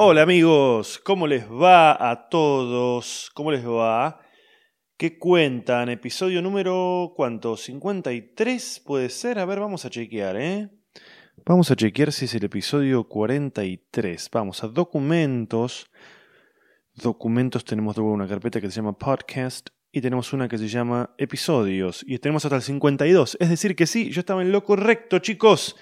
Hola 0.00 0.22
amigos, 0.22 1.00
¿cómo 1.02 1.26
les 1.26 1.50
va 1.50 2.10
a 2.10 2.28
todos? 2.28 3.32
¿Cómo 3.34 3.50
les 3.50 3.66
va? 3.66 4.20
¿Qué 4.96 5.18
cuentan? 5.18 5.88
Episodio 5.88 6.40
número 6.40 7.14
cuánto? 7.16 7.56
53 7.56 8.82
puede 8.86 9.08
ser. 9.08 9.40
A 9.40 9.44
ver, 9.44 9.58
vamos 9.58 9.84
a 9.84 9.90
chequear, 9.90 10.36
¿eh? 10.36 10.70
Vamos 11.44 11.72
a 11.72 11.74
chequear 11.74 12.12
si 12.12 12.26
es 12.26 12.34
el 12.36 12.44
episodio 12.44 13.08
43. 13.08 14.30
Vamos 14.30 14.62
a 14.62 14.68
documentos. 14.68 15.90
Documentos 16.94 17.64
tenemos 17.64 17.96
luego 17.96 18.12
una 18.12 18.28
carpeta 18.28 18.60
que 18.60 18.70
se 18.70 18.76
llama 18.76 18.96
podcast 18.96 19.70
y 19.90 20.00
tenemos 20.00 20.32
una 20.32 20.48
que 20.48 20.58
se 20.58 20.68
llama 20.68 21.12
episodios 21.18 22.04
y 22.06 22.20
tenemos 22.20 22.44
hasta 22.44 22.54
el 22.54 22.62
52. 22.62 23.36
Es 23.40 23.50
decir 23.50 23.74
que 23.74 23.88
sí, 23.88 24.10
yo 24.10 24.20
estaba 24.20 24.42
en 24.42 24.52
lo 24.52 24.62
correcto, 24.62 25.18
chicos. 25.18 25.74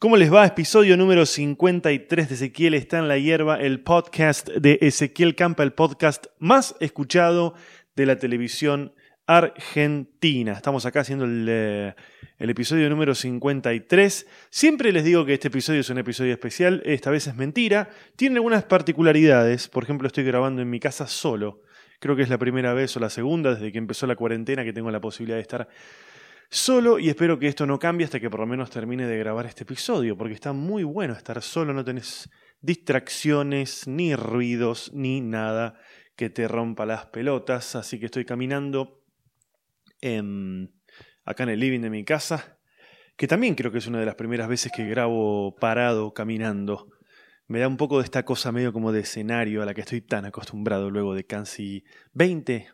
¿Cómo 0.00 0.16
les 0.16 0.32
va? 0.32 0.46
Episodio 0.46 0.96
número 0.96 1.26
53 1.26 2.28
de 2.28 2.34
Ezequiel 2.36 2.74
está 2.74 3.00
en 3.00 3.08
la 3.08 3.18
hierba, 3.18 3.60
el 3.60 3.80
podcast 3.80 4.48
de 4.48 4.78
Ezequiel 4.80 5.34
Campa, 5.34 5.64
el 5.64 5.72
podcast 5.72 6.26
más 6.38 6.76
escuchado 6.78 7.54
de 7.96 8.06
la 8.06 8.16
televisión 8.16 8.92
argentina. 9.26 10.52
Estamos 10.52 10.86
acá 10.86 11.00
haciendo 11.00 11.24
el, 11.24 11.46
eh, 11.50 11.94
el, 12.38 12.48
episodio 12.48 12.88
número 12.88 13.12
53. 13.12 14.28
Siempre 14.50 14.92
les 14.92 15.02
digo 15.02 15.26
que 15.26 15.34
este 15.34 15.48
episodio 15.48 15.80
es 15.80 15.90
un 15.90 15.98
episodio 15.98 16.32
especial, 16.32 16.80
esta 16.84 17.10
vez 17.10 17.26
es 17.26 17.34
mentira. 17.34 17.90
Tiene 18.14 18.36
algunas 18.36 18.62
particularidades, 18.62 19.66
por 19.66 19.82
ejemplo 19.82 20.06
estoy 20.06 20.22
grabando 20.22 20.62
en 20.62 20.70
mi 20.70 20.78
casa 20.78 21.08
solo. 21.08 21.62
Creo 21.98 22.14
que 22.14 22.22
es 22.22 22.28
la 22.28 22.38
primera 22.38 22.72
vez 22.72 22.96
o 22.96 23.00
la 23.00 23.10
segunda 23.10 23.56
desde 23.56 23.72
que 23.72 23.78
empezó 23.78 24.06
la 24.06 24.14
cuarentena 24.14 24.62
que 24.62 24.72
tengo 24.72 24.92
la 24.92 25.00
posibilidad 25.00 25.38
de 25.38 25.42
estar 25.42 25.68
solo 26.50 26.98
y 26.98 27.08
espero 27.08 27.38
que 27.38 27.48
esto 27.48 27.66
no 27.66 27.78
cambie 27.78 28.04
hasta 28.04 28.20
que 28.20 28.30
por 28.30 28.40
lo 28.40 28.46
menos 28.46 28.70
termine 28.70 29.06
de 29.06 29.18
grabar 29.18 29.46
este 29.46 29.64
episodio, 29.64 30.16
porque 30.16 30.34
está 30.34 30.52
muy 30.52 30.84
bueno 30.84 31.14
estar 31.14 31.40
solo, 31.42 31.72
no 31.72 31.84
tenés 31.84 32.30
distracciones, 32.60 33.86
ni 33.86 34.14
ruidos, 34.14 34.90
ni 34.92 35.20
nada 35.20 35.78
que 36.16 36.30
te 36.30 36.48
rompa 36.48 36.84
las 36.84 37.06
pelotas, 37.06 37.76
así 37.76 38.00
que 38.00 38.06
estoy 38.06 38.24
caminando 38.24 39.04
acá 41.24 41.42
en 41.42 41.48
el 41.48 41.60
living 41.60 41.80
de 41.80 41.90
mi 41.90 42.04
casa, 42.04 42.58
que 43.16 43.28
también 43.28 43.54
creo 43.54 43.70
que 43.70 43.78
es 43.78 43.86
una 43.86 44.00
de 44.00 44.06
las 44.06 44.16
primeras 44.16 44.48
veces 44.48 44.72
que 44.72 44.88
grabo 44.88 45.54
parado, 45.56 46.12
caminando. 46.12 46.88
Me 47.46 47.60
da 47.60 47.68
un 47.68 47.76
poco 47.76 47.98
de 47.98 48.04
esta 48.04 48.24
cosa 48.24 48.52
medio 48.52 48.72
como 48.72 48.92
de 48.92 49.00
escenario 49.00 49.62
a 49.62 49.66
la 49.66 49.74
que 49.74 49.80
estoy 49.80 50.02
tan 50.02 50.24
acostumbrado 50.24 50.90
luego 50.90 51.14
de 51.14 51.24
casi 51.24 51.84
20 52.12 52.68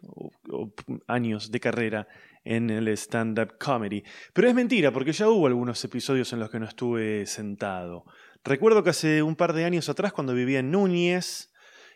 años 1.07 1.51
de 1.51 1.61
carrera 1.61 2.09
en 2.45 2.71
el 2.71 2.89
stand-up 2.89 3.57
comedy. 3.59 4.05
Pero 4.33 4.49
es 4.49 4.55
mentira, 4.55 4.93
porque 4.93 5.13
ya 5.13 5.29
hubo 5.29 5.47
algunos 5.47 5.83
episodios 5.85 6.33
en 6.33 6.41
los 6.41 6.51
que 6.51 6.61
no 6.61 6.67
estuve 6.67 7.27
sentado. 7.27 8.05
Recuerdo 8.45 8.83
que 8.83 8.91
hace 8.91 9.23
un 9.23 9.37
par 9.37 9.55
de 9.55 9.65
años 9.65 9.89
atrás, 9.89 10.13
cuando 10.13 10.35
vivía 10.35 10.59
en 10.59 10.71
Núñez, 10.71 11.53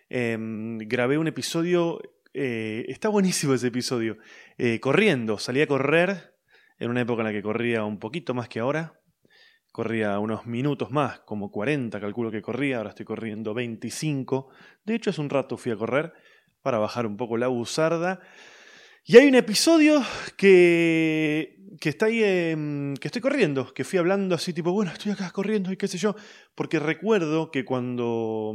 em, 0.08 0.78
grabé 0.78 1.18
un 1.18 1.26
episodio, 1.26 2.00
eh, 2.32 2.86
está 2.88 3.10
buenísimo 3.10 3.54
ese 3.54 3.66
episodio, 3.66 4.16
eh, 4.56 4.80
corriendo, 4.80 5.38
salí 5.38 5.60
a 5.60 5.66
correr 5.66 6.34
en 6.78 6.90
una 6.90 7.02
época 7.02 7.20
en 7.20 7.26
la 7.26 7.32
que 7.32 7.42
corría 7.42 7.84
un 7.84 7.98
poquito 7.98 8.32
más 8.32 8.48
que 8.48 8.60
ahora, 8.60 8.94
corría 9.72 10.18
unos 10.18 10.46
minutos 10.46 10.90
más, 10.90 11.20
como 11.20 11.50
40 11.50 12.00
calculo 12.00 12.30
que 12.30 12.40
corría, 12.40 12.78
ahora 12.78 12.90
estoy 12.90 13.04
corriendo 13.04 13.52
25, 13.52 14.48
de 14.84 14.94
hecho 14.94 15.10
hace 15.10 15.20
un 15.20 15.28
rato 15.28 15.58
fui 15.58 15.72
a 15.72 15.76
correr 15.76 16.14
para 16.62 16.78
bajar 16.78 17.06
un 17.06 17.16
poco 17.16 17.36
la 17.36 17.48
buzarda. 17.48 18.20
Y 19.10 19.16
hay 19.16 19.26
un 19.26 19.36
episodio 19.36 20.02
que, 20.36 21.56
que 21.80 21.88
está 21.88 22.06
ahí, 22.06 22.18
que 22.18 23.08
estoy 23.08 23.22
corriendo, 23.22 23.72
que 23.72 23.82
fui 23.82 23.98
hablando 23.98 24.34
así 24.34 24.52
tipo, 24.52 24.70
bueno, 24.70 24.92
estoy 24.92 25.12
acá 25.12 25.30
corriendo 25.30 25.72
y 25.72 25.78
qué 25.78 25.88
sé 25.88 25.96
yo, 25.96 26.14
porque 26.54 26.78
recuerdo 26.78 27.50
que 27.50 27.64
cuando, 27.64 28.52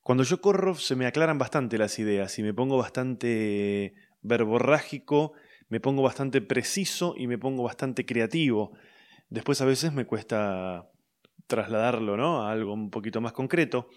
cuando 0.00 0.24
yo 0.24 0.40
corro 0.40 0.76
se 0.76 0.96
me 0.96 1.04
aclaran 1.04 1.36
bastante 1.36 1.76
las 1.76 1.98
ideas 1.98 2.38
y 2.38 2.42
me 2.42 2.54
pongo 2.54 2.78
bastante 2.78 3.92
verborrágico, 4.22 5.34
me 5.68 5.78
pongo 5.78 6.00
bastante 6.00 6.40
preciso 6.40 7.12
y 7.18 7.26
me 7.26 7.36
pongo 7.36 7.62
bastante 7.62 8.06
creativo. 8.06 8.72
Después 9.28 9.60
a 9.60 9.66
veces 9.66 9.92
me 9.92 10.06
cuesta 10.06 10.88
trasladarlo 11.46 12.16
¿no? 12.16 12.46
a 12.46 12.50
algo 12.50 12.72
un 12.72 12.88
poquito 12.88 13.20
más 13.20 13.32
concreto. 13.32 13.90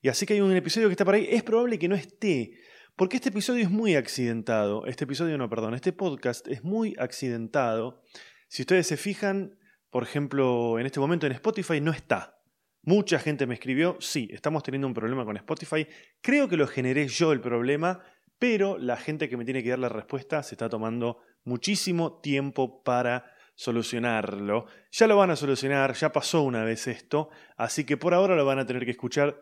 Y 0.00 0.10
así 0.10 0.26
que 0.26 0.34
hay 0.34 0.42
un 0.42 0.54
episodio 0.54 0.86
que 0.86 0.92
está 0.92 1.04
por 1.04 1.16
ahí, 1.16 1.26
es 1.28 1.42
probable 1.42 1.76
que 1.76 1.88
no 1.88 1.96
esté 1.96 2.52
porque 2.98 3.18
este 3.18 3.28
episodio 3.28 3.62
es 3.62 3.70
muy 3.70 3.94
accidentado. 3.94 4.84
Este 4.84 5.04
episodio 5.04 5.38
no, 5.38 5.48
perdón, 5.48 5.72
este 5.74 5.92
podcast 5.92 6.48
es 6.48 6.64
muy 6.64 6.96
accidentado. 6.98 8.02
Si 8.48 8.62
ustedes 8.62 8.88
se 8.88 8.96
fijan, 8.96 9.56
por 9.88 10.02
ejemplo, 10.02 10.80
en 10.80 10.86
este 10.86 10.98
momento 10.98 11.24
en 11.24 11.32
Spotify 11.32 11.80
no 11.80 11.92
está. 11.92 12.40
Mucha 12.82 13.20
gente 13.20 13.46
me 13.46 13.54
escribió, 13.54 13.96
sí, 14.00 14.28
estamos 14.32 14.64
teniendo 14.64 14.88
un 14.88 14.94
problema 14.94 15.24
con 15.24 15.36
Spotify. 15.36 15.86
Creo 16.20 16.48
que 16.48 16.56
lo 16.56 16.66
generé 16.66 17.06
yo 17.06 17.30
el 17.30 17.40
problema, 17.40 18.02
pero 18.36 18.78
la 18.78 18.96
gente 18.96 19.28
que 19.28 19.36
me 19.36 19.44
tiene 19.44 19.62
que 19.62 19.70
dar 19.70 19.78
la 19.78 19.88
respuesta 19.88 20.42
se 20.42 20.56
está 20.56 20.68
tomando 20.68 21.18
muchísimo 21.44 22.18
tiempo 22.20 22.82
para 22.82 23.32
solucionarlo. 23.54 24.66
Ya 24.90 25.06
lo 25.06 25.16
van 25.16 25.30
a 25.30 25.36
solucionar, 25.36 25.94
ya 25.94 26.10
pasó 26.10 26.42
una 26.42 26.64
vez 26.64 26.88
esto, 26.88 27.30
así 27.56 27.84
que 27.84 27.96
por 27.96 28.12
ahora 28.12 28.34
lo 28.34 28.44
van 28.44 28.58
a 28.58 28.66
tener 28.66 28.84
que 28.84 28.90
escuchar 28.90 29.40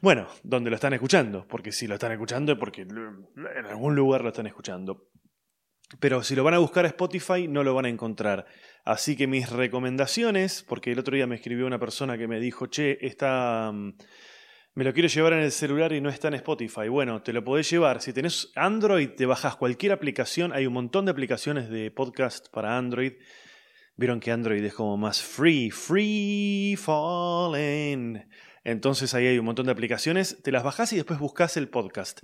bueno, 0.00 0.28
donde 0.42 0.70
lo 0.70 0.76
están 0.76 0.92
escuchando, 0.92 1.46
porque 1.48 1.72
si 1.72 1.86
lo 1.86 1.94
están 1.94 2.12
escuchando 2.12 2.52
es 2.52 2.58
porque 2.58 2.82
en 2.82 3.66
algún 3.66 3.94
lugar 3.94 4.22
lo 4.22 4.28
están 4.28 4.46
escuchando. 4.46 5.08
Pero 5.98 6.22
si 6.22 6.36
lo 6.36 6.44
van 6.44 6.54
a 6.54 6.58
buscar 6.58 6.84
a 6.84 6.88
Spotify 6.88 7.48
no 7.48 7.64
lo 7.64 7.74
van 7.74 7.86
a 7.86 7.88
encontrar. 7.88 8.46
Así 8.84 9.16
que 9.16 9.26
mis 9.26 9.50
recomendaciones, 9.50 10.64
porque 10.68 10.92
el 10.92 11.00
otro 11.00 11.16
día 11.16 11.26
me 11.26 11.34
escribió 11.34 11.66
una 11.66 11.80
persona 11.80 12.16
que 12.16 12.28
me 12.28 12.38
dijo, 12.38 12.66
che, 12.66 13.04
está, 13.04 13.72
mm, 13.72 13.94
me 14.74 14.84
lo 14.84 14.92
quiero 14.92 15.08
llevar 15.08 15.32
en 15.32 15.40
el 15.40 15.50
celular 15.50 15.92
y 15.92 16.00
no 16.00 16.08
está 16.08 16.28
en 16.28 16.34
Spotify. 16.34 16.88
Bueno, 16.88 17.22
te 17.22 17.32
lo 17.32 17.42
podés 17.42 17.68
llevar. 17.68 18.00
Si 18.00 18.12
tenés 18.12 18.52
Android, 18.54 19.10
te 19.16 19.26
bajas 19.26 19.56
cualquier 19.56 19.90
aplicación. 19.92 20.52
Hay 20.52 20.66
un 20.66 20.74
montón 20.74 21.06
de 21.06 21.10
aplicaciones 21.10 21.68
de 21.68 21.90
podcast 21.90 22.48
para 22.52 22.78
Android. 22.78 23.14
Vieron 23.96 24.20
que 24.20 24.30
Android 24.30 24.64
es 24.64 24.72
como 24.72 24.96
más 24.96 25.22
free, 25.22 25.70
free 25.70 26.76
falling. 26.76 28.22
Entonces 28.64 29.14
ahí 29.14 29.26
hay 29.26 29.38
un 29.38 29.46
montón 29.46 29.66
de 29.66 29.72
aplicaciones, 29.72 30.42
te 30.42 30.52
las 30.52 30.62
bajás 30.62 30.92
y 30.92 30.96
después 30.96 31.18
buscas 31.18 31.56
el 31.56 31.68
podcast. 31.68 32.20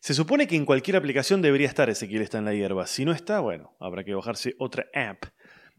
Se 0.00 0.14
supone 0.14 0.46
que 0.46 0.56
en 0.56 0.64
cualquier 0.64 0.96
aplicación 0.96 1.42
debería 1.42 1.66
estar 1.66 1.90
Ezequiel 1.90 2.22
está 2.22 2.38
en 2.38 2.44
la 2.44 2.54
hierba. 2.54 2.86
Si 2.86 3.04
no 3.04 3.12
está, 3.12 3.40
bueno, 3.40 3.74
habrá 3.80 4.04
que 4.04 4.14
bajarse 4.14 4.54
otra 4.58 4.86
app. 4.94 5.24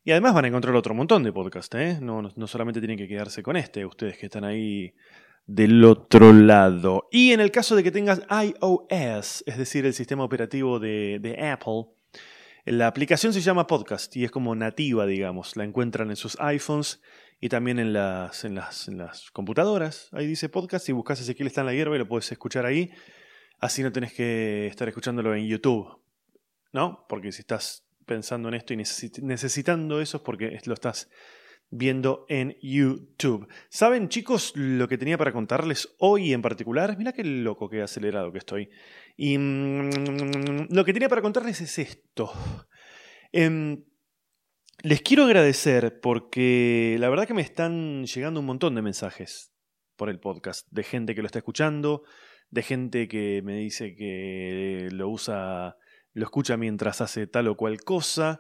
Y 0.04 0.12
además 0.12 0.34
van 0.34 0.46
a 0.46 0.48
encontrar 0.50 0.76
otro 0.76 0.94
montón 0.94 1.24
de 1.24 1.32
podcasts, 1.32 1.76
¿eh? 1.76 2.00
No, 2.02 2.22
no, 2.22 2.48
solamente 2.48 2.80
tienen 2.80 2.98
que 2.98 3.08
quedarse 3.08 3.44
con 3.44 3.58
este, 3.58 3.86
ustedes 3.86 4.18
que 4.18 4.26
están 4.26 4.44
ahí 4.44 4.94
del 5.46 5.84
otro 5.84 6.34
lado. 6.34 7.08
Y 7.12 7.32
en 7.32 7.40
el 7.40 7.52
caso 7.52 7.76
de 7.76 7.84
que 7.84 7.92
tengas 7.92 8.22
iOS, 8.30 9.44
es 9.46 9.58
decir, 9.58 9.86
el 9.86 9.94
sistema 9.94 10.24
operativo 10.24 10.80
de 10.80 11.38
Apple, 11.52 11.86
la 12.66 12.86
aplicación 12.88 13.34
se 13.34 13.42
llama 13.42 13.66
Podcast 13.66 14.16
y 14.16 14.26
es 14.26 14.32
como 14.32 14.54
nativa, 14.54 15.06
digamos. 15.08 15.56
La 15.58 15.64
encuentran 15.64 16.12
en 16.12 16.16
sus 16.16 16.40
iPhones 16.40 17.02
y 17.40 17.50
también 17.50 17.80
en 17.80 17.94
las, 17.94 18.44
en 18.44 18.56
las, 18.56 18.88
en 18.88 18.98
las 18.98 19.32
computadoras. 19.32 20.10
Ahí 20.12 20.28
dice 20.28 20.50
podcast. 20.50 20.86
Si 20.86 20.92
buscas 20.92 21.22
Ezequiel 21.22 21.48
está 21.48 21.62
en 21.62 21.68
la 21.68 21.74
hierba 21.74 21.96
y 21.96 22.00
lo 22.00 22.08
puedes 22.08 22.32
escuchar 22.32 22.66
ahí. 22.66 22.92
Así 23.60 23.82
no 23.82 23.92
tenés 23.92 24.14
que 24.14 24.68
estar 24.68 24.88
escuchándolo 24.88 25.34
en 25.36 25.48
YouTube. 25.48 26.02
¿No? 26.74 27.06
Porque 27.08 27.32
si 27.32 27.42
estás 27.42 27.86
pensando 28.06 28.50
en 28.50 28.56
esto 28.56 28.74
y 28.74 28.78
necesitando 28.78 30.02
eso 30.02 30.18
es 30.18 30.24
porque 30.24 30.60
lo 30.66 30.74
estás 30.74 31.10
viendo 31.70 32.26
en 32.28 32.58
YouTube. 32.62 33.48
¿Saben, 33.70 34.10
chicos, 34.10 34.54
lo 34.56 34.88
que 34.88 34.98
tenía 34.98 35.18
para 35.18 35.32
contarles 35.32 35.96
hoy 36.00 36.34
en 36.34 36.42
particular? 36.42 36.98
Mira 36.98 37.14
qué 37.14 37.24
loco, 37.24 37.70
qué 37.70 37.82
acelerado 37.82 38.32
que 38.32 38.40
estoy. 38.40 38.70
Y 39.16 39.38
mm, 39.38 40.68
lo 40.72 40.84
que 40.84 40.94
tenía 40.94 41.10
para 41.10 41.22
contarles 41.22 41.62
es 41.62 41.80
esto. 41.80 42.32
Eh, 43.32 43.78
les 44.82 45.02
quiero 45.02 45.26
agradecer 45.26 46.00
porque 46.00 46.96
la 47.00 47.10
verdad 47.10 47.28
que 47.28 47.34
me 47.34 47.42
están 47.42 48.06
llegando 48.06 48.40
un 48.40 48.46
montón 48.46 48.76
de 48.76 48.82
mensajes 48.82 49.52
por 49.96 50.10
el 50.10 50.20
podcast, 50.20 50.68
de 50.72 50.84
gente 50.84 51.16
que 51.16 51.22
lo 51.22 51.26
está 51.26 51.40
escuchando, 51.40 52.04
de 52.50 52.64
gente 52.64 53.08
que 53.08 53.42
me 53.44 53.58
dice 53.58 53.96
que 53.96 54.88
lo 54.92 55.10
usa, 55.10 55.76
lo 56.14 56.24
escucha 56.24 56.56
mientras 56.56 57.02
hace 57.02 57.28
tal 57.28 57.50
o 57.50 57.58
cual 57.58 57.82
cosa, 57.84 58.40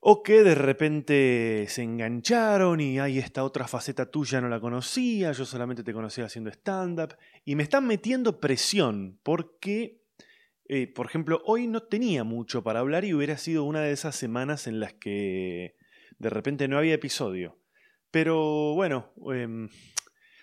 o 0.00 0.22
que 0.22 0.42
de 0.42 0.54
repente 0.54 1.64
se 1.68 1.82
engancharon 1.82 2.80
y 2.80 2.98
hay 2.98 3.18
esta 3.18 3.42
otra 3.42 3.66
faceta 3.66 4.10
tuya 4.10 4.42
no 4.42 4.48
la 4.50 4.60
conocía, 4.60 5.32
yo 5.32 5.46
solamente 5.46 5.82
te 5.82 5.94
conocía 5.94 6.26
haciendo 6.26 6.50
stand-up, 6.50 7.16
y 7.44 7.54
me 7.54 7.62
están 7.62 7.86
metiendo 7.86 8.38
presión 8.38 9.18
porque 9.22 10.02
eh, 10.68 10.86
por 10.86 11.06
ejemplo, 11.06 11.42
hoy 11.44 11.66
no 11.66 11.82
tenía 11.82 12.24
mucho 12.24 12.62
para 12.62 12.80
hablar 12.80 13.04
y 13.04 13.14
hubiera 13.14 13.36
sido 13.38 13.64
una 13.64 13.80
de 13.82 13.92
esas 13.92 14.16
semanas 14.16 14.66
en 14.66 14.80
las 14.80 14.94
que 14.94 15.76
de 16.18 16.30
repente 16.30 16.68
no 16.68 16.78
había 16.78 16.94
episodio. 16.94 17.58
Pero 18.10 18.74
bueno, 18.74 19.12
em, 19.32 19.68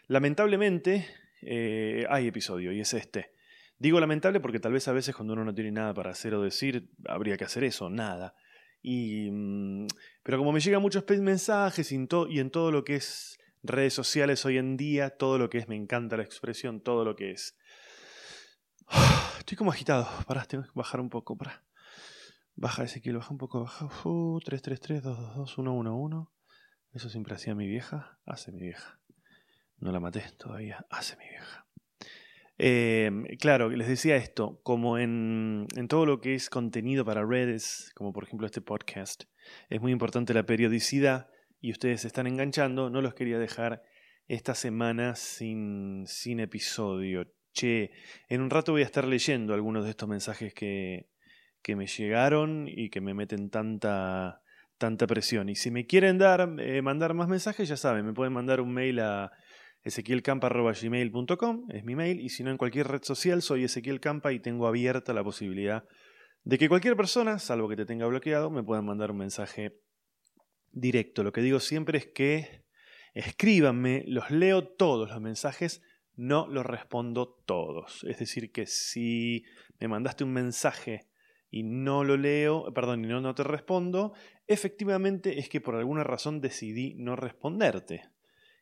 lamentablemente 0.08 1.08
eh, 1.42 2.06
hay 2.10 2.28
episodio 2.28 2.72
y 2.72 2.80
es 2.80 2.94
este. 2.94 3.32
Digo 3.78 4.00
lamentable 4.00 4.40
porque 4.40 4.60
tal 4.60 4.74
vez 4.74 4.88
a 4.88 4.94
veces 4.94 5.16
cuando 5.16 5.34
uno 5.34 5.44
no 5.44 5.54
tiene 5.54 5.72
nada 5.72 5.94
para 5.94 6.12
hacer 6.12 6.34
o 6.36 6.42
decir, 6.42 6.90
habría 7.06 7.36
que 7.38 7.44
hacer 7.44 7.64
eso, 7.64 7.90
nada. 7.90 8.36
Y, 8.82 9.30
mm, 9.32 9.88
pero 10.24 10.38
como 10.38 10.52
me 10.52 10.60
llegan 10.60 10.82
muchos 10.82 11.04
mensajes 11.20 11.92
y 11.92 11.96
en 11.96 12.50
todo 12.50 12.72
lo 12.72 12.84
que 12.86 12.96
es 12.96 13.40
redes 13.64 13.94
sociales 13.94 14.46
hoy 14.46 14.58
en 14.58 14.78
día, 14.78 15.12
todo 15.12 15.38
lo 15.38 15.50
que 15.50 15.58
es, 15.58 15.68
me 15.68 15.76
encanta 15.76 16.18
la 16.18 16.24
expresión, 16.24 16.82
todo 16.82 17.04
lo 17.06 17.16
que 17.16 17.32
es. 17.32 17.58
Estoy 19.40 19.58
como 19.58 19.72
agitado, 19.72 20.08
pará, 20.28 20.46
tengo 20.46 20.64
que 20.64 20.72
bajar 20.74 21.00
un 21.00 21.10
poco, 21.10 21.38
pará. 21.38 21.64
Baja 22.56 22.84
Ezequiel, 22.84 23.18
baja 23.18 23.32
un 23.32 23.38
poco, 23.38 23.64
baja. 23.64 23.86
Uh, 24.06 24.40
333 24.40 25.04
222 25.04 25.54
111. 25.56 26.30
Eso 26.94 27.10
siempre 27.10 27.34
hacía 27.34 27.56
mi 27.56 27.68
vieja, 27.68 28.20
hace 28.26 28.52
mi 28.52 28.62
vieja. 28.62 29.00
No 29.78 29.92
la 29.92 30.00
maté 30.00 30.24
todavía, 30.38 30.86
hace 30.90 31.18
mi 31.18 31.28
vieja. 31.28 31.66
Em, 32.60 33.26
claro, 33.40 33.70
les 33.70 33.88
decía 33.88 34.16
esto, 34.16 34.60
como 34.64 35.00
en, 35.00 35.66
en, 35.76 35.88
todo 35.88 36.06
lo 36.06 36.22
que 36.22 36.36
es 36.36 36.52
contenido 36.52 37.04
para 37.04 37.26
redes, 37.26 37.92
como 37.96 38.14
por 38.14 38.26
ejemplo 38.26 38.46
este 38.46 38.62
podcast, 38.62 39.24
es 39.70 39.82
muy 39.82 39.92
importante 39.92 40.36
la 40.36 40.46
periodicidad 40.46 41.30
y 41.60 41.72
ustedes 41.72 42.02
se 42.02 42.08
están 42.08 42.28
enganchando, 42.28 42.92
no 42.92 43.02
los 43.02 43.16
quería 43.16 43.40
dejar 43.40 43.82
esta 44.28 44.54
semana 44.54 45.16
sin, 45.16 46.06
sin 46.06 46.40
episodio. 46.40 47.26
Che, 47.54 47.92
en 48.30 48.42
un 48.42 48.50
rato 48.50 48.72
voy 48.72 48.82
a 48.82 48.86
estar 48.86 49.06
leyendo 49.06 49.54
algunos 49.54 49.84
de 49.84 49.92
estos 49.92 50.10
mensajes 50.10 50.54
que, 50.54 51.08
que 51.62 51.76
me 51.76 51.88
llegaron 51.88 52.68
y 52.68 52.90
que 52.90 53.00
me 53.00 53.14
meten 53.14 53.50
tanta, 53.50 54.42
tanta 54.78 55.08
presión. 55.08 55.50
Y 55.50 55.56
si 55.56 55.72
me 55.72 55.86
quieren 55.86 56.18
dar, 56.18 56.56
eh, 56.60 56.82
mandar 56.82 57.14
más 57.14 57.28
mensajes, 57.28 57.70
ya 57.70 57.78
saben, 57.78 58.06
me 58.06 58.14
pueden 58.14 58.34
mandar 58.34 58.60
un 58.60 58.74
mail 58.74 59.00
a 59.00 59.32
ezequielcampa.gmail.com, 59.84 61.68
es 61.72 61.84
mi 61.84 61.96
mail, 61.96 62.22
y 62.22 62.30
si 62.30 62.44
no 62.44 62.52
en 62.52 62.58
cualquier 62.58 62.88
red 62.88 63.04
social 63.04 63.42
soy 63.42 63.66
Ezequiel 63.66 64.00
Campa 64.00 64.32
y 64.32 64.40
tengo 64.40 64.66
abierta 64.68 65.14
la 65.14 65.24
posibilidad 65.24 65.84
de 66.44 66.58
que 66.58 66.70
cualquier 66.70 66.96
persona, 66.96 67.40
salvo 67.40 67.70
que 67.70 67.76
te 67.76 67.86
tenga 67.86 68.06
bloqueado, 68.06 68.50
me 68.50 68.64
pueda 68.64 68.82
mandar 68.82 69.12
un 69.12 69.18
mensaje 69.18 69.80
directo. 70.72 71.24
Lo 71.24 71.32
que 71.32 71.42
digo 71.42 71.60
siempre 71.60 71.98
es 71.98 72.08
que 72.08 72.66
escríbanme, 73.14 74.04
los 74.08 74.32
leo 74.32 74.68
todos 74.68 75.10
los 75.10 75.22
mensajes, 75.22 75.82
no 76.16 76.48
los 76.48 76.66
respondo 76.66 77.28
todos. 77.46 78.04
Es 78.04 78.20
decir, 78.20 78.52
que 78.52 78.66
si 78.66 79.46
me 79.80 79.88
mandaste 79.88 80.24
un 80.24 80.34
mensaje 80.34 81.08
y 81.50 81.64
no 81.64 82.04
lo 82.04 82.18
leo, 82.18 82.74
perdón, 82.74 83.06
y 83.06 83.08
no, 83.08 83.22
no 83.22 83.36
te 83.36 83.44
respondo, 83.44 84.14
efectivamente 84.48 85.40
es 85.40 85.50
que 85.50 85.62
por 85.62 85.76
alguna 85.76 86.04
razón 86.04 86.42
decidí 86.42 86.96
no 86.96 87.16
responderte. 87.16 88.10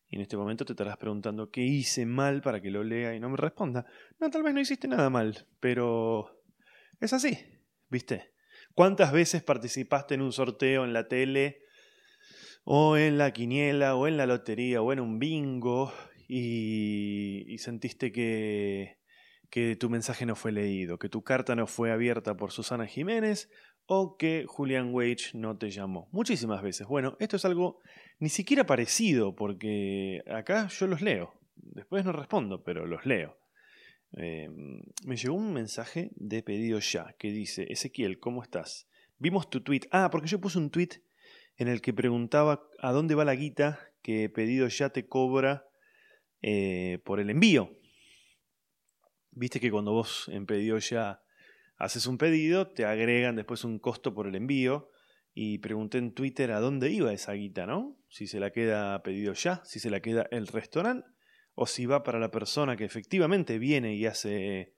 Y 0.09 0.15
en 0.15 0.21
este 0.21 0.35
momento 0.35 0.65
te 0.65 0.73
estarás 0.73 0.97
preguntando 0.97 1.51
qué 1.51 1.61
hice 1.61 2.05
mal 2.05 2.41
para 2.41 2.61
que 2.61 2.69
lo 2.69 2.83
lea 2.83 3.15
y 3.15 3.19
no 3.21 3.29
me 3.29 3.37
responda. 3.37 3.85
No, 4.19 4.29
tal 4.29 4.43
vez 4.43 4.53
no 4.53 4.59
hiciste 4.59 4.89
nada 4.89 5.09
mal, 5.09 5.47
pero 5.61 6.43
es 6.99 7.13
así, 7.13 7.37
¿viste? 7.89 8.33
¿Cuántas 8.75 9.13
veces 9.13 9.41
participaste 9.41 10.15
en 10.15 10.21
un 10.21 10.33
sorteo 10.33 10.83
en 10.83 10.91
la 10.91 11.07
tele 11.07 11.61
o 12.63 12.97
en 12.97 13.17
la 13.17 13.31
quiniela 13.31 13.95
o 13.95 14.07
en 14.07 14.17
la 14.17 14.25
lotería 14.25 14.81
o 14.81 14.91
en 14.91 14.99
un 14.99 15.17
bingo 15.17 15.93
y, 16.33 17.57
sentiste 17.57 18.13
que, 18.13 18.97
que 19.49 19.75
tu 19.75 19.89
mensaje 19.89 20.25
no 20.25 20.37
fue 20.37 20.53
leído, 20.53 20.97
que 20.97 21.09
tu 21.09 21.23
carta 21.23 21.55
no 21.55 21.67
fue 21.67 21.91
abierta 21.91 22.37
por 22.37 22.53
Susana 22.53 22.87
Jiménez 22.87 23.49
o 23.85 24.15
que 24.15 24.45
Julian 24.47 24.93
Wage 24.93 25.31
no 25.33 25.57
te 25.57 25.69
llamó. 25.69 26.07
Muchísimas 26.13 26.61
veces. 26.61 26.87
Bueno, 26.87 27.17
esto 27.19 27.35
es 27.35 27.43
algo 27.43 27.81
ni 28.19 28.29
siquiera 28.29 28.65
parecido 28.65 29.35
porque 29.35 30.23
acá 30.31 30.69
yo 30.69 30.87
los 30.87 31.01
leo. 31.01 31.33
Después 31.55 32.05
no 32.05 32.13
respondo, 32.13 32.63
pero 32.63 32.85
los 32.85 33.05
leo. 33.05 33.37
Em, 34.13 34.81
me 35.05 35.17
llegó 35.17 35.35
un 35.35 35.51
mensaje 35.51 36.11
de 36.15 36.43
pedido 36.43 36.79
ya 36.79 37.13
que 37.19 37.31
dice, 37.31 37.65
Ezequiel, 37.69 38.19
¿cómo 38.19 38.41
estás? 38.41 38.87
Vimos 39.19 39.49
tu 39.49 39.61
tweet. 39.61 39.81
Ah, 39.91 40.09
porque 40.09 40.29
yo 40.29 40.39
puse 40.39 40.59
un 40.59 40.69
tweet 40.69 41.01
en 41.57 41.67
el 41.67 41.81
que 41.81 41.93
preguntaba 41.93 42.63
a 42.79 42.93
dónde 42.93 43.15
va 43.15 43.25
la 43.25 43.35
guita 43.35 43.79
que 44.01 44.29
pedido 44.29 44.69
ya 44.69 44.91
te 44.91 45.07
cobra 45.07 45.65
eh, 46.41 46.99
por 47.03 47.19
el 47.19 47.29
envío. 47.29 47.77
Viste 49.31 49.59
que 49.59 49.71
cuando 49.71 49.91
vos 49.91 50.29
en 50.31 50.45
pedido 50.45 50.77
ya 50.77 51.21
haces 51.77 52.05
un 52.05 52.17
pedido, 52.17 52.67
te 52.67 52.85
agregan 52.85 53.35
después 53.35 53.63
un 53.63 53.79
costo 53.79 54.13
por 54.13 54.27
el 54.27 54.35
envío. 54.35 54.89
Y 55.33 55.59
pregunté 55.59 55.97
en 55.97 56.13
Twitter 56.13 56.51
a 56.51 56.59
dónde 56.59 56.91
iba 56.91 57.13
esa 57.13 57.31
guita, 57.33 57.65
¿no? 57.65 57.97
Si 58.09 58.27
se 58.27 58.41
la 58.41 58.51
queda 58.51 59.01
pedido 59.01 59.31
ya, 59.33 59.61
si 59.63 59.79
se 59.79 59.89
la 59.89 60.01
queda 60.01 60.27
el 60.29 60.47
restaurante, 60.47 61.07
o 61.55 61.65
si 61.65 61.85
va 61.85 62.03
para 62.03 62.19
la 62.19 62.31
persona 62.31 62.75
que 62.75 62.83
efectivamente 62.83 63.57
viene 63.57 63.95
y 63.95 64.05
hace 64.05 64.75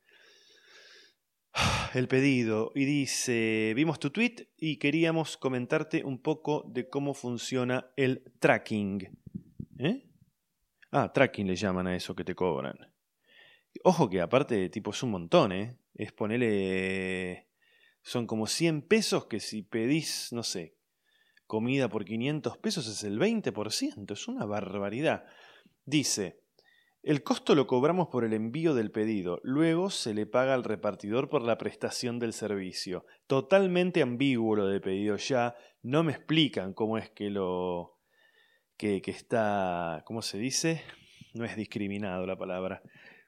el 1.96 2.08
pedido. 2.08 2.72
Y 2.76 2.86
dice, 2.86 3.74
vimos 3.76 4.00
tu 4.00 4.12
tweet 4.12 4.50
y 4.58 4.78
queríamos 4.78 5.38
comentarte 5.38 6.04
un 6.04 6.22
poco 6.22 6.70
de 6.72 6.88
cómo 6.88 7.14
funciona 7.16 7.92
el 7.96 8.24
tracking. 8.40 9.10
¿Eh? 9.80 10.13
Ah, 10.96 11.12
tracking 11.12 11.48
le 11.48 11.56
llaman 11.56 11.88
a 11.88 11.96
eso 11.96 12.14
que 12.16 12.24
te 12.24 12.36
cobran. 12.36 12.78
Ojo 13.84 14.08
que 14.12 14.22
aparte, 14.22 14.70
tipo, 14.70 14.92
es 14.92 15.02
un 15.02 15.10
montón, 15.10 15.52
¿eh? 15.52 15.76
Es 15.96 16.12
ponerle... 16.12 17.48
Son 18.04 18.28
como 18.28 18.46
100 18.46 18.84
pesos 18.84 19.26
que 19.26 19.40
si 19.40 19.64
pedís, 19.64 20.30
no 20.32 20.44
sé, 20.44 20.76
comida 21.48 21.90
por 21.90 22.06
500 22.06 22.60
pesos 22.60 22.88
es 22.88 23.04
el 23.04 23.18
20%. 23.18 24.12
Es 24.12 24.28
una 24.28 24.46
barbaridad. 24.46 25.26
Dice, 25.84 26.44
el 27.02 27.24
costo 27.24 27.56
lo 27.56 27.66
cobramos 27.66 28.10
por 28.10 28.24
el 28.24 28.34
envío 28.34 28.76
del 28.76 28.92
pedido, 28.92 29.42
luego 29.42 29.90
se 29.90 30.14
le 30.14 30.28
paga 30.28 30.54
al 30.54 30.64
repartidor 30.64 31.28
por 31.28 31.42
la 31.42 31.58
prestación 31.58 32.20
del 32.20 32.34
servicio. 32.34 33.06
Totalmente 33.26 34.04
ambiguo 34.04 34.56
lo 34.56 34.68
de 34.68 34.80
pedido 34.80 35.18
ya, 35.18 35.56
no 35.82 36.04
me 36.04 36.12
explican 36.12 36.74
cómo 36.74 37.00
es 37.00 37.10
que 37.10 37.32
lo... 37.32 37.93
que, 38.78 39.02
está... 39.06 40.04
¿cómo 40.06 40.22
se 40.22 40.38
dice? 40.38 40.84
No 41.34 41.46
es 41.46 41.56
discriminado 41.56 42.26
la 42.26 42.38
palabra 42.38 42.82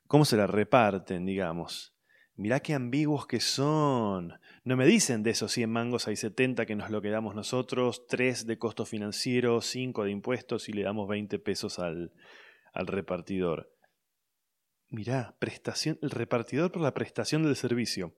cómo 0.07 0.25
se 0.25 0.37
la 0.37 0.47
reparten, 0.47 1.25
digamos. 1.25 1.93
Mirá 2.35 2.59
qué 2.59 2.73
ambiguos 2.73 3.27
que 3.27 3.39
son. 3.39 4.33
No 4.63 4.75
me 4.75 4.85
dicen 4.85 5.23
de 5.23 5.31
esos 5.31 5.51
100 5.53 5.69
mangos 5.69 6.07
hay 6.07 6.15
70 6.15 6.65
que 6.65 6.75
nos 6.75 6.89
lo 6.89 7.01
quedamos 7.01 7.33
nosotros, 7.33 8.07
3 8.07 8.45
de 8.45 8.57
costo 8.57 8.85
financiero, 8.85 9.61
5 9.61 10.03
de 10.03 10.11
impuestos 10.11 10.67
y 10.67 10.73
le 10.73 10.83
damos 10.83 11.07
20 11.07 11.39
pesos 11.39 11.79
al, 11.79 12.11
al 12.73 12.87
repartidor. 12.87 13.71
Mirá, 14.89 15.35
prestación, 15.39 15.97
el 16.01 16.09
repartidor 16.11 16.71
por 16.71 16.81
la 16.81 16.93
prestación 16.93 17.43
del 17.43 17.55
servicio. 17.55 18.13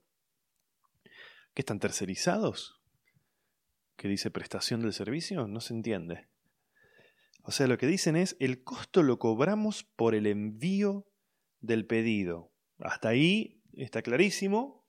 ¿Qué 1.54 1.62
están 1.62 1.78
tercerizados? 1.78 2.80
¿Qué 3.96 4.08
dice 4.08 4.30
prestación 4.30 4.80
del 4.82 4.92
servicio? 4.92 5.46
No 5.46 5.60
se 5.60 5.74
entiende. 5.74 6.28
O 7.48 7.50
sea, 7.50 7.66
lo 7.66 7.78
que 7.78 7.86
dicen 7.86 8.14
es, 8.14 8.36
el 8.40 8.62
costo 8.62 9.02
lo 9.02 9.18
cobramos 9.18 9.82
por 9.82 10.14
el 10.14 10.26
envío 10.26 11.06
del 11.60 11.86
pedido. 11.86 12.52
Hasta 12.78 13.08
ahí 13.08 13.62
está 13.72 14.02
clarísimo. 14.02 14.86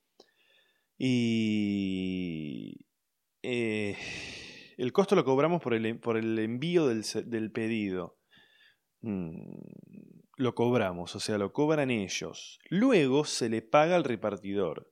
Y 0.97 2.85
eh, 3.43 3.95
el 4.77 4.91
costo 4.91 5.15
lo 5.15 5.23
cobramos 5.23 5.61
por 5.61 5.73
el, 5.73 6.01
por 6.01 6.17
el 6.17 6.37
envío 6.37 6.87
del, 6.87 7.51
pedido. 7.53 8.19
Mm, 9.03 9.39
lo 10.35 10.53
cobramos, 10.53 11.15
o 11.15 11.21
sea, 11.21 11.37
lo 11.37 11.53
cobran 11.53 11.89
ellos. 11.89 12.59
Luego 12.69 13.23
se 13.23 13.47
le 13.47 13.61
paga 13.61 13.95
al 13.95 14.03
repartidor. 14.03 14.91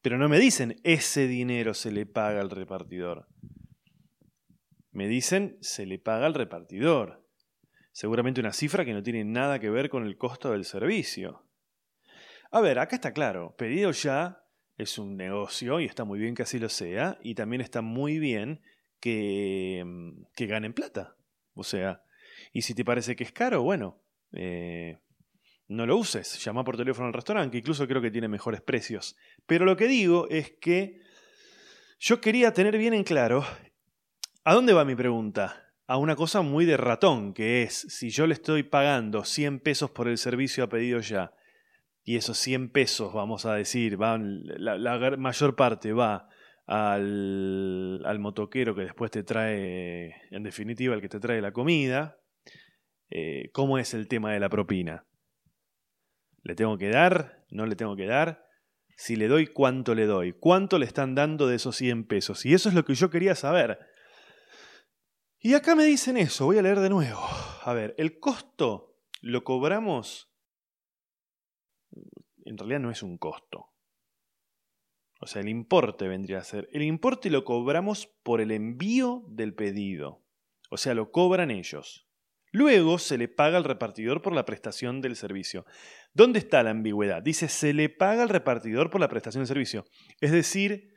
Pero 0.00 0.16
no 0.16 0.30
me 0.30 0.38
dicen 0.38 0.80
ese 0.84 1.28
dinero 1.28 1.74
se 1.74 1.92
le 1.92 2.06
paga 2.06 2.40
al 2.40 2.48
repartidor. 2.48 3.28
Me 4.94 5.06
dicen 5.08 5.58
se 5.60 5.84
le 5.84 5.98
paga 5.98 6.24
al 6.24 6.34
repartidor 6.34 7.24
seguramente 7.94 8.40
una 8.40 8.52
cifra 8.52 8.84
que 8.84 8.92
no 8.92 9.02
tiene 9.02 9.24
nada 9.24 9.60
que 9.60 9.70
ver 9.70 9.88
con 9.88 10.04
el 10.04 10.16
costo 10.16 10.50
del 10.50 10.64
servicio. 10.64 11.46
A 12.50 12.60
ver, 12.60 12.80
acá 12.80 12.96
está 12.96 13.12
claro, 13.12 13.54
pedido 13.56 13.92
ya 13.92 14.44
es 14.76 14.98
un 14.98 15.16
negocio 15.16 15.78
y 15.78 15.84
está 15.84 16.04
muy 16.04 16.18
bien 16.18 16.34
que 16.34 16.42
así 16.42 16.58
lo 16.58 16.68
sea, 16.68 17.18
y 17.22 17.36
también 17.36 17.60
está 17.60 17.82
muy 17.82 18.18
bien 18.18 18.62
que, 18.98 19.82
mm, 19.86 20.24
que 20.34 20.46
ganen 20.46 20.72
plata. 20.72 21.16
O 21.54 21.62
sea, 21.62 22.02
y 22.52 22.62
si 22.62 22.74
te 22.74 22.84
parece 22.84 23.14
que 23.14 23.22
es 23.22 23.32
caro, 23.32 23.62
bueno, 23.62 24.02
eh, 24.32 24.98
no 25.68 25.86
lo 25.86 25.96
uses, 25.96 26.42
llama 26.44 26.64
por 26.64 26.76
teléfono 26.76 27.06
al 27.06 27.14
restaurante, 27.14 27.52
que 27.52 27.58
incluso 27.58 27.86
creo 27.86 28.02
que 28.02 28.10
tiene 28.10 28.26
mejores 28.26 28.60
precios. 28.60 29.16
Pero 29.46 29.64
lo 29.64 29.76
que 29.76 29.86
digo 29.86 30.26
es 30.30 30.50
que 30.60 31.00
yo 32.00 32.20
quería 32.20 32.52
tener 32.52 32.76
bien 32.76 32.92
en 32.92 33.04
claro, 33.04 33.44
¿a 34.44 34.54
dónde 34.54 34.72
va 34.72 34.84
mi 34.84 34.94
pregunta? 34.94 35.64
a 35.86 35.98
una 35.98 36.16
cosa 36.16 36.42
muy 36.42 36.64
de 36.64 36.76
ratón, 36.76 37.34
que 37.34 37.62
es, 37.62 37.74
si 37.74 38.10
yo 38.10 38.26
le 38.26 38.34
estoy 38.34 38.62
pagando 38.62 39.24
100 39.24 39.60
pesos 39.60 39.90
por 39.90 40.08
el 40.08 40.18
servicio 40.18 40.64
a 40.64 40.68
pedido 40.68 41.00
ya, 41.00 41.34
y 42.02 42.16
esos 42.16 42.38
100 42.38 42.70
pesos, 42.70 43.12
vamos 43.12 43.46
a 43.46 43.54
decir, 43.54 43.96
van, 43.96 44.42
la, 44.44 45.16
mayor 45.18 45.56
parte 45.56 45.92
va 45.92 46.28
al, 46.66 48.02
al, 48.04 48.18
motoquero 48.18 48.74
que 48.74 48.82
después 48.82 49.10
te 49.10 49.22
trae, 49.22 50.14
en 50.30 50.42
definitiva, 50.42 50.94
el 50.94 51.00
que 51.00 51.08
te 51.08 51.20
trae 51.20 51.40
la 51.42 51.52
comida, 51.52 52.18
eh, 53.10 53.50
¿cómo 53.52 53.78
es 53.78 53.92
el 53.94 54.08
tema 54.08 54.32
de 54.32 54.40
la 54.40 54.48
propina? 54.48 55.06
¿Le 56.42 56.54
tengo 56.54 56.78
que 56.78 56.88
dar? 56.88 57.44
¿No 57.50 57.66
le 57.66 57.76
tengo 57.76 57.96
que 57.96 58.06
dar? 58.06 58.46
Si 58.96 59.16
le 59.16 59.28
doy, 59.28 59.46
¿cuánto 59.46 59.94
le 59.94 60.06
doy? 60.06 60.32
¿Cuánto 60.32 60.78
le 60.78 60.86
están 60.86 61.14
dando 61.14 61.46
de 61.46 61.56
esos 61.56 61.76
100 61.76 62.06
pesos? 62.06 62.46
Y 62.46 62.54
eso 62.54 62.68
es 62.68 62.74
lo 62.74 62.84
que 62.84 62.94
yo 62.94 63.10
quería 63.10 63.34
saber. 63.34 63.78
Y 65.44 65.52
acá 65.52 65.74
me 65.74 65.84
dicen 65.84 66.16
eso, 66.16 66.46
voy 66.46 66.56
a 66.56 66.62
leer 66.62 66.80
de 66.80 66.88
nuevo. 66.88 67.20
a 67.64 67.74
ver, 67.74 67.94
el 67.98 68.18
costo 68.18 68.96
lo 69.20 69.44
cobramos. 69.44 70.32
En 72.46 72.56
realidad 72.56 72.80
no 72.80 72.90
es 72.90 73.02
un 73.02 73.18
costo. 73.18 73.74
O 75.20 75.26
sea, 75.26 75.42
el 75.42 75.50
importe 75.50 76.08
vendría 76.08 76.38
a 76.38 76.44
ser. 76.44 76.66
El 76.72 76.80
importe 76.80 77.28
lo 77.28 77.44
cobramos 77.44 78.06
por 78.22 78.40
el 78.40 78.52
envío 78.52 79.22
del 79.28 79.54
pedido. 79.54 80.24
O 80.70 80.78
sea, 80.78 80.94
lo 80.94 81.12
cobran 81.12 81.50
ellos. 81.50 82.08
Luego 82.50 82.98
se 82.98 83.18
le 83.18 83.28
paga 83.28 83.58
al 83.58 83.64
repartidor 83.64 84.22
por 84.22 84.32
la 84.32 84.46
prestación 84.46 85.02
del 85.02 85.14
servicio. 85.14 85.66
¿Dónde 86.14 86.38
está 86.38 86.62
la 86.62 86.70
ambigüedad? 86.70 87.22
Dice, 87.22 87.48
se 87.48 87.74
le 87.74 87.90
paga 87.90 88.22
al 88.22 88.30
repartidor 88.30 88.88
por 88.88 89.02
la 89.02 89.08
prestación 89.08 89.42
del 89.42 89.48
servicio. 89.48 89.84
Es 90.22 90.32
decir, 90.32 90.93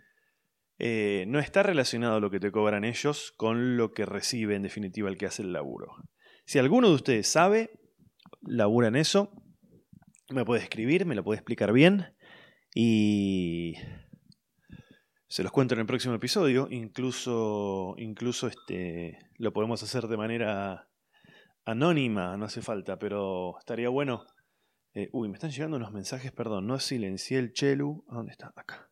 eh, 0.80 1.26
no 1.28 1.40
está 1.40 1.64
relacionado 1.64 2.20
lo 2.20 2.30
que 2.30 2.40
te 2.40 2.52
cobran 2.52 2.84
ellos 2.84 3.34
con 3.36 3.78
lo 3.78 3.94
que 3.94 4.06
recibe 4.06 4.56
en 4.56 4.64
definitiva 4.64 5.10
el 5.10 5.18
que 5.18 5.26
hace 5.26 5.42
el 5.42 5.54
laburo. 5.54 5.96
Si 6.46 6.60
alguno 6.60 6.90
de 6.90 6.96
ustedes 6.96 7.28
sabe, 7.28 7.72
labura 8.42 8.88
en 8.88 8.96
eso, 8.96 9.32
me 10.30 10.46
puede 10.46 10.62
escribir, 10.62 11.06
me 11.06 11.16
lo 11.16 11.24
puede 11.24 11.38
explicar 11.40 11.74
bien 11.74 12.14
y 12.74 13.74
se 15.28 15.44
los 15.44 15.52
cuento 15.52 15.74
en 15.74 15.82
el 15.82 15.86
próximo 15.86 16.14
episodio. 16.14 16.68
Incluso, 16.70 17.96
incluso 17.98 18.48
este, 18.48 19.18
lo 19.38 19.52
podemos 19.52 19.82
hacer 19.84 20.08
de 20.08 20.18
manera 20.18 20.90
anónima, 21.66 22.38
no 22.38 22.46
hace 22.46 22.62
falta, 22.62 22.98
pero 23.00 23.58
estaría 23.60 23.90
bueno. 23.90 24.26
Eh, 24.94 25.10
uy, 25.12 25.28
me 25.28 25.36
están 25.36 25.52
llegando 25.52 25.78
unos 25.78 25.92
mensajes, 25.92 26.32
perdón, 26.32 26.68
no 26.68 26.80
silencié 26.80 27.40
el 27.40 27.52
chelu. 27.52 28.06
¿Dónde 28.08 28.32
está? 28.32 28.54
Acá. 28.56 28.90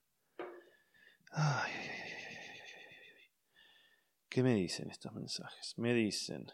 ¿Qué 4.30 4.44
me 4.44 4.56
dicen 4.56 4.90
estos 4.90 5.14
mensajes? 5.14 5.78
Me 5.78 5.94
dicen... 5.94 6.46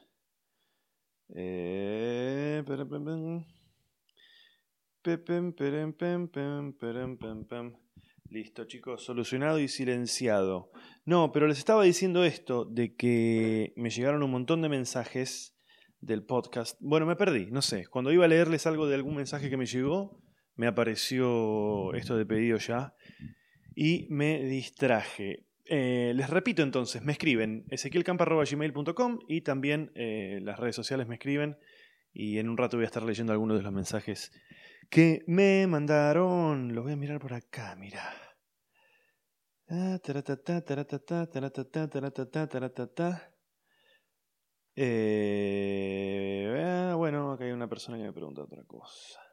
Listo, 8.26 8.66
chicos, 8.66 9.04
solucionado 9.04 9.60
y 9.60 9.68
silenciado. 9.68 10.72
No, 11.06 11.32
pero 11.32 11.48
les 11.48 11.58
estaba 11.58 11.84
diciendo 11.84 12.24
esto 12.24 12.66
de 12.66 12.96
que 12.96 13.74
me 13.76 13.90
llegaron 13.90 14.24
un 14.24 14.32
montón 14.32 14.62
de 14.62 14.70
mensajes 14.70 15.58
del 16.00 16.24
podcast. 16.26 16.78
Bueno, 16.80 17.06
me 17.06 17.16
perdí, 17.16 17.52
no 17.52 17.62
sé. 17.62 17.88
Cuando 17.88 18.12
iba 18.12 18.26
a 18.26 18.28
leerles 18.28 18.66
algo 18.68 18.88
de 18.88 18.96
algún 18.96 19.16
mensaje 19.16 19.50
que 19.50 19.58
me 19.58 19.66
llegó, 19.66 20.22
me 20.56 20.68
apareció 20.68 21.94
esto 21.94 22.16
de 22.16 22.26
pedido 22.26 22.58
ya 22.58 22.96
y 23.76 24.08
me 24.10 24.44
distraje. 24.44 25.46
Eh, 25.66 26.14
les 26.16 26.30
repito 26.30 26.64
entonces, 26.64 27.02
me 27.02 27.14
escriben 27.14 27.66
ezequielcampa.gmail.com 27.70 29.20
y 29.28 29.42
también 29.42 29.92
eh, 29.96 30.40
las 30.42 30.60
redes 30.60 30.76
sociales 30.76 31.08
me 31.08 31.16
escriben 31.16 31.58
y 32.14 32.40
en 32.40 32.50
un 32.50 32.58
rato 32.58 32.78
voy 32.78 32.84
a 32.84 32.88
estar 32.88 33.04
leyendo 33.04 33.32
algunos 33.32 33.58
de 33.58 33.64
los 33.64 33.72
mensajes 33.72 34.32
que 34.90 35.24
me 35.28 35.66
mandaron. 35.68 36.76
Los 36.76 36.84
voy 36.84 36.94
a 36.94 36.98
mirar 36.98 37.20
por 37.20 37.34
acá, 37.34 37.76
mira. 37.78 38.14
bueno, 46.98 47.32
acá 47.32 47.46
hay 47.46 47.52
una 47.52 47.70
persona 47.70 47.98
que 47.98 48.04
me 48.04 48.14
pregunta 48.14 48.42
otra 48.42 48.64
cosa. 48.66 49.31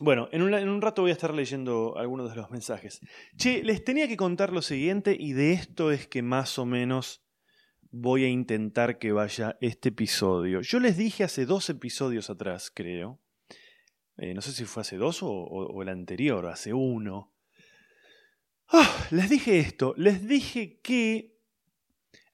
Bueno, 0.00 0.28
en 0.30 0.42
un, 0.42 0.80
rato 0.80 1.02
voy 1.02 1.10
a 1.10 1.14
estar 1.14 1.34
leyendo 1.34 1.98
algunos 1.98 2.30
de 2.30 2.36
los 2.36 2.52
mensajes. 2.52 3.00
Che, 3.36 3.64
les 3.64 3.82
tenía 3.82 4.06
que 4.06 4.16
contar 4.16 4.52
lo 4.52 4.62
siguiente 4.62 5.16
y 5.18 5.32
de 5.32 5.52
esto 5.52 5.90
es 5.90 6.06
que 6.06 6.22
más 6.22 6.56
o 6.60 6.64
menos 6.64 7.24
voy 7.90 8.22
a 8.22 8.28
intentar 8.28 9.00
que 9.00 9.10
vaya 9.10 9.58
este 9.60 9.88
episodio. 9.88 10.60
Yo 10.60 10.78
les 10.78 10.96
dije 10.96 11.24
hace 11.24 11.46
dos 11.46 11.68
episodios 11.68 12.30
atrás, 12.30 12.70
creo. 12.72 13.18
Eh, 14.18 14.34
no 14.34 14.40
sé 14.40 14.52
si 14.52 14.66
fue 14.66 14.82
hace 14.82 14.98
dos 14.98 15.18
o, 15.22 15.82
el 15.82 15.88
anterior, 15.88 16.46
hace 16.46 16.72
uno. 16.72 17.34
Ah, 18.68 19.08
les 19.10 19.28
dije 19.28 19.58
esto, 19.58 19.94
les 19.96 20.28
dije 20.28 20.78
que 20.80 21.40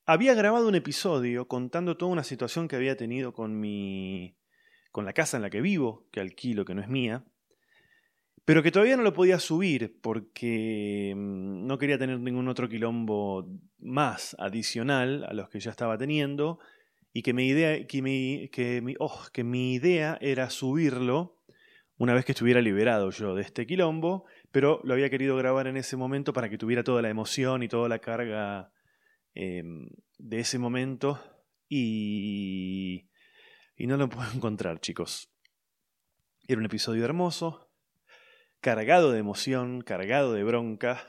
había 0.04 0.34
grabado 0.34 0.68
un 0.68 0.74
episodio 0.74 1.48
contando 1.48 1.96
toda 1.96 2.12
una 2.12 2.24
situación 2.24 2.68
que 2.68 2.76
había 2.76 2.98
tenido 2.98 3.32
con 3.32 3.58
mi... 3.58 4.36
con 4.92 5.06
la 5.06 5.14
casa 5.14 5.38
en 5.38 5.42
la 5.42 5.48
que 5.48 5.62
vivo, 5.62 6.06
que 6.12 6.20
alquilo, 6.20 6.66
que 6.66 6.74
no 6.74 6.82
es 6.82 6.88
mía 6.88 7.24
pero 8.44 8.62
que 8.62 8.70
todavía 8.70 8.96
no 8.96 9.02
lo 9.02 9.14
podía 9.14 9.38
subir 9.38 9.98
porque 10.02 11.14
mm, 11.16 11.66
no 11.66 11.78
quería 11.78 11.98
tener 11.98 12.20
ningún 12.20 12.48
otro 12.48 12.68
quilombo 12.68 13.48
más 13.78 14.36
adicional 14.38 15.24
a 15.24 15.32
los 15.32 15.48
que 15.48 15.60
ya 15.60 15.70
estaba 15.70 15.96
teniendo 15.96 16.58
y 17.12 17.22
que 17.22 17.32
mi 17.32 17.46
idea, 17.46 17.86
que 17.86 18.02
mi, 18.02 18.48
que 18.48 18.82
mi, 18.82 18.94
oh, 18.98 19.22
que 19.32 19.44
mi 19.44 19.74
idea 19.74 20.18
era 20.20 20.50
subirlo 20.50 21.38
una 21.96 22.12
vez 22.12 22.24
que 22.24 22.32
estuviera 22.32 22.60
liberado 22.60 23.10
yo 23.10 23.34
de 23.34 23.42
este 23.42 23.66
quilombo, 23.66 24.24
pero 24.50 24.80
lo 24.82 24.94
había 24.94 25.10
querido 25.10 25.36
grabar 25.36 25.68
en 25.68 25.76
ese 25.76 25.96
momento 25.96 26.32
para 26.32 26.50
que 26.50 26.58
tuviera 26.58 26.82
toda 26.82 27.02
la 27.02 27.08
emoción 27.08 27.62
y 27.62 27.68
toda 27.68 27.88
la 27.88 28.00
carga 28.00 28.72
em, 29.32 29.88
de 30.18 30.40
ese 30.40 30.58
momento 30.58 31.20
y, 31.68 33.08
y 33.76 33.86
no 33.86 33.96
lo 33.96 34.08
puedo 34.08 34.30
encontrar, 34.34 34.80
chicos. 34.80 35.30
Era 36.46 36.58
un 36.58 36.66
episodio 36.66 37.04
hermoso, 37.04 37.63
cargado 38.64 39.12
de 39.12 39.18
emoción, 39.18 39.82
cargado 39.82 40.32
de 40.32 40.42
bronca, 40.42 41.06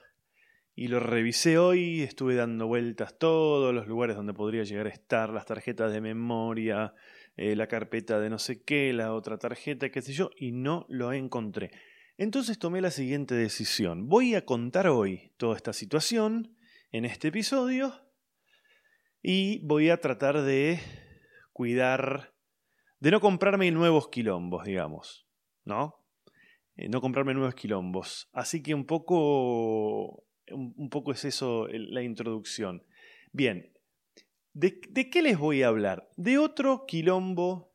y 0.76 0.90
lo 0.90 1.00
revisé 1.00 1.58
hoy, 1.58 2.02
estuve 2.02 2.36
dando 2.36 2.68
vueltas 2.68 3.18
todos 3.18 3.74
los 3.74 3.88
lugares 3.88 4.18
donde 4.18 4.34
podría 4.34 4.64
llegar 4.64 4.88
a 4.88 4.90
estar, 4.90 5.30
las 5.30 5.46
tarjetas 5.46 5.94
de 5.94 6.02
memoria, 6.02 6.94
eh, 7.38 7.56
la 7.56 7.68
carpeta 7.68 8.20
de 8.20 8.30
no 8.30 8.40
sé 8.40 8.62
qué, 8.62 8.92
la 8.92 9.14
otra 9.14 9.38
tarjeta, 9.38 9.90
qué 9.90 10.02
sé 10.02 10.12
yo, 10.12 10.32
y 10.36 10.52
no 10.52 10.86
lo 10.90 11.14
encontré. 11.14 11.72
Entonces 12.18 12.60
tomé 12.60 12.82
la 12.82 12.92
siguiente 12.92 13.36
decisión. 13.36 14.10
Voy 14.10 14.36
a 14.36 14.44
contar 14.44 14.90
hoy 14.90 15.32
toda 15.38 15.56
esta 15.56 15.72
situación 15.72 16.58
en 16.92 17.06
este 17.06 17.30
episodio 17.30 17.94
y 19.22 19.66
voy 19.66 19.92
a 19.92 20.02
tratar 20.02 20.42
de 20.42 20.82
cuidar, 21.54 22.34
de 23.00 23.12
no 23.12 23.22
comprarme 23.22 23.72
nuevos 23.72 24.10
quilombos, 24.10 24.66
digamos, 24.66 25.26
¿no? 25.64 26.05
Eh, 26.76 26.90
no 26.90 27.02
comprarme 27.02 27.34
nuevos 27.34 27.56
quilombos. 27.56 28.30
Así 28.34 28.62
que 28.62 28.74
un 28.74 28.86
poco, 28.86 30.26
un, 30.52 30.90
poco 30.90 31.12
es 31.12 31.26
eso 31.26 31.68
la 31.70 32.04
introducción. 32.04 32.84
Bien, 33.32 33.72
¿de, 34.54 34.82
¿de 34.90 35.10
qué 35.10 35.22
les 35.22 35.38
voy 35.38 35.64
a 35.64 35.70
hablar? 35.70 36.10
De 36.18 36.38
otro 36.38 36.86
quilombo, 36.86 37.72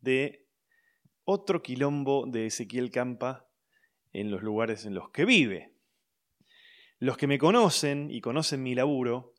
de 0.00 0.46
otro 1.24 1.62
quilombo 1.62 2.26
de 2.26 2.46
Ezequiel 2.46 2.90
Campa 2.90 3.48
en 4.12 4.30
los 4.30 4.42
lugares 4.42 4.86
en 4.86 4.94
los 4.94 5.10
que 5.10 5.24
vive. 5.24 5.74
Los 6.98 7.18
que 7.18 7.26
me 7.26 7.38
conocen 7.38 8.10
y 8.10 8.22
conocen 8.22 8.62
mi 8.62 8.74
laburo 8.74 9.34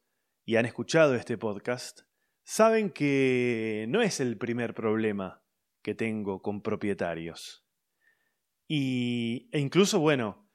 y 0.45 0.57
han 0.57 0.65
escuchado 0.65 1.15
este 1.15 1.37
podcast, 1.37 2.01
saben 2.43 2.91
que 2.91 3.85
no 3.89 4.01
es 4.01 4.19
el 4.19 4.37
primer 4.37 4.75
problema 4.75 5.41
que 5.81 5.95
tengo 5.95 6.41
con 6.41 6.61
propietarios. 6.61 7.66
Y, 8.67 9.49
e 9.51 9.59
incluso, 9.59 9.99
bueno, 9.99 10.49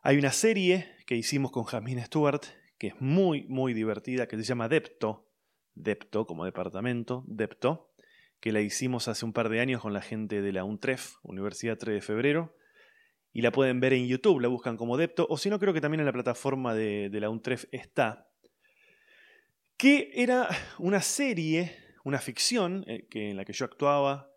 hay 0.00 0.18
una 0.18 0.32
serie 0.32 0.96
que 1.06 1.16
hicimos 1.16 1.52
con 1.52 1.64
Jasmine 1.64 2.04
Stewart 2.06 2.42
que 2.82 2.88
es 2.88 3.00
muy, 3.00 3.44
muy 3.44 3.74
divertida, 3.74 4.26
que 4.26 4.36
se 4.36 4.42
llama 4.42 4.68
Depto, 4.68 5.30
Depto 5.76 6.26
como 6.26 6.44
departamento, 6.44 7.22
Depto, 7.28 7.92
que 8.40 8.50
la 8.50 8.60
hicimos 8.60 9.06
hace 9.06 9.24
un 9.24 9.32
par 9.32 9.50
de 9.50 9.60
años 9.60 9.82
con 9.82 9.92
la 9.92 10.02
gente 10.02 10.42
de 10.42 10.50
la 10.50 10.64
UNTREF, 10.64 11.12
Universidad 11.22 11.78
3 11.78 11.94
de 11.94 12.00
Febrero, 12.00 12.56
y 13.32 13.42
la 13.42 13.52
pueden 13.52 13.78
ver 13.78 13.92
en 13.92 14.08
YouTube, 14.08 14.40
la 14.40 14.48
buscan 14.48 14.76
como 14.76 14.96
Depto, 14.96 15.28
o 15.30 15.38
si 15.38 15.48
no, 15.48 15.60
creo 15.60 15.72
que 15.72 15.80
también 15.80 16.00
en 16.00 16.06
la 16.06 16.12
plataforma 16.12 16.74
de, 16.74 17.08
la 17.12 17.30
UNTREF 17.30 17.66
está, 17.70 18.28
que 19.76 20.10
era 20.12 20.48
una 20.80 21.02
serie, 21.02 21.76
una 22.02 22.18
ficción, 22.18 22.84
eh, 22.88 23.06
en 23.12 23.36
la 23.36 23.44
que 23.44 23.52
yo 23.52 23.64
actuaba 23.64 24.28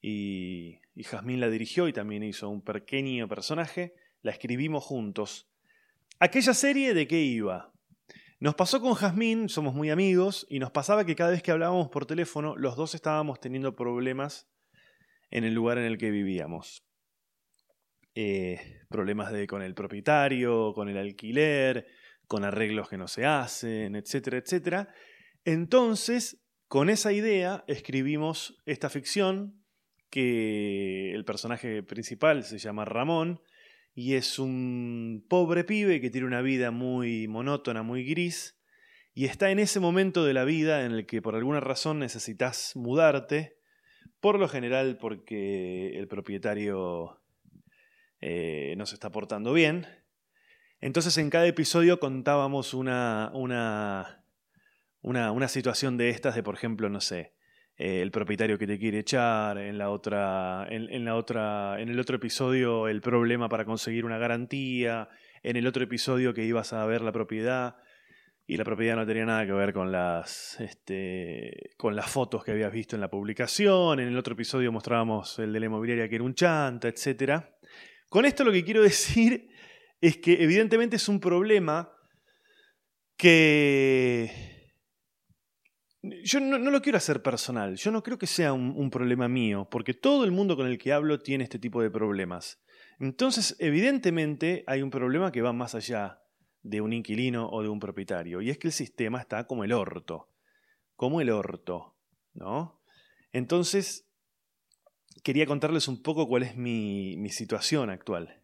y, 0.00 0.78
y 0.98 1.04
Jazmín 1.04 1.38
la 1.38 1.48
dirigió 1.48 1.86
y 1.86 1.92
también 1.92 2.24
hizo 2.24 2.48
un 2.48 2.60
pequeño 2.60 3.28
personaje, 3.28 3.94
la 4.20 4.32
escribimos 4.32 4.82
juntos. 4.82 5.48
Aquella 6.18 6.54
serie 6.54 6.92
de 6.92 7.06
qué 7.06 7.20
iba? 7.20 7.72
Nos 8.40 8.56
pasó 8.56 8.80
con 8.80 8.94
Jazmín, 8.94 9.48
somos 9.48 9.74
muy 9.74 9.90
amigos, 9.90 10.44
y 10.50 10.58
nos 10.58 10.72
pasaba 10.72 11.06
que 11.06 11.14
cada 11.14 11.30
vez 11.30 11.40
que 11.40 11.52
hablábamos 11.52 11.88
por 11.88 12.04
teléfono, 12.04 12.56
los 12.56 12.74
dos 12.74 12.96
estábamos 12.96 13.38
teniendo 13.38 13.76
problemas 13.76 14.50
en 15.30 15.44
el 15.44 15.54
lugar 15.54 15.78
en 15.78 15.84
el 15.84 15.98
que 15.98 16.10
vivíamos. 16.10 16.84
Eh, 18.16 18.80
problemas 18.88 19.30
de, 19.30 19.46
con 19.46 19.62
el 19.62 19.76
propietario, 19.76 20.72
con 20.74 20.88
el 20.88 20.98
alquiler, 20.98 21.86
con 22.26 22.42
arreglos 22.42 22.88
que 22.88 22.98
no 22.98 23.06
se 23.06 23.24
hacen, 23.24 23.94
etcétera, 23.94 24.38
etcétera. 24.38 24.92
Entonces, 25.44 26.44
con 26.66 26.90
esa 26.90 27.12
idea, 27.12 27.62
escribimos 27.68 28.60
esta 28.66 28.90
ficción 28.90 29.57
que 30.10 31.12
el 31.14 31.24
personaje 31.24 31.82
principal 31.82 32.44
se 32.44 32.58
llama 32.58 32.84
Ramón 32.84 33.40
y 33.94 34.14
es 34.14 34.38
un 34.38 35.24
pobre 35.28 35.64
pibe 35.64 36.00
que 36.00 36.10
tiene 36.10 36.26
una 36.26 36.42
vida 36.42 36.70
muy 36.70 37.26
monótona, 37.28 37.82
muy 37.82 38.04
gris, 38.04 38.58
y 39.12 39.24
está 39.24 39.50
en 39.50 39.58
ese 39.58 39.80
momento 39.80 40.24
de 40.24 40.34
la 40.34 40.44
vida 40.44 40.84
en 40.84 40.92
el 40.92 41.06
que 41.06 41.20
por 41.20 41.34
alguna 41.34 41.58
razón 41.58 41.98
necesitas 41.98 42.76
mudarte, 42.76 43.58
por 44.20 44.38
lo 44.38 44.48
general 44.48 44.98
porque 44.98 45.98
el 45.98 46.06
propietario 46.06 47.20
eh, 48.20 48.74
no 48.76 48.86
se 48.86 48.94
está 48.94 49.10
portando 49.10 49.52
bien. 49.52 49.86
Entonces 50.80 51.18
en 51.18 51.30
cada 51.30 51.46
episodio 51.46 51.98
contábamos 51.98 52.74
una, 52.74 53.32
una, 53.34 54.24
una, 55.02 55.48
situación 55.48 55.96
de 55.96 56.10
estas 56.10 56.36
de, 56.36 56.44
por 56.44 56.54
ejemplo, 56.54 56.88
no 56.88 57.00
sé, 57.00 57.34
eh, 57.78 58.02
el 58.02 58.10
propietario 58.10 58.58
que 58.58 58.66
te 58.66 58.76
quiere 58.76 58.98
echar, 58.98 59.56
en 59.56 59.78
la 59.78 59.90
otra, 59.90 60.66
en, 60.68 61.04
la 61.04 61.14
otra, 61.14 61.80
en 61.80 61.88
el 61.88 62.00
otro 62.00 62.16
episodio 62.16 62.88
el 62.88 63.00
problema 63.00 63.48
para 63.48 63.64
conseguir 63.64 64.04
una 64.04 64.18
garantía, 64.18 65.08
en 65.44 65.56
el 65.56 65.64
otro 65.64 65.84
episodio 65.84 66.34
que 66.34 66.44
ibas 66.44 66.72
a 66.72 66.84
ver 66.86 67.02
la 67.02 67.12
propiedad 67.12 67.76
y 68.48 68.56
la 68.56 68.64
propiedad 68.64 68.96
no 68.96 69.06
tenía 69.06 69.26
nada 69.26 69.46
que 69.46 69.52
ver 69.52 69.72
con 69.72 69.92
las, 69.92 70.58
este, 70.58 71.70
con 71.76 71.94
las 71.94 72.10
fotos 72.10 72.42
que 72.42 72.50
habías 72.50 72.72
visto 72.72 72.96
en 72.96 73.00
la 73.00 73.10
publicación, 73.10 74.00
en 74.00 74.08
el 74.08 74.18
otro 74.18 74.34
episodio 74.34 74.72
mostrábamos 74.72 75.38
el 75.38 75.52
de 75.52 75.60
la 75.60 75.66
inmobiliaria 75.66 76.08
que 76.08 76.16
era 76.16 76.24
un 76.24 76.34
chanta, 76.34 76.88
etc. 76.88 77.44
Con 78.08 78.24
esto 78.24 78.42
lo 78.42 78.50
que 78.50 78.64
quiero 78.64 78.82
decir 78.82 79.50
es 80.00 80.16
que 80.16 80.42
evidentemente 80.42 80.96
es 80.96 81.08
un 81.08 81.20
problema 81.20 81.92
que... 83.16 84.57
Yo 86.02 86.40
no, 86.40 86.58
lo 86.58 86.80
quiero 86.80 86.98
hacer 86.98 87.22
personal, 87.22 87.76
yo 87.76 87.90
no 87.90 88.02
creo 88.02 88.18
que 88.18 88.28
sea 88.28 88.52
un 88.52 88.90
problema 88.90 89.26
mío, 89.26 89.68
porque 89.70 89.94
todo 89.94 90.24
el 90.24 90.30
mundo 90.30 90.56
con 90.56 90.66
el 90.66 90.78
que 90.78 90.92
hablo 90.92 91.18
tiene 91.18 91.44
este 91.44 91.58
tipo 91.58 91.82
de 91.82 91.90
problemas. 91.90 92.60
Entonces, 93.00 93.56
evidentemente 93.58 94.64
hay 94.66 94.82
un 94.82 94.90
problema 94.90 95.30
que 95.30 95.42
va 95.42 95.52
más 95.52 95.74
allá 95.74 96.20
de 96.62 96.80
un 96.80 96.92
inquilino 96.92 97.48
o 97.48 97.62
de 97.62 97.68
un 97.68 97.78
propietario, 97.78 98.40
y 98.40 98.50
es 98.50 98.58
que 98.58 98.68
el 98.68 98.72
sistema 98.72 99.20
está 99.20 99.46
como 99.46 99.64
el 99.64 99.72
orto, 99.72 100.30
como 100.96 101.20
el 101.20 101.30
orto, 101.30 101.96
¿no? 102.34 102.82
Entonces, 103.32 104.08
quería 105.22 105.46
contarles 105.46 105.88
un 105.88 106.02
poco 106.02 106.26
cuál 106.26 106.42
es 106.42 106.56
mi, 106.56 107.28
situación 107.30 107.90
actual. 107.90 108.42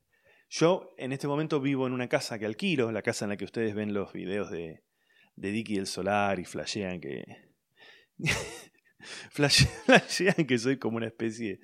Yo 0.49 0.95
en 0.99 1.13
este 1.13 1.27
momento 1.27 1.61
vivo 1.61 1.87
en 1.87 1.93
una 1.93 2.09
casa 2.09 2.39
que 2.39 2.47
alquilo, 2.47 2.93
la 2.93 3.03
casa 3.03 3.25
en 3.25 3.31
la 3.31 3.37
que 3.37 3.45
ustedes 3.45 3.75
ven 3.75 3.93
los 3.93 4.13
videos 4.13 4.51
de, 4.51 4.85
de 5.35 5.51
Dicky 5.51 5.79
el 5.79 5.87
Solar 5.87 6.39
y 6.39 6.45
flashean 6.45 7.01
que... 7.01 7.25
flashean 9.31 10.47
que 10.47 10.59
soy 10.59 10.79
como 10.79 10.97
una 10.97 11.07
especie 11.07 11.61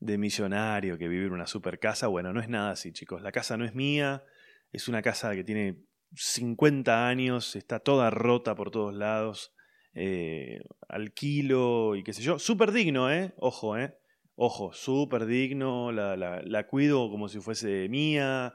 de 0.00 0.18
millonario 0.18 0.98
que 0.98 1.08
vive 1.08 1.26
en 1.26 1.32
una 1.32 1.46
super 1.46 1.78
casa. 1.78 2.06
Bueno, 2.06 2.32
no 2.32 2.40
es 2.40 2.48
nada 2.48 2.72
así, 2.72 2.92
chicos. 2.92 3.22
La 3.22 3.32
casa 3.32 3.56
no 3.56 3.64
es 3.64 3.74
mía. 3.74 4.24
Es 4.72 4.88
una 4.88 5.02
casa 5.02 5.34
que 5.34 5.44
tiene 5.44 5.78
50 6.14 7.08
años, 7.08 7.56
está 7.56 7.80
toda 7.80 8.10
rota 8.10 8.54
por 8.54 8.70
todos 8.70 8.94
lados. 8.94 9.54
Eh, 9.94 10.60
alquilo 10.88 11.96
y 11.96 12.04
qué 12.04 12.12
sé 12.12 12.22
yo. 12.22 12.38
Súper 12.38 12.72
digno, 12.72 13.10
¿eh? 13.10 13.34
Ojo, 13.38 13.76
¿eh? 13.76 13.94
Ojo, 14.36 14.72
súper 14.72 15.26
digno. 15.26 15.90
La, 15.90 16.16
la, 16.16 16.66
cuido 16.66 17.10
como 17.10 17.28
si 17.28 17.40
fuese 17.40 17.88
mía. 17.88 18.54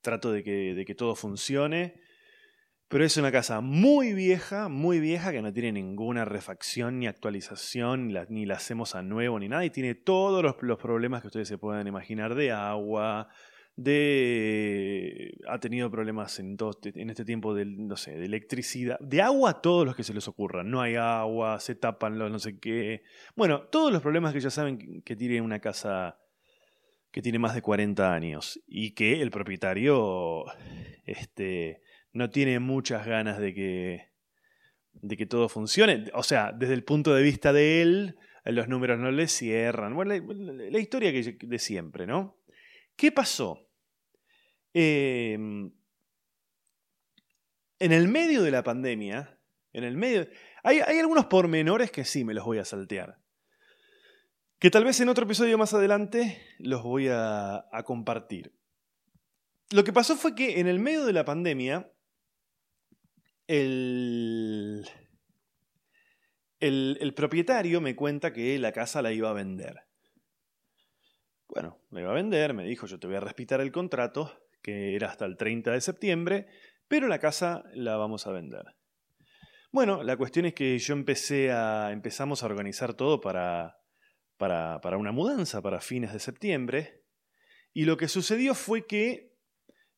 Trato 0.00 0.32
de 0.32 0.42
que, 0.42 0.74
de 0.74 0.84
que 0.84 0.94
todo 0.94 1.14
funcione. 1.14 2.00
Pero 2.88 3.04
es 3.04 3.18
una 3.18 3.30
casa 3.30 3.60
muy 3.60 4.14
vieja, 4.14 4.70
muy 4.70 4.98
vieja, 4.98 5.30
que 5.30 5.42
no 5.42 5.52
tiene 5.52 5.72
ninguna 5.72 6.24
refacción 6.24 6.98
ni 6.98 7.06
actualización, 7.06 8.10
ni 8.30 8.46
la, 8.46 8.54
hacemos 8.54 8.94
a 8.94 9.02
nuevo 9.02 9.38
ni 9.38 9.46
nada, 9.46 9.62
y 9.66 9.70
tiene 9.70 9.94
todos 9.94 10.42
los, 10.42 10.78
problemas 10.78 11.20
que 11.20 11.26
ustedes 11.26 11.48
se 11.48 11.58
puedan 11.58 11.86
imaginar 11.86 12.34
de 12.34 12.50
agua, 12.50 13.28
de... 13.76 15.36
ha 15.48 15.58
tenido 15.58 15.90
problemas 15.90 16.38
en, 16.38 16.56
este, 16.70 16.94
este 16.96 17.24
tiempo 17.26 17.54
de, 17.54 17.66
no 17.66 17.96
sé, 17.96 18.16
de 18.16 18.24
electricidad, 18.24 18.98
de 19.00 19.20
agua 19.20 19.60
todos 19.60 19.84
los 19.84 19.94
que 19.94 20.02
se 20.02 20.14
les 20.14 20.26
ocurran, 20.26 20.70
no 20.70 20.80
hay 20.80 20.96
agua, 20.96 21.60
se 21.60 21.74
tapan 21.74 22.18
los 22.18 22.32
no 22.32 22.38
sé 22.38 22.58
qué, 22.58 23.02
bueno, 23.36 23.64
todos 23.64 23.92
los 23.92 24.00
problemas 24.00 24.32
que 24.32 24.40
ya 24.40 24.50
saben 24.50 25.02
que 25.02 25.14
tiene 25.14 25.42
una 25.42 25.60
casa 25.60 26.18
que 27.10 27.20
tiene 27.20 27.38
más 27.38 27.54
de 27.54 27.60
40 27.60 28.14
años 28.14 28.62
y 28.66 28.92
que 28.92 29.20
el 29.20 29.30
propietario, 29.30 30.46
este 31.04 31.82
no 32.12 32.30
tiene 32.30 32.58
muchas 32.58 33.06
ganas 33.06 33.38
de 33.38 33.54
que, 33.54 34.08
de 34.92 35.16
que 35.16 35.26
todo 35.26 35.48
funcione. 35.48 36.06
O 36.14 36.22
sea, 36.22 36.52
desde 36.52 36.74
el 36.74 36.84
punto 36.84 37.14
de 37.14 37.22
vista 37.22 37.52
de 37.52 37.82
él, 37.82 38.18
los 38.44 38.68
números 38.68 38.98
no 38.98 39.10
le 39.10 39.28
cierran. 39.28 39.94
Bueno, 39.94 40.14
la, 40.14 40.78
historia 40.78 41.12
que, 41.12 41.38
de 41.40 41.58
siempre, 41.58 42.06
¿no? 42.06 42.38
¿Qué 42.96 43.12
pasó? 43.12 43.68
Em, 44.72 45.72
en 47.78 47.92
el 47.92 48.08
medio 48.08 48.42
de 48.42 48.50
la 48.50 48.62
pandemia, 48.62 49.38
en 49.72 49.84
el 49.84 49.96
medio... 49.96 50.28
Hay, 50.62 50.80
hay 50.80 50.98
algunos 50.98 51.26
pormenores 51.26 51.90
que 51.90 52.04
sí 52.04 52.24
me 52.24 52.34
los 52.34 52.44
voy 52.44 52.58
a 52.58 52.64
saltear. 52.64 53.18
Que 54.58 54.70
tal 54.70 54.84
vez 54.84 54.98
en 55.00 55.08
otro 55.08 55.24
episodio 55.24 55.56
más 55.56 55.72
adelante 55.72 56.42
los 56.58 56.82
voy 56.82 57.08
a, 57.08 57.66
a 57.70 57.82
compartir. 57.84 58.52
Lo 59.70 59.84
que 59.84 59.92
pasó 59.92 60.16
fue 60.16 60.34
que 60.34 60.58
en 60.58 60.66
el 60.66 60.80
medio 60.80 61.04
de 61.04 61.12
la 61.12 61.24
pandemia 61.24 61.92
el, 63.48 64.86
el, 66.60 67.14
propietario 67.14 67.80
me 67.80 67.96
cuenta 67.96 68.32
que 68.32 68.58
la 68.58 68.72
casa 68.72 69.02
la 69.02 69.12
iba 69.12 69.30
a 69.30 69.32
vender. 69.32 69.84
Bueno, 71.48 71.78
la 71.90 72.02
iba 72.02 72.10
a 72.10 72.14
vender, 72.14 72.52
me 72.52 72.64
dijo, 72.64 72.86
yo 72.86 72.98
te 72.98 73.06
voy 73.06 73.16
a 73.16 73.20
respetar 73.20 73.60
el 73.62 73.72
contrato, 73.72 74.38
que 74.62 74.94
era 74.94 75.08
hasta 75.08 75.24
el 75.24 75.38
30 75.38 75.72
de 75.72 75.80
septiembre, 75.80 76.46
pero 76.88 77.08
la 77.08 77.18
casa 77.18 77.64
la 77.72 77.96
vamos 77.96 78.26
a 78.26 78.32
vender. 78.32 78.76
Bueno, 79.72 80.02
la 80.02 80.16
cuestión 80.18 80.44
es 80.44 80.54
que 80.54 80.78
yo 80.78 80.92
empecé 80.92 81.50
a, 81.50 81.90
empezamos 81.90 82.42
a 82.42 82.46
organizar 82.46 82.92
todo 82.94 83.20
para, 83.20 83.78
para, 84.36 84.80
para 84.82 84.98
una 84.98 85.12
mudanza, 85.12 85.62
para 85.62 85.80
fines 85.80 86.12
de 86.12 86.20
septiembre, 86.20 87.02
y 87.72 87.86
lo 87.86 87.96
que 87.96 88.08
sucedió 88.08 88.54
fue 88.54 88.86
que 88.86 89.37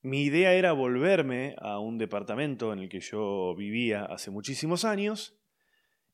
mi 0.02 0.24
idea 0.24 0.54
era 0.54 0.72
volverme 0.72 1.54
a 1.58 1.78
un 1.78 1.98
departamento 1.98 2.72
en 2.72 2.80
el 2.80 2.88
que 2.88 3.00
yo 3.00 3.54
vivía 3.54 4.04
hace 4.04 4.30
muchísimos 4.30 4.84
años 4.84 5.38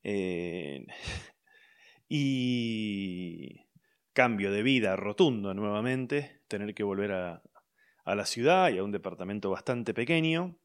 eh, 0.02 0.86
y 2.08 3.66
cambio 4.12 4.50
de 4.50 4.62
vida 4.62 4.96
rotundo 4.96 5.54
nuevamente, 5.54 6.42
tener 6.48 6.74
que 6.74 6.82
volver 6.82 7.12
a, 7.12 7.42
a 8.04 8.14
la 8.14 8.24
ciudad 8.24 8.70
y 8.70 8.78
a 8.78 8.84
un 8.84 8.92
departamento 8.92 9.50
bastante 9.50 9.92
pequeño. 9.92 10.58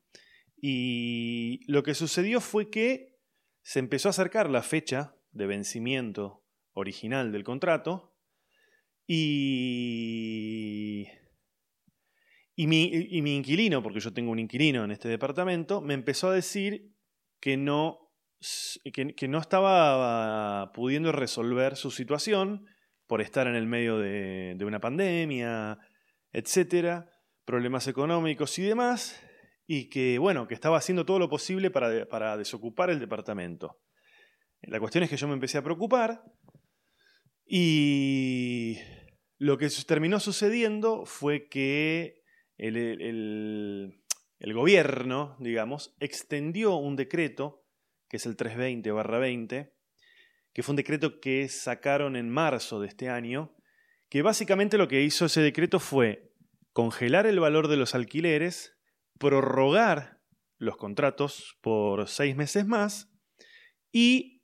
Y 0.56 1.60
lo 1.68 1.84
que 1.84 1.96
sucedió 1.96 2.40
fue 2.40 2.70
que 2.70 3.18
se 3.62 3.80
empezó 3.80 4.10
a 4.10 4.12
acercar 4.12 4.50
la 4.50 4.62
fecha 4.62 5.16
de 5.32 5.48
vencimiento 5.48 6.46
original 6.74 7.32
del 7.32 7.44
contrato 7.44 8.16
y 9.08 11.08
y 12.56 12.68
mi, 12.68 13.36
inquilino, 13.36 13.82
porque 13.82 14.00
yo 14.00 14.14
tengo 14.14 14.32
un 14.32 14.40
inquilino 14.40 14.84
en 14.84 14.92
este 14.92 15.08
departamento, 15.08 15.82
me 15.82 15.94
empezó 15.94 16.30
a 16.30 16.34
decir 16.34 16.92
que 17.40 17.58
no, 17.58 18.12
que, 18.94 19.28
no 19.28 19.40
estaba 19.40 20.72
pudiendo 20.74 21.12
resolver 21.12 21.76
su 21.76 21.92
situación 21.92 22.66
por 23.08 23.22
estar 23.22 23.48
en 23.48 23.56
el 23.56 23.68
medio 23.68 23.98
de, 23.98 24.58
una 24.62 24.80
pandemia, 24.80 25.80
etcétera, 26.34 27.10
problemas 27.46 27.88
económicos 27.88 28.58
y 28.60 28.64
demás, 28.64 29.22
y 29.66 29.90
que, 29.90 30.18
bueno, 30.20 30.48
que 30.48 30.54
estaba 30.54 30.78
haciendo 30.78 31.06
todo 31.06 31.20
lo 31.20 31.30
posible 31.30 31.72
para, 31.72 32.06
para 32.08 32.38
desocupar 32.38 32.90
el 32.90 33.00
departamento. 33.00 33.80
La 34.64 34.80
cuestión 34.80 35.04
es 35.04 35.10
que 35.10 35.18
yo 35.18 35.28
me 35.28 35.34
empecé 35.34 35.58
a 35.58 35.64
preocupar 35.64 36.24
y 37.46 38.78
lo 39.40 39.58
que 39.58 39.70
terminó 39.88 40.20
sucediendo 40.20 41.06
fue 41.06 41.50
que 41.50 42.21
el, 42.62 44.54
gobierno, 44.54 45.36
digamos, 45.40 45.96
extendió 46.00 46.76
un 46.76 46.96
decreto, 46.96 47.66
que 48.08 48.18
es 48.18 48.26
el 48.26 48.38
320-20, 48.38 49.72
que 50.54 50.64
fue 50.64 50.74
un 50.74 50.78
decreto 50.78 51.20
que 51.20 51.50
sacaron 51.50 52.16
en 52.16 52.30
marzo 52.30 52.80
de 52.80 52.88
este 52.88 53.10
año, 53.10 53.56
que 54.10 54.22
básicamente 54.22 54.78
lo 54.78 54.88
que 54.88 55.02
hizo 55.02 55.26
ese 55.26 55.42
decreto 55.42 55.80
fue 55.80 56.34
congelar 56.74 57.26
el 57.26 57.40
valor 57.40 57.68
de 57.68 57.78
los 57.78 57.96
alquileres, 57.96 58.78
prorrogar 59.18 60.20
los 60.58 60.78
contratos 60.78 61.58
por 61.62 62.08
seis 62.08 62.36
meses 62.36 62.68
más 62.68 63.12
y 63.92 64.44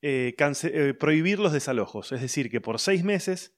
eh, 0.00 0.34
eh, 0.38 0.94
prohibir 0.98 1.38
los 1.38 1.52
desalojos. 1.52 2.10
Es 2.12 2.20
decir, 2.20 2.50
que 2.50 2.60
por 2.60 2.80
seis 2.80 3.04
meses 3.04 3.56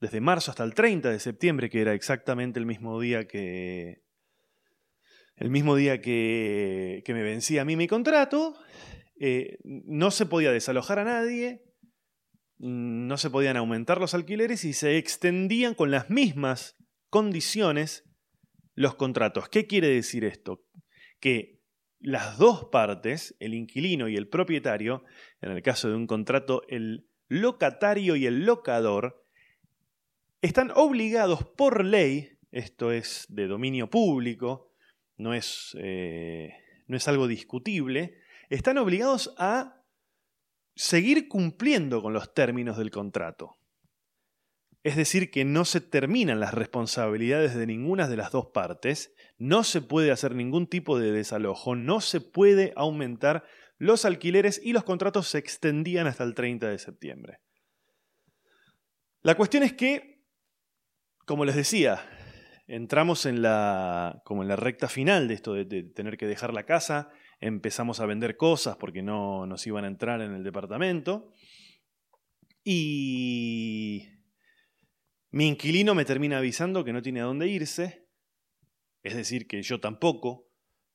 desde 0.00 0.20
marzo 0.20 0.50
hasta 0.50 0.64
el 0.64 0.74
30 0.74 1.10
de 1.10 1.20
septiembre, 1.20 1.70
que 1.70 1.80
era 1.80 1.94
exactamente 1.94 2.58
el 2.58 2.66
mismo 2.66 3.00
día 3.00 3.26
que. 3.26 4.02
El 5.36 5.50
mismo 5.50 5.76
día 5.76 6.00
que, 6.00 7.02
que 7.04 7.14
me 7.14 7.22
vencía 7.22 7.62
a 7.62 7.64
mí 7.64 7.76
mi 7.76 7.86
contrato, 7.86 8.56
eh, 9.20 9.58
no 9.62 10.10
se 10.10 10.26
podía 10.26 10.50
desalojar 10.50 10.98
a 10.98 11.04
nadie, 11.04 11.64
no 12.58 13.16
se 13.16 13.30
podían 13.30 13.56
aumentar 13.56 14.00
los 14.00 14.14
alquileres 14.14 14.64
y 14.64 14.72
se 14.72 14.96
extendían 14.96 15.74
con 15.74 15.92
las 15.92 16.10
mismas 16.10 16.76
condiciones 17.08 18.04
los 18.74 18.94
contratos. 18.94 19.48
¿Qué 19.48 19.66
quiere 19.66 19.88
decir 19.88 20.24
esto? 20.24 20.64
Que 21.20 21.60
las 22.00 22.38
dos 22.38 22.66
partes, 22.70 23.36
el 23.40 23.54
inquilino 23.54 24.08
y 24.08 24.16
el 24.16 24.28
propietario, 24.28 25.04
en 25.40 25.50
el 25.50 25.62
caso 25.62 25.88
de 25.88 25.96
un 25.96 26.06
contrato, 26.06 26.62
el 26.68 27.08
locatario 27.28 28.16
y 28.16 28.26
el 28.26 28.44
locador, 28.46 29.24
están 30.40 30.70
obligados 30.74 31.44
por 31.56 31.84
ley, 31.84 32.38
esto 32.50 32.92
es 32.92 33.26
de 33.28 33.46
dominio 33.46 33.90
público, 33.90 34.72
no 35.16 35.34
es, 35.34 35.76
eh, 35.80 36.50
no 36.86 36.96
es 36.96 37.08
algo 37.08 37.26
discutible, 37.26 38.18
están 38.48 38.78
obligados 38.78 39.34
a 39.38 39.82
seguir 40.74 41.28
cumpliendo 41.28 42.02
con 42.02 42.12
los 42.12 42.32
términos 42.32 42.78
del 42.78 42.90
contrato. 42.90 43.56
Es 44.84 44.96
decir, 44.96 45.30
que 45.30 45.44
no 45.44 45.64
se 45.64 45.80
terminan 45.80 46.38
las 46.38 46.54
responsabilidades 46.54 47.54
de 47.54 47.66
ninguna 47.66 48.08
de 48.08 48.16
las 48.16 48.30
dos 48.30 48.46
partes, 48.54 49.12
no 49.36 49.64
se 49.64 49.82
puede 49.82 50.12
hacer 50.12 50.34
ningún 50.34 50.68
tipo 50.68 50.98
de 50.98 51.10
desalojo, 51.10 51.74
no 51.74 52.00
se 52.00 52.20
puede 52.20 52.72
aumentar 52.76 53.44
los 53.76 54.04
alquileres 54.04 54.60
y 54.62 54.72
los 54.72 54.84
contratos 54.84 55.28
se 55.28 55.38
extendían 55.38 56.06
hasta 56.06 56.24
el 56.24 56.34
30 56.34 56.68
de 56.68 56.78
septiembre. 56.78 57.40
La 59.22 59.34
cuestión 59.34 59.64
es 59.64 59.72
que, 59.72 60.17
como 61.28 61.44
les 61.44 61.56
decía, 61.56 62.00
entramos 62.66 63.26
en 63.26 63.42
la, 63.42 64.22
como 64.24 64.40
en 64.40 64.48
la 64.48 64.56
recta 64.56 64.88
final 64.88 65.28
de 65.28 65.34
esto 65.34 65.52
de, 65.52 65.82
tener 65.82 66.16
que 66.16 66.26
dejar 66.26 66.54
la 66.54 66.64
casa, 66.64 67.10
empezamos 67.38 68.00
a 68.00 68.06
vender 68.06 68.38
cosas 68.38 68.78
porque 68.78 69.02
no 69.02 69.46
nos 69.46 69.66
iban 69.66 69.84
a 69.84 69.88
entrar 69.88 70.22
en 70.22 70.32
el 70.32 70.42
departamento 70.42 71.30
y 72.64 74.08
mi 75.30 75.48
inquilino 75.48 75.94
me 75.94 76.06
termina 76.06 76.38
avisando 76.38 76.82
que 76.82 76.94
no 76.94 77.02
tiene 77.02 77.20
a 77.20 77.24
dónde 77.24 77.46
irse, 77.46 78.08
es 79.02 79.14
decir, 79.14 79.46
que 79.46 79.60
yo 79.60 79.80
tampoco 79.80 80.48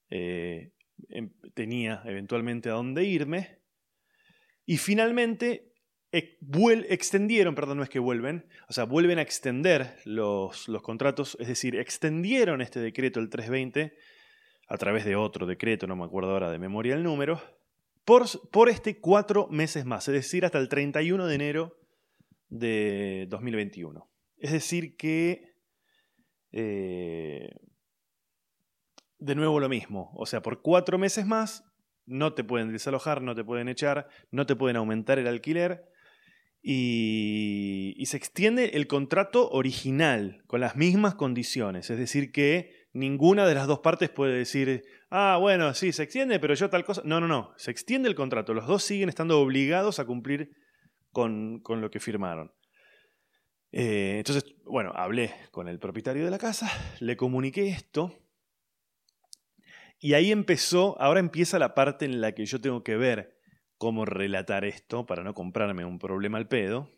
eh, 0.09 0.73
em, 1.09 1.31
tenía 1.53 2.01
eventualmente 2.05 2.69
a 2.69 2.73
dónde 2.73 3.03
irme. 3.03 3.59
Y 4.65 4.77
finalmente 4.77 5.72
extendieron, 6.13 7.55
perdón, 7.55 7.77
no 7.77 7.83
es 7.83 7.89
que 7.89 7.99
vuelven, 7.99 8.45
o 8.69 8.73
sea, 8.73 8.83
vuelven 8.85 9.19
a 9.19 9.21
extender 9.21 9.97
los, 10.05 10.67
contratos, 10.81 11.37
es 11.39 11.47
decir, 11.47 11.75
extendieron 11.75 12.61
este 12.61 12.79
decreto, 12.79 13.19
el 13.19 13.29
320, 13.29 13.97
a 14.67 14.77
través 14.77 15.05
de 15.05 15.15
otro 15.15 15.45
decreto, 15.45 15.87
no 15.87 15.95
me 15.95 16.05
acuerdo 16.05 16.31
ahora 16.31 16.51
de 16.51 16.59
memoria 16.59 16.95
el 16.95 17.03
número, 17.03 17.41
por, 18.05 18.25
por 18.51 18.69
este 18.69 18.99
cuatro 18.99 19.47
meses 19.49 19.85
más, 19.85 20.07
es 20.07 20.13
decir, 20.13 20.45
hasta 20.45 20.59
el 20.59 20.69
31 20.69 21.25
de 21.25 21.35
enero 21.35 21.77
de 22.49 23.27
2021. 23.29 24.09
Es 24.37 24.51
decir, 24.51 24.95
que... 24.95 25.53
Eh, 26.51 27.49
de 29.23 29.35
nuevo 29.35 29.59
lo 29.59 29.69
mismo. 29.69 30.11
O 30.15 30.25
sea, 30.25 30.41
por 30.41 30.61
cuatro 30.61 30.97
meses 30.97 31.25
más 31.25 31.63
no 32.05 32.33
te 32.33 32.43
pueden 32.43 32.71
desalojar, 32.73 33.21
no 33.21 33.35
te 33.35 33.43
pueden 33.43 33.69
echar, 33.69 34.09
no 34.31 34.45
te 34.45 34.55
pueden 34.55 34.75
aumentar 34.75 35.17
el 35.17 35.27
alquiler. 35.27 35.89
Y, 36.65 38.01
se 38.05 38.15
extiende 38.15 38.71
el 38.75 38.87
contrato 38.87 39.49
original 39.49 40.43
con 40.47 40.61
las 40.61 40.77
mismas 40.77 41.15
condiciones. 41.15 41.89
Es 41.89 41.97
decir, 41.97 42.31
que 42.31 42.87
ninguna 42.93 43.45
de 43.45 43.53
las 43.53 43.67
dos 43.67 43.79
partes 43.79 44.09
puede 44.09 44.37
decir, 44.37 44.83
ah, 45.09 45.37
bueno, 45.39 45.73
sí, 45.73 45.91
se 45.91 46.03
extiende, 46.03 46.39
pero 46.39 46.53
yo 46.53 46.69
tal 46.69 46.85
cosa. 46.85 47.01
No, 47.03 47.19
no, 47.19 47.27
no. 47.27 47.53
Se 47.57 47.69
extiende 47.69 48.07
el 48.07 48.15
contrato. 48.15 48.53
Los 48.53 48.65
dos 48.65 48.83
siguen 48.83 49.09
estando 49.09 49.41
obligados 49.41 49.99
a 49.99 50.05
cumplir 50.05 50.55
con, 51.11 51.59
con 51.59 51.81
lo 51.81 51.91
que 51.91 51.99
firmaron. 51.99 52.53
Eh, 53.73 54.15
entonces, 54.19 54.45
bueno, 54.63 54.93
hablé 54.95 55.33
con 55.51 55.67
el 55.67 55.79
propietario 55.79 56.23
de 56.23 56.31
la 56.31 56.37
casa, 56.37 56.71
le 57.01 57.17
comuniqué 57.17 57.67
esto. 57.67 58.19
Y 59.99 60.13
ahí 60.13 60.31
empezó, 60.31 60.95
ahora 61.01 61.19
empieza 61.19 61.59
la 61.59 61.73
parte 61.73 62.05
en 62.05 62.21
la 62.21 62.33
que 62.33 62.45
yo 62.45 62.61
tengo 62.61 62.83
que 62.83 62.95
ver 62.95 63.33
cómo 63.83 64.05
relatar 64.05 64.63
esto 64.63 65.05
para 65.05 65.23
no 65.23 65.33
comprarme 65.33 65.83
un 65.83 65.99
problema 65.99 66.37
al 66.37 66.47
pedo. 66.47 66.89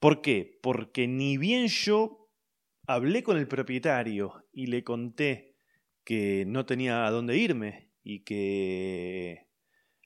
¿Por 0.00 0.20
qué? 0.20 0.58
Porque 0.60 1.06
ni 1.06 1.38
bien 1.38 1.68
yo 1.68 2.28
hablé 2.88 3.22
con 3.22 3.38
el 3.38 3.46
propietario 3.46 4.44
y 4.52 4.66
le 4.66 4.82
conté 4.82 5.54
que 6.02 6.42
no 6.48 6.66
tenía 6.66 7.06
a 7.06 7.12
dónde 7.12 7.38
irme 7.38 7.92
y 8.02 8.24
que 8.24 9.46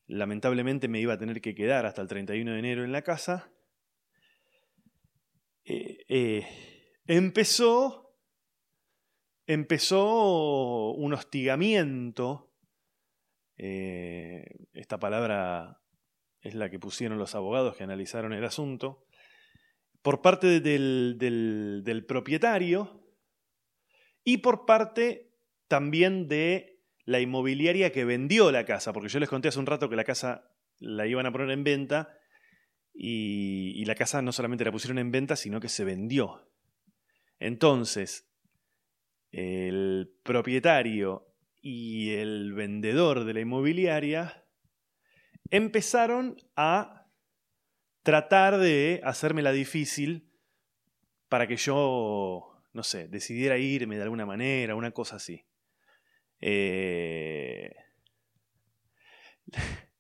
lamentablemente 0.07 0.89
me 0.89 1.01
iba 1.01 1.15
a 1.15 1.19
tener 1.19 1.41
que 1.41 1.55
quedar 1.55 1.87
hasta 1.87 2.03
el 2.03 2.09
31 2.09 2.53
de 2.53 2.59
enero 2.59 2.85
en 2.85 2.93
la 2.93 3.01
casa, 3.01 3.51
eh, 5.65 6.05
eh, 6.07 6.47
empezó, 7.07 8.15
empezó 9.47 10.91
un 10.91 11.15
hostigamiento, 11.15 12.46
eh, 13.57 14.45
esta 14.73 14.99
palabra 14.99 15.81
es 16.41 16.55
la 16.55 16.71
que 16.71 16.79
pusieron 16.79 17.19
los 17.19 17.35
abogados 17.35 17.77
que 17.77 17.85
analizaron 17.85 18.33
el 18.33 18.45
asunto, 18.45 19.07
por 20.03 20.23
parte 20.23 20.61
del, 20.61 21.17
del 21.19 22.07
propietario 22.07 23.03
y 24.23 24.39
por 24.39 24.67
parte 24.67 25.33
también 25.69 26.29
de 26.29 26.81
la 27.05 27.21
inmobiliaria 27.21 27.93
que 27.93 28.05
vendió 28.05 28.53
la 28.53 28.65
casa, 28.65 28.93
porque 28.93 29.09
yo 29.09 29.19
les 29.19 29.29
conté 29.29 29.49
hace 29.49 29.59
un 29.59 29.67
rato 29.67 29.89
que 29.89 29.97
la 29.97 30.05
casa 30.05 30.51
la 30.79 31.07
iban 31.07 31.27
a 31.27 31.33
poner 31.33 31.51
en 31.51 31.65
venta 31.65 32.17
y, 32.93 33.85
la 33.85 33.95
casa 33.95 34.23
no 34.23 34.33
solamente 34.33 34.65
la 34.65 34.73
pusieron 34.73 34.99
en 34.99 35.11
venta, 35.11 35.37
sino 35.37 35.61
que 35.61 35.69
se 35.69 35.85
vendió. 35.85 36.51
Entonces, 37.39 38.29
el 39.31 40.11
propietario 40.23 41.36
y 41.69 42.15
el 42.15 42.53
vendedor 42.53 43.25
de 43.25 43.35
la 43.35 43.41
inmobiliaria 43.41 44.47
empezaron 45.51 46.37
a 46.55 47.11
tratar 48.05 48.59
de 48.59 49.01
hacérmela 49.03 49.51
difícil 49.51 50.31
para 51.29 51.49
que 51.49 51.57
yo, 51.57 52.63
no 52.73 52.85
sé, 52.85 53.09
decidiera 53.09 53.59
irme 53.59 53.97
de 53.97 54.05
alguna 54.05 54.25
manera, 54.25 54.77
una 54.77 54.93
cosa 54.93 55.17
así. 55.17 55.45
Eh... 56.41 57.75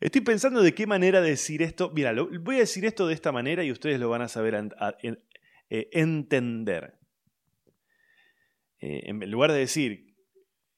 Estoy 0.00 0.20
pensando 0.20 0.60
de 0.60 0.74
qué 0.74 0.86
manera 0.86 1.22
decir 1.22 1.62
esto. 1.62 1.90
Mira, 1.94 2.12
voy 2.12 2.56
a 2.56 2.58
decir 2.58 2.84
esto 2.84 3.06
de 3.06 3.14
esta 3.14 3.32
manera 3.32 3.64
y 3.64 3.72
ustedes 3.72 3.98
lo 3.98 4.10
van 4.10 4.20
a 4.20 4.28
saber 4.28 4.68
eh, 5.00 5.88
entender. 5.92 6.98
Eh, 8.86 9.08
en 9.08 9.30
lugar 9.30 9.50
de 9.50 9.60
decir 9.60 10.14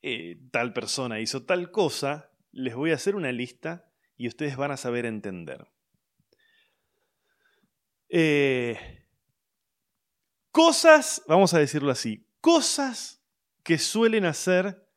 eh, 0.01 0.37
tal 0.53 0.73
persona 0.73 1.19
hizo 1.19 1.45
tal 1.45 1.73
cosa, 1.73 2.31
les 2.53 2.77
voy 2.77 2.93
a 2.93 2.95
hacer 2.95 3.17
una 3.17 3.33
lista 3.33 3.91
y 4.17 4.29
ustedes 4.29 4.57
van 4.57 4.71
a 4.71 4.77
saber 4.77 5.07
entender. 5.07 5.67
cosas, 10.53 11.23
vamos 11.27 11.53
a 11.53 11.59
decirlo 11.59 11.91
así, 11.91 12.31
cosas 12.41 13.25
que 13.65 13.77
suelen 13.77 14.25
hacer 14.25 14.89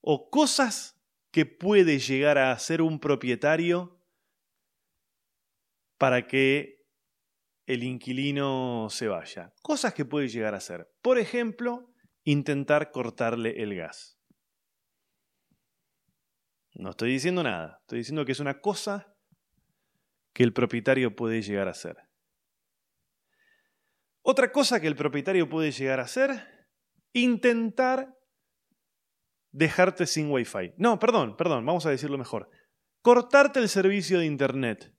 o 0.00 0.28
cosas 0.28 1.00
que 1.30 1.46
puede 1.46 2.00
llegar 2.00 2.36
a 2.36 2.50
hacer 2.50 2.82
un 2.82 2.98
propietario 2.98 4.04
para 5.98 6.26
que 6.26 6.84
el 7.66 7.84
inquilino 7.84 8.88
se 8.90 9.06
vaya. 9.06 9.54
Cosas 9.62 9.94
que 9.94 10.04
puede 10.04 10.28
llegar 10.28 10.54
a 10.54 10.58
hacer. 10.58 10.92
Por 11.00 11.18
ejemplo, 11.18 11.93
intentar 12.24 12.90
cortarle 12.90 13.62
el 13.62 13.74
gas. 13.76 14.18
No 16.72 16.90
estoy 16.90 17.12
diciendo 17.12 17.42
nada, 17.42 17.78
estoy 17.82 17.98
diciendo 17.98 18.24
que 18.24 18.32
es 18.32 18.40
una 18.40 18.60
cosa 18.60 19.14
que 20.32 20.42
el 20.42 20.52
propietario 20.52 21.14
puede 21.14 21.40
llegar 21.42 21.68
a 21.68 21.70
hacer. 21.70 21.96
Otra 24.22 24.50
cosa 24.50 24.80
que 24.80 24.88
el 24.88 24.96
propietario 24.96 25.48
puede 25.48 25.70
llegar 25.70 26.00
a 26.00 26.04
hacer, 26.04 26.68
intentar 27.12 28.18
dejarte 29.52 30.06
sin 30.06 30.30
Wi-Fi. 30.30 30.74
No, 30.78 30.98
perdón, 30.98 31.36
perdón, 31.36 31.64
vamos 31.64 31.86
a 31.86 31.90
decirlo 31.90 32.18
mejor. 32.18 32.50
Cortarte 33.02 33.60
el 33.60 33.68
servicio 33.68 34.18
de 34.18 34.26
Internet. 34.26 34.92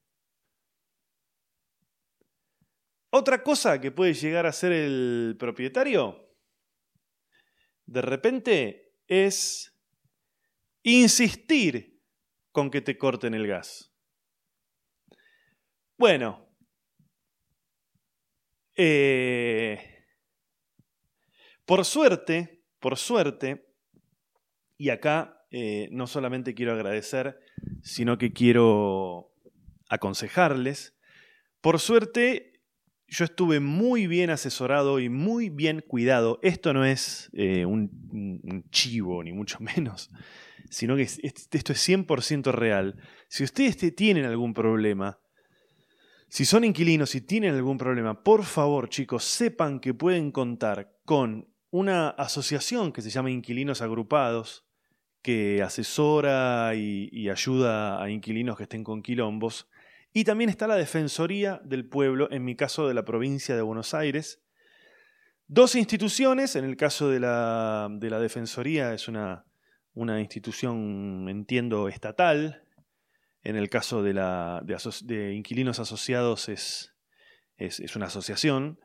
Otra 3.10 3.44
cosa 3.44 3.82
que 3.82 3.92
puede 3.92 4.14
llegar 4.14 4.46
a 4.46 4.54
ser 4.54 4.72
el 4.72 5.36
propietario, 5.40 6.25
de 7.86 8.02
repente, 8.02 8.94
es 9.08 9.78
insistir 10.84 12.02
con 12.52 12.72
que 12.72 12.82
te 12.82 12.98
corten 12.98 13.34
el 13.34 13.48
gas. 13.48 13.94
Bueno, 15.98 16.50
eh, 18.76 20.06
por 21.66 21.86
suerte, 21.86 22.66
por 22.80 22.98
suerte, 22.98 23.74
y 24.78 24.90
acá 24.90 25.46
eh, 25.52 25.88
no 25.92 26.06
solamente 26.06 26.54
quiero 26.54 26.74
agradecer, 26.74 27.40
sino 27.82 28.18
que 28.18 28.34
quiero 28.34 29.34
aconsejarles. 29.90 30.98
Por 31.62 31.80
suerte, 31.80 32.55
yo 33.08 33.26
estuve 33.26 33.60
muy 33.60 34.08
bien 34.08 34.30
asesorado 34.30 35.00
y 35.00 35.10
muy 35.10 35.50
bien 35.50 35.84
cuidado. 35.88 36.40
Esto 36.42 36.74
no 36.74 36.86
es 36.86 37.30
eh, 37.34 37.66
un, 37.66 38.66
chivo, 38.72 39.24
ni 39.24 39.32
mucho 39.32 39.60
menos, 39.76 40.10
sino 40.70 40.96
que 40.96 41.04
es, 41.04 41.20
esto 41.24 41.74
es 41.74 41.90
100% 41.90 42.52
real. 42.52 42.96
Si 43.28 43.44
ustedes 43.44 43.96
tienen 43.96 44.26
algún 44.26 44.54
problema, 44.54 45.20
si 46.30 46.46
son 46.46 46.64
inquilinos 46.64 47.16
y 47.16 47.22
tienen 47.22 47.56
algún 47.56 47.78
problema, 47.78 48.24
por 48.24 48.44
favor, 48.44 48.90
chicos, 48.90 49.24
sepan 49.24 49.80
que 49.80 49.94
pueden 49.94 50.32
contar 50.32 50.98
con 51.06 51.48
una 51.70 52.10
asociación 52.10 52.92
que 52.92 53.02
se 53.02 53.10
llama 53.10 53.32
Inquilinos 53.32 53.82
Agrupados, 53.82 54.66
que 55.22 55.62
asesora 55.62 56.74
y, 56.76 57.10
y 57.12 57.30
ayuda 57.30 58.02
a 58.02 58.10
inquilinos 58.10 58.58
que 58.58 58.64
estén 58.64 58.84
con 58.84 59.02
quilombos 59.02 59.68
y 60.18 60.24
también 60.24 60.50
está 60.50 60.66
la 60.66 60.78
Defensoría 60.78 61.60
del 61.66 61.90
Pueblo, 61.90 62.32
en 62.32 62.46
mi 62.46 62.56
caso 62.56 62.88
de 62.88 62.94
la 62.94 63.04
provincia 63.04 63.54
de 63.54 63.62
Buenos 63.62 63.94
Aires. 63.94 64.42
Dos 65.48 65.76
instituciones, 65.76 66.56
en 66.56 66.64
el 66.64 66.78
caso 66.78 67.10
de 67.10 67.20
la, 67.20 67.90
de 67.92 68.10
la 68.10 68.22
Defensoría 68.22 68.94
es 68.94 69.10
una, 69.10 69.44
institución, 70.22 71.28
entiendo, 71.28 71.90
estatal. 71.90 72.64
En 73.44 73.58
el 73.58 73.70
caso 73.70 74.04
de, 74.04 75.34
inquilinos 75.36 75.80
asociados 75.82 76.48
es, 76.48 76.96
es, 77.58 77.82
es 77.82 77.98
una 77.98 78.06
asociación. 78.06 78.80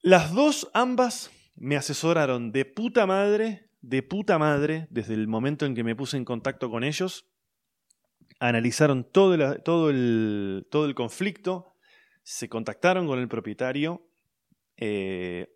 Las 0.00 0.32
dos, 0.32 0.70
ambas, 0.72 1.30
me 1.54 1.76
asesoraron 1.76 2.50
de 2.50 2.64
puta 2.64 3.04
madre, 3.04 3.68
de 3.82 4.02
puta 4.02 4.38
madre, 4.38 4.86
desde 4.88 5.12
el 5.12 5.28
momento 5.28 5.66
en 5.66 5.74
que 5.74 5.84
me 5.84 5.94
puse 5.94 6.16
en 6.16 6.24
contacto 6.24 6.70
con 6.70 6.82
ellos 6.82 7.27
analizaron 8.38 9.04
todo 9.04 9.34
el, 9.34 9.62
todo 9.62 9.90
el, 9.90 10.66
todo 10.70 10.86
el 10.86 10.94
conflicto, 10.94 11.74
se 12.22 12.48
contactaron 12.48 13.06
con 13.06 13.18
el 13.18 13.28
propietario 13.28 14.08
eh, 14.76 15.48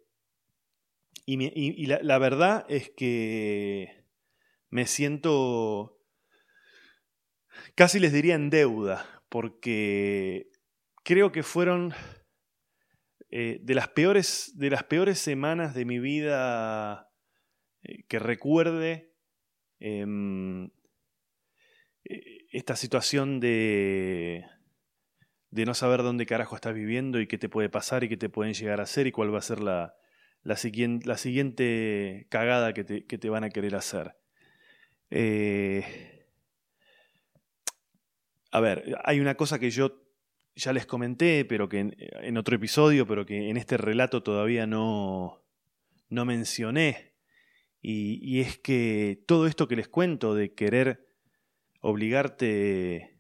y, 1.25 1.87
la, 1.87 2.18
verdad 2.18 2.66
es 2.68 2.90
que 2.90 4.05
me 4.71 4.87
siento, 4.87 6.01
casi 7.77 8.01
les 8.01 8.12
diría 8.12 8.35
en 8.35 8.51
deuda, 8.51 9.23
porque 9.29 10.51
creo 11.05 11.31
que 11.31 11.45
fueron 11.45 11.95
eh, 13.31 13.61
de, 13.62 13.75
las 13.75 13.88
peores, 13.88 14.53
de 14.57 14.71
las 14.71 14.83
peores 14.83 15.21
semanas 15.21 15.75
de 15.75 15.85
mi 15.85 16.01
vida 16.01 17.09
eh, 17.85 18.03
que 18.09 18.18
recuerde. 18.18 19.12
Esta 22.53 22.77
situación 22.77 23.41
de, 23.41 24.45
de 25.51 25.65
no 25.65 25.73
saber 25.73 26.03
dónde 26.03 26.27
carajo 26.27 26.55
estás 26.55 26.75
viviendo 26.75 27.19
y 27.19 27.27
qué 27.27 27.38
te 27.38 27.49
puede 27.49 27.71
pasar 27.71 28.05
y 28.05 28.11
qué 28.11 28.19
te 28.19 28.29
pueden 28.29 28.53
llegar 28.53 28.79
a 28.81 28.83
hacer 28.83 29.07
y 29.07 29.12
cuál 29.12 29.33
va 29.35 29.38
a 29.38 29.43
ser 29.43 29.61
la, 29.61 29.97
la, 30.43 30.57
siguiente, 30.57 31.09
la 31.09 31.17
siguiente 31.17 32.27
cagada 32.29 32.75
que 32.75 32.85
te, 32.85 33.07
que 33.07 33.17
te, 33.17 33.31
van 33.31 33.45
a 33.45 33.49
querer 33.49 33.75
hacer. 33.75 34.17
Eh, 35.11 36.27
a 38.51 38.61
ver, 38.61 38.99
hay 39.03 39.19
una 39.19 39.35
cosa 39.35 39.59
que 39.59 39.71
yo 39.71 40.03
ya 40.55 40.75
les 40.75 40.85
comenté, 40.85 41.47
pero 41.47 41.71
que 41.71 41.79
en, 41.97 42.37
otro 42.37 42.57
episodio, 42.57 43.07
pero 43.07 43.25
que 43.25 43.49
en 43.49 43.57
este 43.57 43.79
relato 43.79 44.23
todavía 44.23 44.67
no, 44.67 45.43
no 46.11 46.27
mencioné. 46.27 47.15
Y, 47.81 48.21
y 48.23 48.41
es 48.41 48.59
que 48.59 49.25
todo 49.27 49.47
esto 49.47 49.69
que 49.69 49.77
les 49.77 49.88
cuento 49.88 50.35
de 50.35 50.53
querer 50.53 51.12
obligarte 51.83 53.18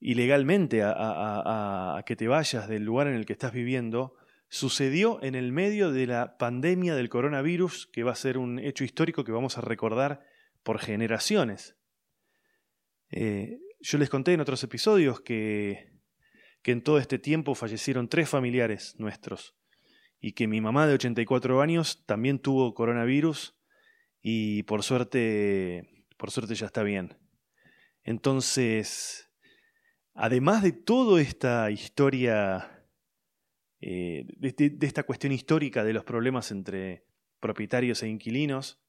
ilegalmente 0.00 0.82
a, 0.84 2.02
que 2.06 2.16
te 2.16 2.28
vayas 2.28 2.68
del 2.68 2.84
lugar 2.84 3.08
en 3.08 3.14
el 3.14 3.26
que 3.26 3.32
estás 3.32 3.52
viviendo, 3.52 4.14
sucedió 4.48 5.22
en 5.22 5.34
el 5.34 5.52
medio 5.52 5.90
de 5.90 6.06
la 6.06 6.38
pandemia 6.38 6.94
del 6.94 7.08
coronavirus, 7.08 7.88
que 7.88 8.04
va 8.04 8.12
a 8.12 8.16
ser 8.16 8.38
un 8.38 8.60
hecho 8.60 8.84
histórico 8.84 9.24
que 9.24 9.32
vamos 9.32 9.58
a 9.58 9.62
recordar 9.62 10.24
por 10.62 10.78
generaciones. 10.78 11.76
Eh, 13.10 13.58
yo 13.80 13.98
les 13.98 14.10
conté 14.10 14.32
en 14.32 14.40
otros 14.40 14.62
episodios 14.62 15.20
que, 15.20 16.00
que 16.62 16.70
en 16.70 16.82
todo 16.82 16.98
este 16.98 17.18
tiempo 17.18 17.56
fallecieron 17.56 18.08
tres 18.08 18.28
familiares 18.28 18.94
nuestros 18.98 19.56
y 20.20 20.32
que 20.32 20.46
mi 20.46 20.60
mamá 20.60 20.86
de 20.86 20.94
84 20.94 21.60
años 21.60 22.04
también 22.06 22.38
tuvo 22.38 22.74
coronavirus 22.74 23.56
y 24.22 24.62
por 24.64 24.84
suerte, 24.84 26.06
por 26.16 26.30
suerte 26.30 26.54
ya 26.54 26.66
está 26.66 26.84
bien. 26.84 27.25
Entonces, 28.06 29.32
además 30.14 30.62
de 30.62 30.70
toda 30.70 31.20
esta 31.20 31.72
historia, 31.72 32.86
eh, 33.80 34.24
de, 34.28 34.78
esta 34.80 35.02
cuestión 35.02 35.32
histórica 35.32 35.82
de 35.82 35.92
los 35.92 36.04
problemas 36.04 36.52
entre 36.52 37.04
propietarios 37.40 38.04
e 38.04 38.08
inquilinos, 38.08 38.80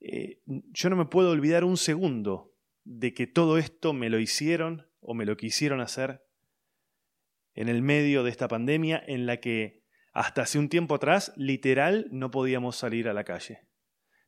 eh, 0.00 0.40
yo 0.46 0.88
no 0.88 0.96
me 0.96 1.04
puedo 1.04 1.30
olvidar 1.30 1.64
un 1.64 1.76
segundo 1.76 2.56
de 2.84 3.12
que 3.12 3.26
todo 3.26 3.58
esto 3.58 3.92
me 3.92 4.08
lo 4.08 4.18
hicieron 4.18 4.88
o 5.00 5.12
me 5.12 5.26
lo 5.26 5.36
quisieron 5.36 5.82
hacer 5.82 6.24
en 7.52 7.68
el 7.68 7.82
medio 7.82 8.22
de 8.22 8.30
esta 8.30 8.48
pandemia 8.48 9.04
en 9.06 9.26
la 9.26 9.36
que 9.36 9.84
hasta 10.14 10.42
hace 10.42 10.58
un 10.58 10.70
tiempo 10.70 10.94
atrás 10.94 11.34
literal 11.36 12.08
no 12.10 12.30
podíamos 12.30 12.76
salir 12.76 13.06
a 13.06 13.12
la 13.12 13.24
calle, 13.24 13.68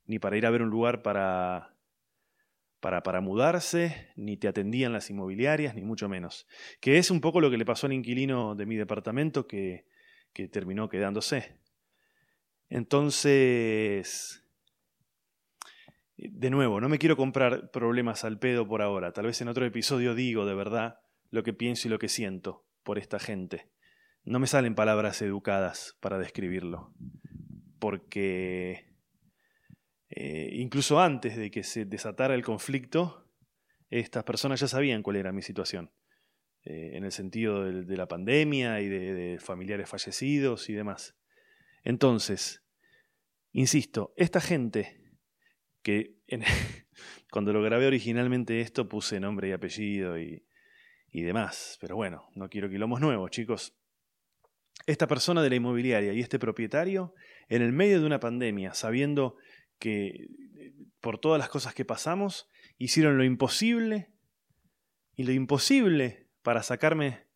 ni 0.05 0.19
para 0.19 0.37
ir 0.37 0.45
a 0.45 0.51
ver 0.51 0.61
un 0.61 0.69
lugar 0.69 1.01
para 1.01 1.70
para, 2.81 3.21
mudarse, 3.21 4.09
ni 4.17 4.37
te 4.37 4.49
atendían 4.49 4.93
las 4.93 5.11
inmobiliarias, 5.11 5.75
ni 5.75 5.83
mucho 5.83 6.09
menos. 6.09 6.47
Que 6.81 6.99
es 6.99 7.11
un 7.11 7.21
poco 7.21 7.41
lo 7.41 7.51
que 7.51 7.59
le 7.59 7.65
pasó 7.65 7.87
al 7.87 7.93
inquilino 7.93 8.55
de 8.55 8.67
mi 8.67 8.77
departamento 8.77 9.47
que, 9.47 9.87
que 10.33 10.49
terminó 10.49 10.89
quedándose. 10.89 11.59
Entonces, 12.69 14.45
de 16.17 16.51
nuevo, 16.51 16.81
no 16.81 16.89
me 16.89 16.99
quiero 16.99 17.17
comprar 17.17 17.71
problemas 17.71 18.25
al 18.25 18.39
pedo 18.39 18.67
por 18.67 18.83
ahora. 18.83 19.13
Tal 19.13 19.27
vez 19.27 19.41
en 19.41 19.49
otro 19.49 19.65
episodio 19.67 20.15
digo 20.15 20.47
de 20.47 20.55
verdad 20.55 21.01
lo 21.31 21.43
que 21.43 21.53
pienso 21.53 21.89
y 21.89 21.91
lo 21.91 21.99
que 21.99 22.09
siento 22.09 22.67
por 22.83 22.99
esta 22.99 23.19
gente. 23.19 23.71
No 24.25 24.39
me 24.39 24.47
salen 24.47 24.75
palabras 24.75 25.23
educadas 25.23 25.97
para 26.01 26.19
describirlo. 26.19 26.93
Porque 27.79 28.90
eh, 30.11 30.51
incluso 30.55 31.01
antes 31.01 31.37
de 31.37 31.51
que 31.51 31.63
se 31.63 31.85
desatara 31.85 32.35
el 32.35 32.43
conflicto, 32.43 33.31
estas 33.91 34.25
personas 34.25 34.61
ya 34.61 34.67
sabían 34.67 35.03
cuál 35.03 35.17
era 35.17 35.33
mi 35.33 35.43
situación, 35.43 35.93
eh, 36.65 36.93
en 36.95 37.05
el 37.05 37.13
sentido 37.13 37.65
de, 37.65 37.97
la 37.97 38.09
pandemia 38.09 38.81
y 38.81 38.89
de, 38.89 39.39
familiares 39.39 39.89
fallecidos 39.89 40.69
y 40.69 40.75
demás. 40.75 41.17
Entonces, 41.85 42.65
insisto, 43.53 44.13
esta 44.17 44.41
gente 44.41 45.01
que 45.83 46.19
cuando 47.31 47.53
lo 47.53 47.63
grabé 47.63 47.87
originalmente 47.87 48.61
esto 48.61 48.89
puse 48.89 49.21
nombre 49.21 49.49
y 49.49 49.53
apellido 49.53 50.19
y, 50.19 50.45
y 51.13 51.23
demás, 51.23 51.79
pero 51.81 51.95
bueno, 51.95 52.29
no 52.35 52.49
quiero 52.49 52.69
quilombos 52.69 53.01
nuevos, 53.01 53.31
chicos. 53.31 53.77
Esta 54.87 55.07
persona 55.07 55.43
de 55.43 55.51
la 55.51 55.57
inmobiliaria 55.57 56.13
y 56.13 56.21
este 56.21 56.39
propietario, 56.39 57.15
en 57.49 57.63
el 57.63 57.73
medio 57.73 58.01
de 58.01 58.07
una 58.07 58.19
pandemia, 58.19 58.75
sabiendo 58.75 59.37
que 59.81 60.29
eh, 60.57 60.75
por 61.01 61.19
todas 61.19 61.41
las 61.41 61.49
cosas 61.49 61.75
que 61.75 61.85
pasamos, 61.85 62.49
hicieron 62.79 63.19
lo 63.19 63.25
imposible 63.25 64.13
y 65.17 65.25
lo 65.25 65.33
imposible 65.33 66.29
para 66.43 66.63
sacarme 66.63 67.27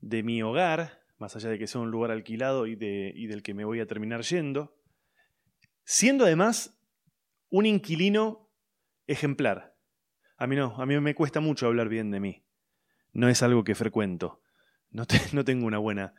de 0.00 0.22
mi 0.22 0.42
hogar, 0.42 1.02
más 1.18 1.36
allá 1.36 1.50
de 1.50 1.58
que 1.58 1.66
sea 1.66 1.82
un 1.82 1.90
lugar 1.90 2.10
alquilado 2.10 2.66
y, 2.66 2.76
de, 2.76 3.12
y 3.14 3.26
del 3.26 3.42
que 3.42 3.52
me 3.52 3.66
voy 3.66 3.80
a 3.80 3.86
terminar 3.86 4.22
yendo, 4.22 4.80
siendo 5.84 6.24
además 6.24 6.80
un 7.50 7.66
inquilino 7.66 8.50
ejemplar. 9.06 9.76
A 10.36 10.46
mí 10.46 10.56
no, 10.56 10.76
a 10.80 10.86
mí 10.86 10.98
me 11.00 11.14
cuesta 11.14 11.40
mucho 11.40 11.66
hablar 11.66 11.88
bien 11.88 12.10
de 12.10 12.20
mí. 12.20 12.44
No 13.12 13.28
es 13.28 13.42
algo 13.42 13.64
que 13.64 13.74
frecuento. 13.74 14.40
No, 14.90 15.04
no 15.32 15.44
tengo 15.44 15.66
una 15.66 15.78
buena 15.78 16.14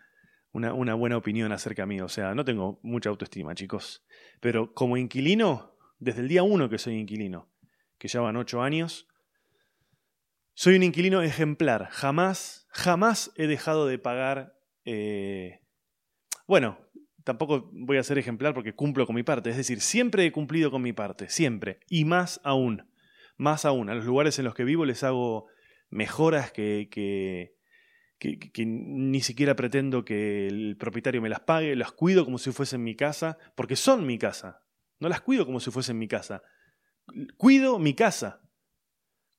una, 0.52 0.94
buena 0.94 1.18
opinión 1.18 1.52
acerca 1.52 1.86
mí. 1.86 2.02
O 2.02 2.10
sea, 2.10 2.34
no 2.34 2.46
tengo 2.46 2.80
mucha 2.84 3.10
autoestima, 3.10 3.56
chicos. 3.56 4.06
Pero 4.40 4.74
como 4.74 4.98
inquilino, 4.98 5.76
desde 6.00 6.22
el 6.22 6.28
día 6.28 6.44
uno 6.44 6.70
que 6.70 6.78
soy 6.78 6.96
inquilino, 6.96 7.50
que 7.98 8.08
ya 8.08 8.22
van 8.22 8.38
ocho 8.38 8.62
años, 8.62 9.08
soy 10.54 10.76
un 10.76 10.84
inquilino 10.84 11.22
ejemplar. 11.22 11.90
Jamás, 11.92 12.68
jamás 12.70 13.32
he 13.36 13.48
dejado 13.48 13.88
de 13.88 14.00
pagar. 14.00 14.58
Eh, 14.86 15.62
bueno, 16.48 16.80
tampoco 17.24 17.70
voy 17.74 17.98
a 17.98 18.04
ser 18.04 18.18
ejemplar 18.18 18.54
porque 18.54 18.76
cumplo 18.76 19.06
con 19.06 19.16
mi 19.16 19.24
parte. 19.24 19.50
Es 19.50 19.58
decir, 19.58 19.82
siempre 19.82 20.26
he 20.26 20.32
cumplido 20.32 20.72
con 20.72 20.82
mi 20.82 20.94
parte, 20.94 21.30
siempre. 21.30 21.80
Y 21.88 22.06
más 22.06 22.42
aún, 22.44 22.90
más 23.38 23.66
aún. 23.66 23.90
A 23.90 23.96
los 23.96 24.06
lugares 24.06 24.40
en 24.40 24.46
los 24.46 24.56
que 24.56 24.64
vivo 24.64 24.86
les 24.86 25.04
hago 25.04 25.48
mejoras 25.90 26.52
que 26.52 27.59
que, 28.20 28.66
ni 28.66 29.22
siquiera 29.22 29.56
pretendo 29.56 30.04
que 30.04 30.48
el 30.48 30.76
propietario 30.78 31.22
me 31.22 31.30
las 31.30 31.40
pague, 31.40 31.76
las 31.76 31.94
cuido 31.94 32.26
como 32.26 32.38
si 32.38 32.52
fuesen 32.52 32.84
mi 32.84 32.96
casa, 32.96 33.38
porque 33.56 33.76
son 33.76 34.06
mi 34.06 34.18
casa. 34.18 34.62
No 35.00 35.08
las 35.08 35.22
cuido 35.22 35.46
como 35.46 35.60
si 35.60 35.72
fuesen 35.72 35.98
mi 35.98 36.08
casa. 36.08 36.44
Cuido 37.38 37.80
mi 37.80 37.94
casa. 37.94 38.42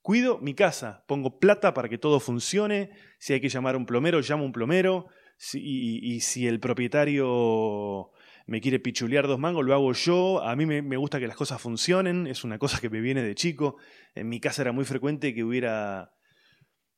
Cuido 0.00 0.38
mi 0.38 0.54
casa. 0.54 1.04
Pongo 1.06 1.38
plata 1.38 1.74
para 1.74 1.90
que 1.90 1.98
todo 1.98 2.20
funcione. 2.20 2.90
Si 3.18 3.34
hay 3.34 3.40
que 3.40 3.50
llamar 3.50 3.74
a 3.74 3.78
un 3.78 3.84
plomero, 3.84 4.20
llamo 4.20 4.44
a 4.44 4.46
un 4.46 4.52
plomero. 4.52 5.08
y, 5.52 6.20
si 6.20 6.46
el 6.46 6.58
propietario 6.58 8.10
me 8.46 8.60
quiere 8.60 8.80
pichulear 8.80 9.26
dos 9.26 9.38
mangos, 9.38 9.64
lo 9.64 9.74
hago 9.74 9.92
yo. 9.92 10.42
A 10.42 10.56
mí 10.56 10.64
me, 10.64 10.80
me, 10.80 10.96
gusta 10.96 11.20
que 11.20 11.26
las 11.26 11.36
cosas 11.36 11.60
funcionen, 11.60 12.26
es 12.26 12.44
una 12.44 12.58
cosa 12.58 12.80
que 12.80 12.88
me 12.88 13.00
viene 13.02 13.22
de 13.22 13.34
chico. 13.34 13.76
En 14.14 14.28
mi 14.30 14.40
casa 14.40 14.62
era 14.62 14.72
muy 14.72 14.86
frecuente 14.86 15.34
que 15.34 15.44
hubiera 15.44 16.12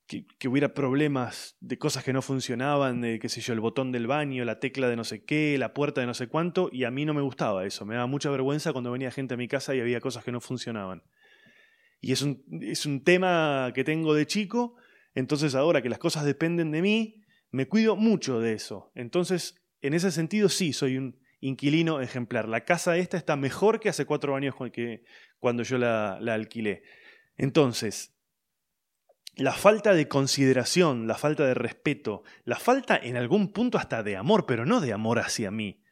que, 0.07 0.49
hubiera 0.49 0.75
problemas 0.75 1.57
de 1.61 1.79
cosas 1.79 2.05
que 2.05 2.13
no 2.13 2.23
funcionaban, 2.23 3.01
de 3.01 3.19
qué 3.19 3.29
sé 3.29 3.41
yo, 3.41 3.53
el 3.53 3.61
botón 3.61 3.93
del 3.93 4.07
baño, 4.07 4.45
la 4.45 4.61
tecla 4.61 4.89
de 4.89 4.97
no 4.97 5.05
sé 5.05 5.25
qué, 5.25 5.57
la 5.59 5.73
puerta 5.73 6.01
de 6.01 6.07
no 6.07 6.15
sé 6.15 6.27
cuánto, 6.27 6.69
y 6.73 6.85
a 6.85 6.91
mí 6.91 7.05
no 7.05 7.15
me 7.15 7.23
gustaba 7.23 7.65
eso. 7.65 7.87
Me 7.87 7.95
daba 7.95 8.07
mucha 8.07 8.31
vergüenza 8.31 8.73
cuando 8.73 8.91
venía 8.91 9.11
gente 9.11 9.35
a 9.35 9.37
mi 9.37 9.49
casa 9.49 9.75
y 9.75 9.81
había 9.81 10.01
cosas 10.01 10.25
que 10.25 10.33
no 10.33 10.41
funcionaban. 10.41 11.03
Y 12.01 12.13
es 12.13 12.23
un, 12.23 12.45
es 12.61 12.85
un 12.85 13.05
tema 13.05 13.71
que 13.75 13.85
tengo 13.85 14.15
de 14.15 14.27
chico, 14.27 14.77
entonces 15.15 15.55
ahora 15.55 15.83
que 15.83 15.89
las 15.89 15.99
cosas 15.99 16.25
dependen 16.25 16.73
de 16.73 16.83
mí, 16.83 17.23
me 17.51 17.67
cuido 17.69 17.97
mucho 17.97 18.41
de 18.41 18.55
eso. 18.55 18.91
Entonces, 18.95 19.63
en 19.81 19.95
ese 19.95 20.11
sentido, 20.11 20.49
sí, 20.49 20.73
soy 20.73 20.97
un 20.97 21.21
inquilino 21.41 22.01
ejemplar. 22.01 22.49
La 22.49 22.65
casa 22.65 22.97
esta 22.97 23.17
está 23.17 23.37
mejor 23.37 23.79
que 23.79 23.89
hace 23.89 24.07
cuatro 24.07 24.35
años 24.35 24.55
cuando 25.39 25.63
yo 25.63 25.79
la, 25.79 26.19
la 26.21 26.35
alquilé. 26.35 26.83
Entonces, 27.37 28.15
la 29.35 29.53
falta 29.53 29.95
de 29.95 30.09
consideración, 30.09 31.07
la 31.07 31.17
falta 31.17 31.47
de 31.47 31.55
respeto, 31.55 32.23
la 32.45 32.59
falta 32.59 32.97
en 32.97 33.17
algún 33.17 33.53
punto 33.53 33.79
hasta 33.79 34.03
de 34.03 34.17
amor, 34.17 34.45
pero 34.47 34.67
no 34.67 34.81
de 34.81 34.93
amor 34.93 35.19
hacia 35.19 35.51
mí, 35.51 35.83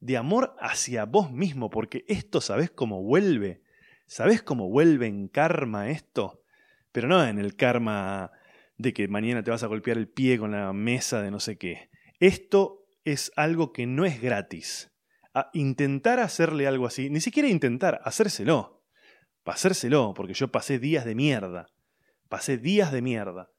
de 0.00 0.16
amor 0.16 0.56
hacia 0.60 1.04
vos 1.04 1.30
mismo, 1.30 1.68
porque 1.68 2.04
esto 2.08 2.40
sabés 2.40 2.70
cómo 2.70 3.02
vuelve, 3.02 3.62
sabés 4.06 4.42
cómo 4.42 4.70
vuelve 4.70 5.06
en 5.06 5.28
karma 5.28 5.90
esto, 5.90 6.42
pero 6.90 7.08
no 7.08 7.22
en 7.22 7.38
el 7.38 7.54
karma 7.54 8.30
de 8.78 8.94
que 8.94 9.08
mañana 9.08 9.42
te 9.42 9.50
vas 9.50 9.62
a 9.62 9.68
golpear 9.68 9.98
el 9.98 10.08
pie 10.08 10.38
con 10.38 10.52
la 10.52 10.72
mesa 10.72 11.20
de 11.20 11.30
no 11.30 11.40
sé 11.40 11.58
qué. 11.58 11.90
Esto 12.18 12.86
es 13.04 13.30
algo 13.36 13.72
que 13.72 13.86
no 13.86 14.06
es 14.06 14.20
gratis. 14.20 14.90
A 15.34 15.50
intentar 15.52 16.18
hacerle 16.18 16.66
algo 16.66 16.86
así, 16.86 17.10
ni 17.10 17.20
siquiera 17.20 17.48
intentar, 17.48 18.00
hacérselo. 18.04 18.82
Hacérselo, 19.44 20.14
porque 20.14 20.32
yo 20.32 20.50
pasé 20.50 20.78
días 20.78 21.04
de 21.04 21.14
mierda 21.14 21.68
Pasé 22.28 22.58
días 22.58 22.92
de 22.92 23.02
mierda. 23.02 23.50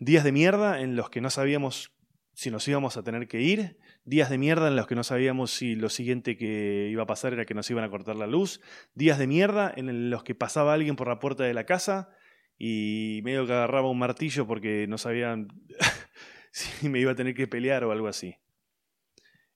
Días 0.00 0.24
de 0.24 0.32
mierda 0.32 0.80
en 0.80 0.96
los 0.96 1.10
que 1.10 1.20
no 1.20 1.30
sabíamos 1.30 1.92
si 2.38 2.52
nos 2.52 2.68
íbamos 2.68 2.96
a 2.96 3.02
tener 3.02 3.26
que 3.26 3.40
ir, 3.40 3.78
días 4.04 4.30
de 4.30 4.38
mierda 4.38 4.68
en 4.68 4.76
los 4.76 4.86
que 4.86 4.94
no 4.94 5.02
sabíamos 5.02 5.50
si 5.50 5.74
lo 5.74 5.88
siguiente 5.88 6.36
que 6.36 6.86
iba 6.88 7.02
a 7.02 7.06
pasar 7.06 7.32
era 7.32 7.44
que 7.44 7.54
nos 7.54 7.68
iban 7.68 7.82
a 7.82 7.90
cortar 7.90 8.14
la 8.14 8.28
luz, 8.28 8.60
días 8.94 9.18
de 9.18 9.26
mierda 9.26 9.72
en 9.76 10.08
los 10.08 10.22
que 10.22 10.36
pasaba 10.36 10.72
alguien 10.72 10.94
por 10.94 11.08
la 11.08 11.18
puerta 11.18 11.42
de 11.42 11.52
la 11.52 11.66
casa 11.66 12.10
y 12.56 13.22
medio 13.24 13.44
que 13.44 13.54
agarraba 13.54 13.90
un 13.90 13.98
martillo 13.98 14.46
porque 14.46 14.86
no 14.86 14.98
sabían 14.98 15.48
si 16.52 16.88
me 16.88 17.00
iba 17.00 17.10
a 17.10 17.16
tener 17.16 17.34
que 17.34 17.48
pelear 17.48 17.82
o 17.82 17.90
algo 17.90 18.06
así. 18.06 18.36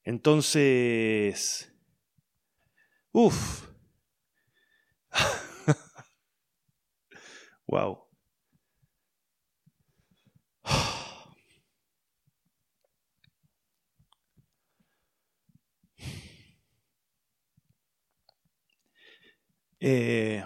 Entonces... 0.02 1.72
Uf. 3.12 3.71
Wow. 7.72 8.04
Eh, 19.80 20.44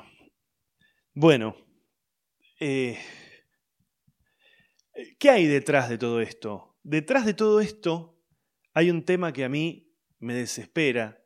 bueno, 1.14 1.56
eh, 2.60 2.98
¿qué 5.18 5.30
hay 5.30 5.46
detrás 5.46 5.88
de 5.88 5.98
todo 5.98 6.20
esto? 6.20 6.76
Detrás 6.82 7.26
de 7.26 7.34
todo 7.34 7.60
esto 7.60 8.18
hay 8.74 8.90
un 8.90 9.04
tema 9.04 9.32
que 9.32 9.44
a 9.44 9.48
mí 9.48 9.92
me 10.18 10.34
desespera 10.34 11.25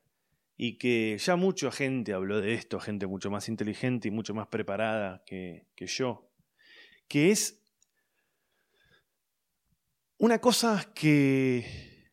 y 0.62 0.76
que 0.76 1.16
ya 1.16 1.36
mucha 1.36 1.70
gente 1.70 2.12
habló 2.12 2.42
de 2.42 2.52
esto, 2.52 2.78
gente 2.80 3.06
mucho 3.06 3.30
más 3.30 3.48
inteligente 3.48 4.08
y 4.08 4.10
mucho 4.10 4.34
más 4.34 4.46
preparada 4.48 5.24
que, 5.24 5.66
que 5.74 5.86
yo, 5.86 6.30
que 7.08 7.30
es 7.30 7.64
una 10.18 10.38
cosa 10.38 10.92
que, 10.94 12.12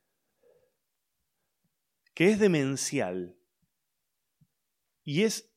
que 2.13 2.29
es 2.29 2.39
demencial 2.39 3.37
y 5.03 5.23
es 5.23 5.53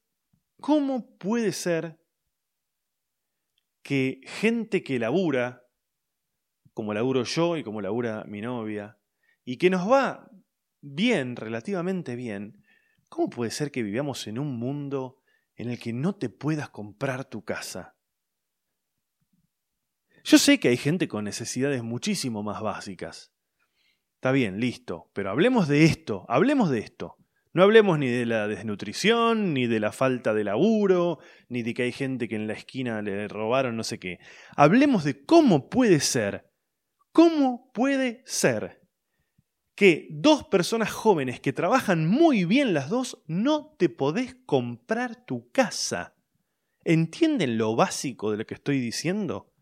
cómo 0.61 1.16
puede 1.16 1.53
ser 1.53 2.05
que 3.85 4.20
gente 4.24 4.83
que 4.83 4.98
labura, 4.98 5.64
como 6.74 6.92
laburo 6.92 7.22
yo 7.22 7.57
y 7.57 7.62
como 7.62 7.83
labura 7.83 8.24
mi 8.24 8.40
novia, 8.40 8.98
y 9.44 9.59
que 9.59 9.70
nos 9.70 9.88
va 9.88 10.29
bien, 10.81 11.37
relativamente 11.37 12.16
bien, 12.16 12.60
¿Cómo 13.11 13.29
puede 13.29 13.51
ser 13.51 13.73
que 13.73 13.83
vivamos 13.83 14.29
en 14.29 14.38
un 14.38 14.57
mundo 14.57 15.18
en 15.57 15.68
el 15.68 15.81
que 15.81 15.92
no 15.92 16.14
te 16.14 16.31
puedas 16.31 16.70
comprar 16.70 17.25
tu 17.25 17.44
casa? 17.44 17.96
Yo 20.23 20.38
sé 20.38 20.61
que 20.61 20.68
hay 20.68 20.77
gente 20.77 21.09
con 21.09 21.25
necesidades 21.25 21.83
muchísimo 21.83 22.44
más 22.44 22.62
básicas. 22.62 23.33
Está 24.14 24.31
bien, 24.31 24.61
listo, 24.61 25.11
pero 25.12 25.31
hablemos 25.31 25.66
de 25.66 25.87
esto, 25.87 26.25
hablemos 26.29 26.70
de 26.70 26.79
esto. 26.79 27.16
No 27.53 27.64
hablemos 27.64 27.99
ni 27.99 28.07
de 28.07 28.27
la 28.27 28.46
desnutrición, 28.46 29.55
ni 29.55 29.66
de 29.66 29.81
la 29.81 29.90
falta 29.90 30.33
de 30.33 30.44
laburo, 30.44 31.18
ni 31.49 31.64
de 31.64 31.75
que 31.75 31.83
hay 31.83 31.92
gente 31.92 32.29
que 32.29 32.37
en 32.37 32.46
la 32.46 32.53
esquina 32.53 33.03
le 33.03 33.27
robaron 33.27 33.77
no 33.77 33.83
sé 33.83 33.99
qué. 33.99 34.20
Hablemos 34.55 35.03
de 35.03 35.25
cómo 35.25 35.68
puede 35.68 35.99
ser, 35.99 36.49
cómo 37.11 37.73
puede 37.73 38.23
ser 38.25 38.80
que 39.81 40.09
dos 40.11 40.45
personas 40.45 40.90
jóvenes 40.90 41.40
que 41.40 41.55
trabajan 41.55 42.07
muy 42.07 42.45
bien 42.45 42.75
las 42.75 42.90
dos, 42.90 43.23
no 43.27 43.75
te 43.79 43.88
podés 43.88 44.37
comprar 44.45 45.25
tu 45.25 45.51
casa. 45.53 46.14
¿Entienden 46.85 47.57
lo 47.57 47.75
básico 47.75 48.31
de 48.31 48.37
lo 48.37 48.45
que 48.45 48.53
estoy 48.53 48.79
diciendo? 48.79 49.55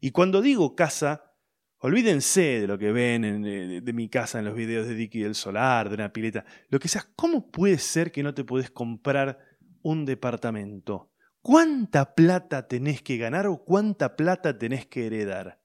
Y 0.00 0.10
cuando 0.10 0.42
digo 0.42 0.74
casa, 0.74 1.36
olvídense 1.78 2.62
de 2.62 2.66
lo 2.66 2.78
que 2.78 2.90
ven 2.90 3.42
de, 3.84 3.92
mi 3.92 4.08
casa 4.08 4.40
en 4.40 4.46
los 4.46 4.56
videos 4.56 4.88
de 4.88 4.96
Dicky 4.96 5.20
del 5.20 5.36
Solar, 5.36 5.88
de 5.88 5.94
una 5.94 6.12
pileta, 6.12 6.44
lo 6.68 6.80
que 6.80 6.88
sea. 6.88 7.06
¿Cómo 7.14 7.48
puede 7.48 7.78
ser 7.78 8.10
que 8.10 8.24
no 8.24 8.34
te 8.34 8.42
podés 8.42 8.72
comprar 8.72 9.38
un 9.82 10.04
departamento? 10.04 11.12
¿Cuánta 11.42 12.16
plata 12.16 12.66
tenés 12.66 13.02
que 13.02 13.18
ganar 13.18 13.46
o 13.46 13.62
cuánta 13.64 14.16
plata 14.16 14.58
tenés 14.58 14.86
que 14.86 15.06
heredar? 15.06 15.60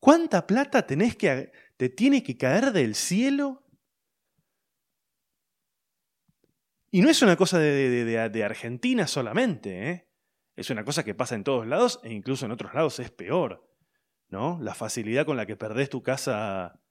¿Cuánta 0.00 0.46
plata 0.46 0.86
tenés 0.86 1.16
que 1.16 1.50
te 1.80 1.88
tiene 1.88 2.22
que 2.22 2.36
caer 2.36 2.72
del 2.72 2.94
cielo. 2.94 3.64
Y 6.90 7.00
no 7.00 7.08
es 7.08 7.22
una 7.22 7.36
cosa 7.36 7.58
de, 7.58 8.42
Argentina 8.44 9.06
solamente, 9.06 9.88
¿eh? 9.88 10.08
es 10.56 10.68
una 10.68 10.84
cosa 10.84 11.04
que 11.04 11.14
pasa 11.14 11.36
en 11.36 11.42
todos 11.42 11.66
lados 11.66 11.98
e 12.02 12.12
incluso 12.12 12.44
en 12.44 12.52
otros 12.52 12.74
lados 12.74 12.98
es 12.98 13.10
peor. 13.10 13.66
¿no? 14.28 14.58
La 14.60 14.74
facilidad 14.74 15.24
con 15.24 15.38
la 15.38 15.46
que 15.46 15.56
perdés 15.56 15.88
tu 15.88 16.02
casa 16.02 16.82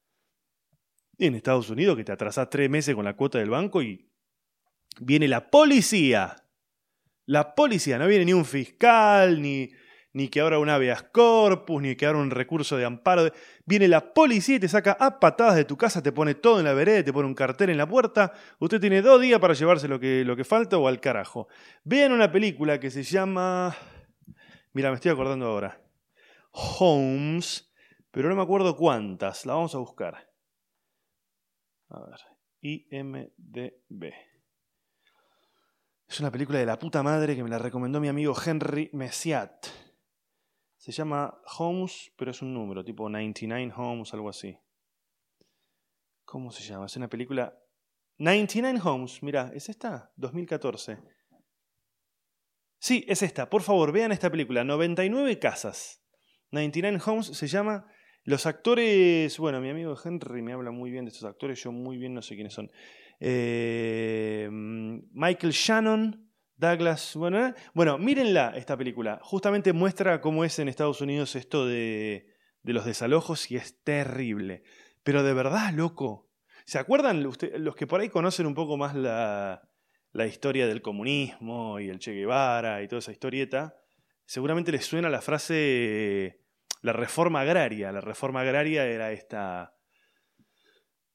en 1.19 1.35
Estados 1.35 1.69
Unidos, 1.69 1.95
que 1.95 2.03
te 2.03 2.11
atrasás 2.11 2.49
tres 2.49 2.67
meses 2.67 2.95
con 2.95 3.05
la 3.05 3.15
cuota 3.15 3.37
del 3.37 3.51
banco 3.51 3.83
y 3.83 4.11
viene 4.99 5.27
la 5.27 5.51
policía. 5.51 6.35
La 7.27 7.53
policía, 7.53 7.99
no 7.99 8.07
viene 8.07 8.25
ni 8.25 8.33
un 8.33 8.45
fiscal, 8.45 9.39
ni, 9.39 9.69
ni 10.13 10.27
que 10.27 10.41
abra 10.41 10.59
un 10.59 10.69
habeas 10.69 11.03
corpus, 11.03 11.81
ni 11.81 11.95
que 11.95 12.05
abra 12.05 12.19
un 12.19 12.31
recurso 12.31 12.77
de 12.77 12.85
amparo. 12.85 13.31
Viene 13.65 13.87
la 13.87 14.13
policía 14.13 14.55
y 14.55 14.59
te 14.59 14.67
saca 14.67 14.97
a 14.99 15.19
patadas 15.19 15.55
de 15.55 15.65
tu 15.65 15.77
casa, 15.77 16.01
te 16.01 16.11
pone 16.11 16.35
todo 16.35 16.59
en 16.59 16.65
la 16.65 16.73
vereda, 16.73 17.03
te 17.03 17.13
pone 17.13 17.27
un 17.27 17.35
cartel 17.35 17.69
en 17.69 17.77
la 17.77 17.87
puerta. 17.87 18.33
Usted 18.59 18.79
tiene 18.79 19.01
dos 19.01 19.21
días 19.21 19.39
para 19.39 19.53
llevarse 19.53 19.87
lo 19.87 19.99
que, 19.99 20.23
lo 20.25 20.35
que 20.35 20.43
falta 20.43 20.77
o 20.77 20.87
al 20.87 20.99
carajo. 20.99 21.47
Vean 21.83 22.11
una 22.11 22.31
película 22.31 22.79
que 22.79 22.89
se 22.89 23.03
llama... 23.03 23.75
Mira, 24.73 24.89
me 24.89 24.95
estoy 24.95 25.11
acordando 25.11 25.47
ahora. 25.47 25.81
Holmes, 26.51 27.71
pero 28.11 28.29
no 28.29 28.35
me 28.35 28.41
acuerdo 28.41 28.75
cuántas. 28.75 29.45
La 29.45 29.53
vamos 29.53 29.73
a 29.75 29.79
buscar. 29.79 30.29
A 31.89 32.01
ver. 32.01 32.19
IMDB. 32.61 34.13
Es 36.07 36.19
una 36.19 36.31
película 36.31 36.59
de 36.59 36.65
la 36.65 36.77
puta 36.79 37.03
madre 37.03 37.35
que 37.35 37.43
me 37.43 37.49
la 37.49 37.59
recomendó 37.59 37.99
mi 37.99 38.07
amigo 38.07 38.35
Henry 38.43 38.89
Messiat. 38.93 39.67
Se 40.89 40.93
llama 40.93 41.39
Homes, 41.59 42.11
pero 42.17 42.31
es 42.31 42.41
un 42.41 42.51
número, 42.51 42.83
tipo 42.83 43.07
99 43.07 43.71
Homes, 43.77 44.11
algo 44.15 44.27
así. 44.27 44.57
¿Cómo 46.25 46.51
se 46.51 46.63
llama? 46.63 46.87
Es 46.87 46.95
una 46.95 47.07
película... 47.07 47.55
99 48.17 48.79
Homes, 48.83 49.21
mira, 49.21 49.51
¿es 49.53 49.69
esta? 49.69 50.11
2014. 50.15 50.97
Sí, 52.79 53.05
es 53.07 53.21
esta. 53.21 53.51
Por 53.51 53.61
favor, 53.61 53.91
vean 53.91 54.11
esta 54.11 54.31
película. 54.31 54.63
99 54.63 55.37
casas. 55.37 56.03
99 56.49 56.99
Homes 57.05 57.27
se 57.27 57.45
llama... 57.45 57.85
Los 58.23 58.47
actores, 58.47 59.37
bueno, 59.37 59.61
mi 59.61 59.69
amigo 59.69 59.95
Henry 60.03 60.41
me 60.41 60.53
habla 60.53 60.71
muy 60.71 60.89
bien 60.89 61.05
de 61.05 61.11
estos 61.11 61.29
actores, 61.29 61.61
yo 61.63 61.71
muy 61.71 61.97
bien 61.97 62.15
no 62.15 62.23
sé 62.23 62.33
quiénes 62.33 62.53
son. 62.53 62.71
Eh, 63.19 64.49
Michael 64.51 65.53
Shannon, 65.53 66.28
Douglas, 66.59 67.15
bueno, 67.15 67.53
bueno, 67.73 67.97
mírenla 67.97 68.51
esta 68.57 68.75
película. 68.75 69.19
Justamente 69.23 69.71
muestra 69.71 70.19
cómo 70.19 70.43
es 70.43 70.59
en 70.59 70.67
Estados 70.67 70.99
Unidos 70.99 71.37
esto 71.37 71.65
de, 71.65 72.35
de 72.63 72.73
los 72.73 72.83
desalojos 72.83 73.49
y 73.49 73.55
es 73.55 73.81
terrible. 73.81 74.63
Pero 75.03 75.23
de 75.23 75.33
verdad, 75.33 75.71
loco. 75.71 76.29
¿Se 76.65 76.77
acuerdan 76.77 77.23
los 77.23 77.37
que 77.37 77.87
por 77.87 78.01
ahí 78.01 78.09
conocen 78.09 78.45
un 78.45 78.55
poco 78.55 78.75
más 78.75 78.93
la, 78.93 79.69
la 80.11 80.27
historia 80.27 80.67
del 80.67 80.81
comunismo 80.81 81.79
y 81.79 81.87
el 81.87 81.99
Che 81.99 82.11
Guevara 82.11 82.83
y 82.83 82.89
toda 82.89 82.99
esa 82.99 83.13
historieta? 83.13 83.75
Seguramente 84.25 84.73
les 84.73 84.85
suena 84.85 85.09
la 85.09 85.21
frase 85.21 86.43
la 86.81 86.91
reforma 86.91 87.39
agraria. 87.39 87.93
La 87.93 88.01
reforma 88.01 88.41
agraria 88.41 88.85
era 88.85 89.13
esta, 89.13 89.77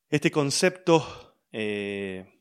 este 0.09 0.31
concepto 0.31 1.37
eh, 1.53 2.34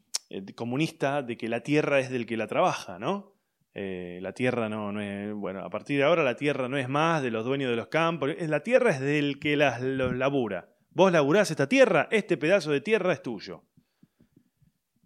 comunista 0.55 1.21
de 1.21 1.37
que 1.37 1.47
la 1.47 1.61
tierra 1.61 1.99
es 1.99 2.09
del 2.09 2.25
que 2.25 2.37
la 2.37 2.47
trabaja, 2.47 2.99
¿no? 2.99 3.33
Eh, 3.75 4.19
la 4.21 4.33
tierra 4.33 4.69
no, 4.69 4.91
no, 4.91 5.01
es. 5.01 5.33
Bueno, 5.33 5.61
a 5.61 5.69
partir 5.69 5.97
de 5.97 6.03
ahora 6.03 6.23
la 6.23 6.35
tierra 6.35 6.69
no 6.69 6.77
es 6.77 6.87
más 6.87 7.23
de 7.23 7.31
los 7.31 7.43
dueños 7.43 7.69
de 7.69 7.75
los 7.75 7.87
campos. 7.87 8.29
La 8.39 8.61
tierra 8.61 8.91
es 8.91 8.99
del 8.99 9.39
que 9.39 9.57
las, 9.57 9.81
los 9.81 10.15
labura. 10.15 10.69
Vos 10.91 11.11
laburás 11.11 11.49
esta 11.49 11.67
tierra, 11.67 12.07
este 12.11 12.37
pedazo 12.37 12.71
de 12.71 12.81
tierra 12.81 13.13
es 13.13 13.23
tuyo. 13.23 13.63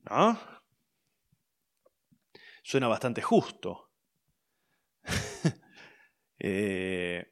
¿No? 0.10 0.38
Suena 2.62 2.88
bastante 2.88 3.22
justo. 3.22 3.92
eh, 6.40 7.30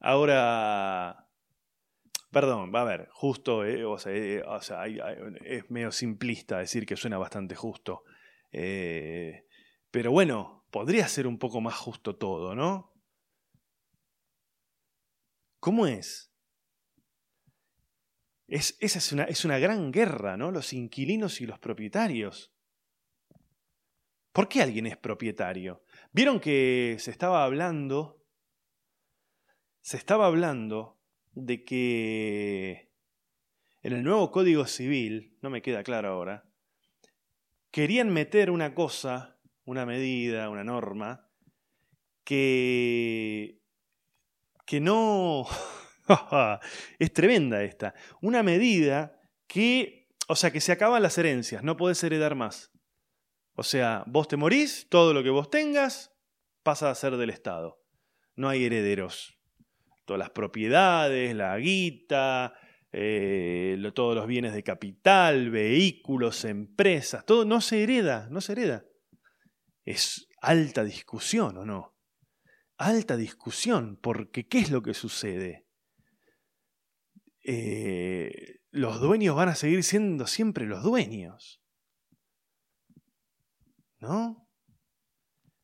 ahora. 0.00 1.25
Perdón, 2.30 2.72
va 2.74 2.82
a 2.82 2.84
ver, 2.84 3.08
justo, 3.12 3.64
eh, 3.64 3.84
o 3.84 3.98
sea, 3.98 4.12
eh, 4.12 4.42
o 4.42 4.60
sea 4.60 4.86
es 4.86 5.70
medio 5.70 5.92
simplista 5.92 6.58
decir 6.58 6.84
que 6.86 6.96
suena 6.96 7.18
bastante 7.18 7.54
justo. 7.54 8.04
pero 9.90 10.10
bueno, 10.12 10.66
podría 10.70 11.08
ser 11.08 11.26
un 11.26 11.38
poco 11.38 11.60
más 11.60 11.74
justo 11.76 12.16
todo, 12.16 12.54
¿no? 12.54 12.92
¿Cómo 15.60 15.86
es? 15.86 16.32
es 18.48 18.76
esa 18.80 18.98
es 18.98 19.12
una, 19.12 19.24
es 19.24 19.44
una 19.44 19.58
gran 19.58 19.90
guerra, 19.90 20.36
¿no? 20.36 20.50
Los 20.50 20.72
inquilinos 20.72 21.40
y 21.40 21.46
los 21.46 21.58
propietarios. 21.58 22.52
¿Por 24.32 24.48
qué 24.48 24.62
alguien 24.62 24.86
es 24.86 24.96
propietario? 24.96 25.82
Vieron 26.12 26.40
que 26.40 26.96
se 27.00 27.10
estaba 27.10 27.44
hablando, 27.44 28.22
se 29.80 29.96
estaba 29.96 30.26
hablando 30.26 30.95
de 31.36 31.64
que 31.64 32.90
en 33.82 33.92
el 33.92 34.02
nuevo 34.02 34.32
Código 34.32 34.66
Civil, 34.66 35.38
no 35.40 35.50
me 35.50 35.62
queda 35.62 35.84
claro 35.84 36.08
ahora, 36.08 36.50
querían 37.70 38.12
meter 38.12 38.50
una 38.50 38.74
cosa 38.74 39.36
una 39.66 39.84
medida, 39.84 40.48
una 40.48 40.64
norma, 40.64 41.28
que, 42.24 43.60
que 44.64 44.80
no... 44.80 45.46
es 46.98 47.12
tremenda 47.12 47.62
esta. 47.62 47.94
Una 48.22 48.42
medida 48.42 49.20
que, 49.48 50.08
o 50.28 50.36
sea, 50.36 50.52
que 50.52 50.60
se 50.60 50.72
acaban 50.72 51.02
las 51.02 51.18
herencias, 51.18 51.62
no 51.62 51.76
podés 51.76 52.02
heredar 52.04 52.36
más. 52.36 52.70
O 53.54 53.64
sea, 53.64 54.04
vos 54.06 54.28
te 54.28 54.36
morís, 54.36 54.86
todo 54.88 55.12
lo 55.12 55.22
que 55.22 55.30
vos 55.30 55.50
tengas 55.50 56.12
pasa 56.62 56.90
a 56.90 56.94
ser 56.94 57.16
del 57.16 57.30
Estado. 57.30 57.82
No 58.36 58.48
hay 58.48 58.64
herederos. 58.64 59.35
Todas 60.06 60.18
las 60.20 60.30
propiedades, 60.30 61.34
la 61.34 61.58
guita, 61.58 62.54
eh, 62.92 63.78
todos 63.94 64.14
los 64.14 64.26
bienes 64.26 64.54
de 64.54 64.62
capital, 64.62 65.50
vehículos, 65.50 66.46
empresas, 66.46 67.26
todo 67.26 67.44
no 67.44 67.60
se 67.60 67.82
hereda, 67.82 68.28
no 68.30 68.40
se 68.40 68.52
hereda. 68.52 68.84
Es 69.84 70.28
alta 70.40 70.84
discusión, 70.84 71.58
¿o 71.58 71.66
no? 71.66 71.94
Alta 72.78 73.16
discusión, 73.16 73.98
porque 74.00 74.46
¿qué 74.46 74.60
es 74.60 74.70
lo 74.70 74.80
que 74.80 74.94
sucede? 74.94 75.66
Eh, 77.44 78.60
los 78.70 79.00
dueños 79.00 79.36
van 79.36 79.48
a 79.48 79.54
seguir 79.54 79.82
siendo 79.82 80.26
siempre 80.26 80.66
los 80.66 80.82
dueños. 80.82 81.62
¿No? 83.98 84.48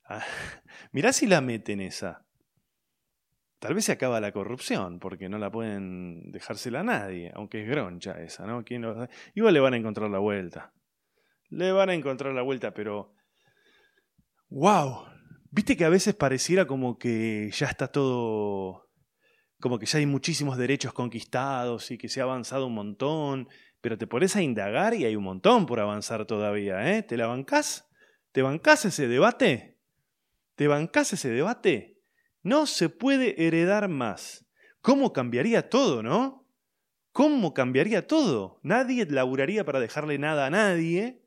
Ah, 0.04 0.24
mirá 0.92 1.12
si 1.12 1.26
la 1.26 1.40
meten 1.40 1.80
esa. 1.80 2.26
Tal 3.62 3.74
vez 3.74 3.84
se 3.84 3.92
acaba 3.92 4.20
la 4.20 4.32
corrupción, 4.32 4.98
porque 4.98 5.28
no 5.28 5.38
la 5.38 5.48
pueden 5.48 6.32
dejársela 6.32 6.80
a 6.80 6.82
nadie, 6.82 7.30
aunque 7.32 7.62
es 7.62 7.68
groncha 7.68 8.20
esa, 8.20 8.44
¿no? 8.44 8.64
Igual 9.36 9.54
le 9.54 9.60
van 9.60 9.74
a 9.74 9.76
encontrar 9.76 10.10
la 10.10 10.18
vuelta. 10.18 10.72
Le 11.48 11.70
van 11.70 11.90
a 11.90 11.94
encontrar 11.94 12.34
la 12.34 12.42
vuelta, 12.42 12.74
pero 12.74 13.14
Wow. 14.50 15.06
Viste 15.52 15.76
que 15.76 15.84
a 15.84 15.88
veces 15.88 16.16
pareciera 16.16 16.66
como 16.66 16.98
que 16.98 17.50
ya 17.52 17.66
está 17.66 17.86
todo. 17.86 18.88
como 19.60 19.78
que 19.78 19.86
ya 19.86 20.00
hay 20.00 20.06
muchísimos 20.06 20.58
derechos 20.58 20.92
conquistados 20.92 21.92
y 21.92 21.98
que 21.98 22.08
se 22.08 22.20
ha 22.20 22.24
avanzado 22.24 22.66
un 22.66 22.74
montón. 22.74 23.48
Pero 23.80 23.96
te 23.96 24.08
pones 24.08 24.34
a 24.34 24.42
indagar 24.42 24.94
y 24.94 25.04
hay 25.04 25.14
un 25.14 25.22
montón 25.22 25.66
por 25.66 25.78
avanzar 25.78 26.26
todavía, 26.26 26.96
¿eh? 26.96 27.04
¿Te 27.04 27.16
la 27.16 27.28
bancás? 27.28 27.88
¿Te 28.32 28.42
bancás 28.42 28.86
ese 28.86 29.06
debate? 29.06 29.78
¿Te 30.56 30.66
bancás 30.66 31.12
ese 31.12 31.28
debate? 31.28 31.91
No 32.42 32.66
se 32.66 32.88
puede 32.88 33.46
heredar 33.46 33.88
más. 33.88 34.46
¿Cómo 34.80 35.12
cambiaría 35.12 35.68
todo, 35.68 36.02
no? 36.02 36.48
¿Cómo 37.12 37.54
cambiaría 37.54 38.06
todo? 38.06 38.58
Nadie 38.62 39.06
laburaría 39.06 39.64
para 39.64 39.80
dejarle 39.80 40.18
nada 40.18 40.46
a 40.46 40.50
nadie. 40.50 41.22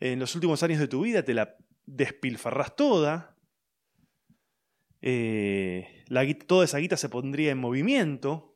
En 0.00 0.18
los 0.18 0.34
últimos 0.34 0.62
años 0.62 0.78
de 0.78 0.88
tu 0.88 1.02
vida 1.02 1.24
te 1.24 1.34
la 1.34 1.56
despilfarras 1.86 2.76
toda, 2.76 3.36
eh, 5.00 6.04
la, 6.06 6.26
toda 6.46 6.64
esa 6.64 6.78
guita 6.78 6.96
se 6.96 7.08
pondría 7.08 7.50
en 7.50 7.58
movimiento, 7.58 8.54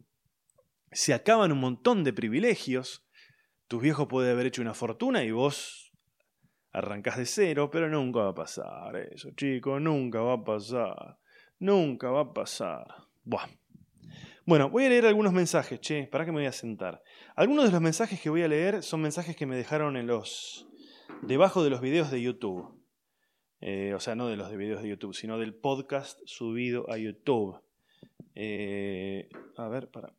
se 0.92 1.12
acaban 1.12 1.52
un 1.52 1.58
montón 1.58 2.04
de 2.04 2.12
privilegios, 2.12 3.06
tus 3.66 3.82
viejos 3.82 4.06
pueden 4.06 4.32
haber 4.32 4.46
hecho 4.46 4.62
una 4.62 4.74
fortuna 4.74 5.24
y 5.24 5.32
vos 5.32 5.92
arrancás 6.72 7.16
de 7.16 7.26
cero, 7.26 7.68
pero 7.70 7.88
nunca 7.88 8.20
va 8.20 8.28
a 8.28 8.34
pasar 8.34 8.96
eso, 8.96 9.30
chicos, 9.32 9.80
nunca 9.80 10.20
va 10.20 10.34
a 10.34 10.44
pasar, 10.44 11.18
nunca 11.59 12.11
va 12.11 12.20
a 12.20 12.32
pasar. 12.32 12.86
Buah. 13.24 13.48
Bueno, 14.44 14.70
voy 14.70 14.84
a 14.84 14.88
leer 14.88 15.07
algunos 15.07 15.32
mensajes, 15.32 15.80
che, 15.80 16.07
para 16.07 16.24
que 16.24 16.30
me 16.30 16.38
voy 16.38 16.46
a 16.46 16.52
sentar. 16.52 17.02
Algunos 17.34 17.64
de 17.64 17.72
los 17.72 17.80
mensajes 17.80 18.20
que 18.20 18.30
voy 18.30 18.42
a 18.42 18.48
leer 18.48 18.84
son 18.84 19.02
mensajes 19.02 19.34
que 19.34 19.44
me 19.44 19.57
dejaron 19.57 19.96
en 19.96 20.07
los 20.07 20.68
debajo 21.22 21.64
de 21.64 21.70
los 21.70 21.80
videos 21.80 22.11
de 22.11 22.22
YouTube. 22.22 22.72
Eh, 23.61 23.92
o 23.94 24.00
sea, 24.00 24.14
no 24.14 24.28
de 24.28 24.36
los 24.36 24.50
de 24.50 24.57
videos 24.57 24.82
de 24.82 24.90
YouTube, 24.90 25.14
sino 25.14 25.38
del 25.38 25.54
podcast 25.54 26.20
subido 26.26 26.88
a 26.90 26.98
YouTube. 26.98 27.61
Eh, 28.36 29.28
a 29.57 29.68
ver, 29.68 29.90
para. 29.90 30.14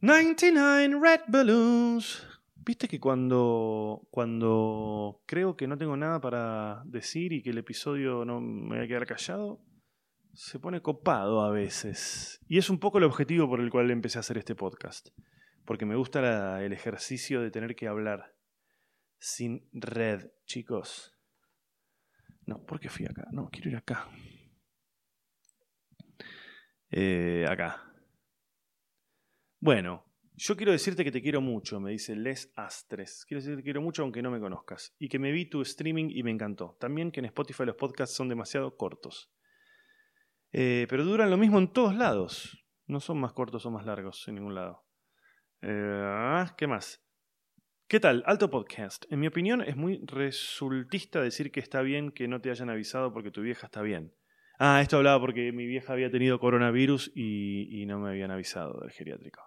99 0.00 1.00
Red 1.00 1.20
Balloons. 1.26 2.31
Viste 2.64 2.86
que 2.86 3.00
cuando, 3.00 4.06
cuando 4.10 5.22
creo 5.26 5.56
que 5.56 5.66
no 5.66 5.76
tengo 5.76 5.96
nada 5.96 6.20
para 6.20 6.82
decir 6.84 7.32
y 7.32 7.42
que 7.42 7.50
el 7.50 7.58
episodio 7.58 8.24
no 8.24 8.40
me 8.40 8.76
voy 8.76 8.84
a 8.84 8.88
quedar 8.88 9.04
callado, 9.04 9.64
se 10.32 10.60
pone 10.60 10.80
copado 10.80 11.42
a 11.42 11.50
veces. 11.50 12.40
Y 12.46 12.58
es 12.58 12.70
un 12.70 12.78
poco 12.78 12.98
el 12.98 13.04
objetivo 13.04 13.48
por 13.48 13.60
el 13.60 13.70
cual 13.70 13.90
empecé 13.90 14.18
a 14.18 14.20
hacer 14.20 14.38
este 14.38 14.54
podcast. 14.54 15.08
Porque 15.64 15.86
me 15.86 15.96
gusta 15.96 16.62
el 16.62 16.72
ejercicio 16.72 17.40
de 17.40 17.50
tener 17.50 17.74
que 17.74 17.88
hablar 17.88 18.36
sin 19.18 19.68
red, 19.72 20.30
chicos. 20.46 21.18
No, 22.46 22.64
¿por 22.64 22.78
qué 22.78 22.88
fui 22.88 23.06
acá? 23.06 23.26
No, 23.32 23.48
quiero 23.50 23.70
ir 23.70 23.76
acá. 23.76 24.08
Eh, 26.90 27.44
acá. 27.48 27.92
Bueno, 29.58 30.11
yo 30.34 30.56
quiero 30.56 30.72
decirte 30.72 31.04
que 31.04 31.12
te 31.12 31.22
quiero 31.22 31.40
mucho, 31.40 31.80
me 31.80 31.90
dice 31.90 32.16
Les 32.16 32.52
Astres. 32.56 33.24
Quiero 33.26 33.40
decirte 33.40 33.56
que 33.56 33.62
te 33.62 33.64
quiero 33.64 33.82
mucho 33.82 34.02
aunque 34.02 34.22
no 34.22 34.30
me 34.30 34.40
conozcas. 34.40 34.94
Y 34.98 35.08
que 35.08 35.18
me 35.18 35.32
vi 35.32 35.46
tu 35.46 35.62
streaming 35.62 36.10
y 36.10 36.22
me 36.22 36.30
encantó. 36.30 36.76
También 36.80 37.10
que 37.10 37.20
en 37.20 37.26
Spotify 37.26 37.64
los 37.64 37.76
podcasts 37.76 38.16
son 38.16 38.28
demasiado 38.28 38.76
cortos. 38.76 39.30
Eh, 40.52 40.86
pero 40.88 41.04
duran 41.04 41.30
lo 41.30 41.36
mismo 41.36 41.58
en 41.58 41.72
todos 41.72 41.94
lados. 41.94 42.64
No 42.86 43.00
son 43.00 43.18
más 43.18 43.32
cortos 43.32 43.64
o 43.66 43.70
más 43.70 43.86
largos 43.86 44.26
en 44.28 44.36
ningún 44.36 44.54
lado. 44.54 44.84
Eh, 45.62 46.44
¿Qué 46.56 46.66
más? 46.66 47.02
¿Qué 47.92 48.00
tal? 48.00 48.22
Alto 48.26 48.48
Podcast. 48.48 49.04
En 49.10 49.20
mi 49.20 49.26
opinión 49.26 49.60
es 49.60 49.76
muy 49.76 50.00
resultista 50.06 51.20
decir 51.20 51.52
que 51.52 51.60
está 51.60 51.82
bien 51.82 52.10
que 52.10 52.26
no 52.26 52.40
te 52.40 52.50
hayan 52.50 52.70
avisado 52.70 53.12
porque 53.12 53.30
tu 53.30 53.42
vieja 53.42 53.66
está 53.66 53.82
bien. 53.82 54.14
Ah, 54.58 54.80
esto 54.80 54.96
hablaba 54.96 55.20
porque 55.20 55.52
mi 55.52 55.66
vieja 55.66 55.92
había 55.92 56.10
tenido 56.10 56.38
coronavirus 56.38 57.12
y, 57.14 57.84
no 57.86 57.98
me 57.98 58.10
habían 58.10 58.30
avisado 58.30 58.80
del 58.80 58.92
geriátrico. 58.92 59.42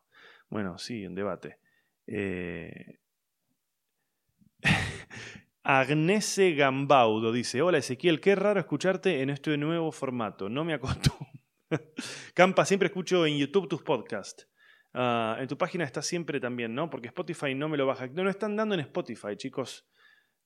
Bueno, 0.50 0.78
sí, 0.78 1.04
en 1.04 1.16
debate. 1.16 1.60
Eh... 2.08 3.00
Agnese 5.64 6.54
Gambaudo 6.54 7.32
dice, 7.32 7.62
hola 7.62 7.80
Ezequiel, 7.80 8.22
qué 8.22 8.36
raro 8.36 8.60
escucharte 8.60 9.22
en 9.22 9.32
este 9.32 9.58
nuevo 9.58 9.92
formato, 9.92 10.48
no 10.48 10.64
me 10.64 10.76
acostumbro. 10.76 11.28
Campa, 12.34 12.66
siempre 12.66 12.88
escucho 12.88 13.26
en 13.26 13.38
YouTube 13.38 13.68
tus 13.68 13.82
podcasts. 13.82 14.48
Ah, 14.94 15.38
en 15.40 15.48
tu 15.48 15.58
página 15.58 15.84
está 15.84 16.02
siempre 16.02 16.40
también, 16.40 16.74
¿no? 16.74 16.90
Porque 16.90 17.08
Spotify 17.08 17.54
no 17.54 17.68
me 17.68 17.78
lo 17.78 17.86
baja. 17.86 18.08
No 18.08 18.24
lo 18.24 18.30
están 18.30 18.56
dando 18.56 18.76
en 18.76 18.82
Spotify, 18.82 19.36
chicos. 19.36 19.86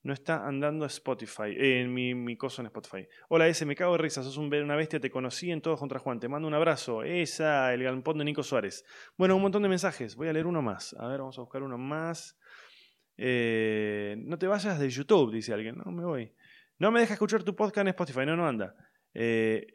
No 0.02 0.14
está 0.14 0.46
andando 0.46 0.86
Spotify, 0.86 1.54
eh, 1.56 1.86
mi, 1.86 2.14
mi 2.14 2.34
coso 2.36 2.62
en 2.62 2.66
Spotify. 2.66 3.06
Hola, 3.28 3.48
ese, 3.48 3.66
me 3.66 3.74
cago 3.74 3.92
de 3.92 3.98
risa, 3.98 4.22
sos 4.22 4.38
un, 4.38 4.52
una 4.54 4.74
bestia, 4.74 4.98
te 4.98 5.10
conocí 5.10 5.50
en 5.50 5.60
Todos 5.60 5.78
contra 5.78 5.98
Juan, 5.98 6.18
te 6.18 6.26
mando 6.26 6.48
un 6.48 6.54
abrazo. 6.54 7.02
Esa, 7.02 7.74
el 7.74 7.82
galpón 7.82 8.16
de 8.16 8.24
Nico 8.24 8.42
Suárez. 8.42 8.84
Bueno, 9.18 9.36
un 9.36 9.42
montón 9.42 9.62
de 9.62 9.68
mensajes, 9.68 10.16
voy 10.16 10.28
a 10.28 10.32
leer 10.32 10.46
uno 10.46 10.62
más. 10.62 10.96
A 10.98 11.06
ver, 11.06 11.18
vamos 11.18 11.36
a 11.38 11.42
buscar 11.42 11.62
uno 11.62 11.76
más. 11.76 12.38
Eh, 13.18 14.16
no 14.20 14.38
te 14.38 14.46
vayas 14.46 14.78
de 14.78 14.88
YouTube, 14.88 15.32
dice 15.32 15.52
alguien. 15.52 15.76
No, 15.76 15.92
me 15.92 16.04
voy. 16.06 16.32
No 16.78 16.90
me 16.90 17.00
deja 17.00 17.12
escuchar 17.12 17.42
tu 17.42 17.54
podcast 17.54 17.82
en 17.82 17.88
Spotify, 17.88 18.24
no, 18.24 18.36
no 18.36 18.48
anda. 18.48 18.74
Eh, 19.12 19.66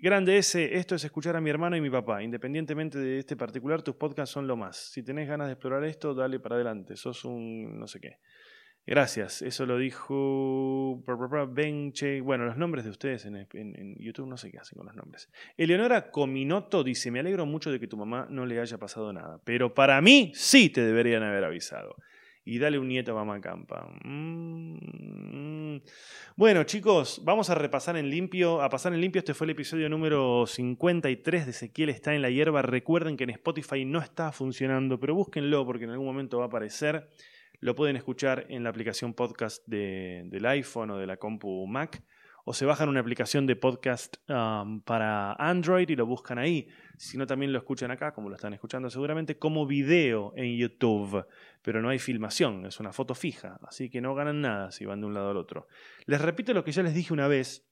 grande 0.00 0.38
ese, 0.38 0.74
esto 0.76 0.94
es 0.94 1.04
escuchar 1.04 1.36
a 1.36 1.40
mi 1.42 1.50
hermano 1.50 1.76
y 1.76 1.82
mi 1.82 1.90
papá. 1.90 2.22
Independientemente 2.22 2.98
de 2.98 3.18
este 3.18 3.36
particular, 3.36 3.82
tus 3.82 3.96
podcasts 3.96 4.32
son 4.32 4.46
lo 4.46 4.56
más. 4.56 4.90
Si 4.90 5.02
tenés 5.02 5.28
ganas 5.28 5.48
de 5.48 5.52
explorar 5.52 5.84
esto, 5.84 6.14
dale 6.14 6.40
para 6.40 6.54
adelante. 6.54 6.96
Sos 6.96 7.26
un 7.26 7.78
no 7.78 7.86
sé 7.86 8.00
qué. 8.00 8.20
Gracias, 8.86 9.42
eso 9.42 9.66
lo 9.66 9.78
dijo 9.78 11.02
Benche. 11.48 12.20
Bueno, 12.20 12.44
los 12.44 12.56
nombres 12.56 12.84
de 12.84 12.90
ustedes 12.90 13.24
en, 13.26 13.96
YouTube 13.98 14.28
no 14.28 14.36
sé 14.36 14.52
qué 14.52 14.58
hacen 14.58 14.76
con 14.76 14.86
los 14.86 14.94
nombres. 14.94 15.28
Eleonora 15.56 16.12
Cominoto 16.12 16.84
dice: 16.84 17.10
Me 17.10 17.18
alegro 17.18 17.46
mucho 17.46 17.72
de 17.72 17.80
que 17.80 17.88
tu 17.88 17.96
mamá 17.96 18.28
no 18.30 18.46
le 18.46 18.60
haya 18.60 18.78
pasado 18.78 19.12
nada, 19.12 19.40
pero 19.42 19.74
para 19.74 20.00
mí 20.00 20.30
sí 20.36 20.70
te 20.70 20.82
deberían 20.82 21.24
haber 21.24 21.42
avisado. 21.42 21.96
Y 22.44 22.60
dale 22.60 22.78
un 22.78 22.86
nieto 22.86 23.10
a 23.10 23.14
mamá 23.16 23.40
Campa. 23.40 23.88
Mm. 24.04 25.78
Bueno, 26.36 26.62
chicos, 26.62 27.20
vamos 27.24 27.50
a 27.50 27.56
repasar 27.56 27.96
en 27.96 28.08
limpio. 28.08 28.62
A 28.62 28.68
pasar 28.68 28.94
en 28.94 29.00
limpio, 29.00 29.18
este 29.18 29.34
fue 29.34 29.46
el 29.46 29.50
episodio 29.50 29.88
número 29.88 30.46
53 30.46 31.44
de 31.44 31.50
Ezequiel 31.50 31.88
está 31.88 32.14
en 32.14 32.22
la 32.22 32.30
hierba. 32.30 32.62
Recuerden 32.62 33.16
que 33.16 33.24
en 33.24 33.30
Spotify 33.30 33.84
no 33.84 33.98
está 33.98 34.30
funcionando, 34.30 35.00
pero 35.00 35.12
búsquenlo 35.16 35.66
porque 35.66 35.86
en 35.86 35.90
algún 35.90 36.06
momento 36.06 36.38
va 36.38 36.44
a 36.44 36.46
aparecer. 36.46 37.08
Lo 37.60 37.74
pueden 37.74 37.96
escuchar 37.96 38.46
en 38.48 38.64
la 38.64 38.70
aplicación 38.70 39.14
podcast 39.14 39.66
del 39.66 40.46
iPhone 40.46 40.90
o 40.90 40.98
de 40.98 41.06
la 41.06 41.16
compu 41.16 41.66
Mac. 41.66 42.02
O 42.48 42.54
se 42.54 42.64
bajan 42.64 42.88
una 42.88 43.00
aplicación 43.00 43.44
de 43.44 43.56
podcast 43.56 44.18
um, 44.30 44.80
para 44.82 45.32
Android 45.32 45.88
y 45.88 45.96
lo 45.96 46.06
buscan 46.06 46.38
ahí. 46.38 46.68
Si 46.96 47.18
no, 47.18 47.26
también 47.26 47.52
lo 47.52 47.58
escuchan 47.58 47.90
acá, 47.90 48.12
como 48.12 48.28
lo 48.28 48.36
están 48.36 48.54
escuchando 48.54 48.88
seguramente, 48.88 49.36
como 49.36 49.66
video 49.66 50.32
en 50.36 50.56
YouTube. 50.56 51.26
Pero 51.62 51.82
no 51.82 51.88
hay 51.88 51.98
filmación, 51.98 52.64
es 52.66 52.78
una 52.78 52.92
foto 52.92 53.16
fija. 53.16 53.58
Así 53.66 53.90
que 53.90 54.00
no 54.00 54.14
ganan 54.14 54.42
nada 54.42 54.70
si 54.70 54.84
van 54.84 55.00
de 55.00 55.06
un 55.06 55.14
lado 55.14 55.30
al 55.30 55.38
otro. 55.38 55.66
Les 56.04 56.20
repito 56.20 56.54
lo 56.54 56.62
que 56.62 56.70
ya 56.70 56.84
les 56.84 56.94
dije 56.94 57.12
una 57.12 57.26
vez. 57.26 57.66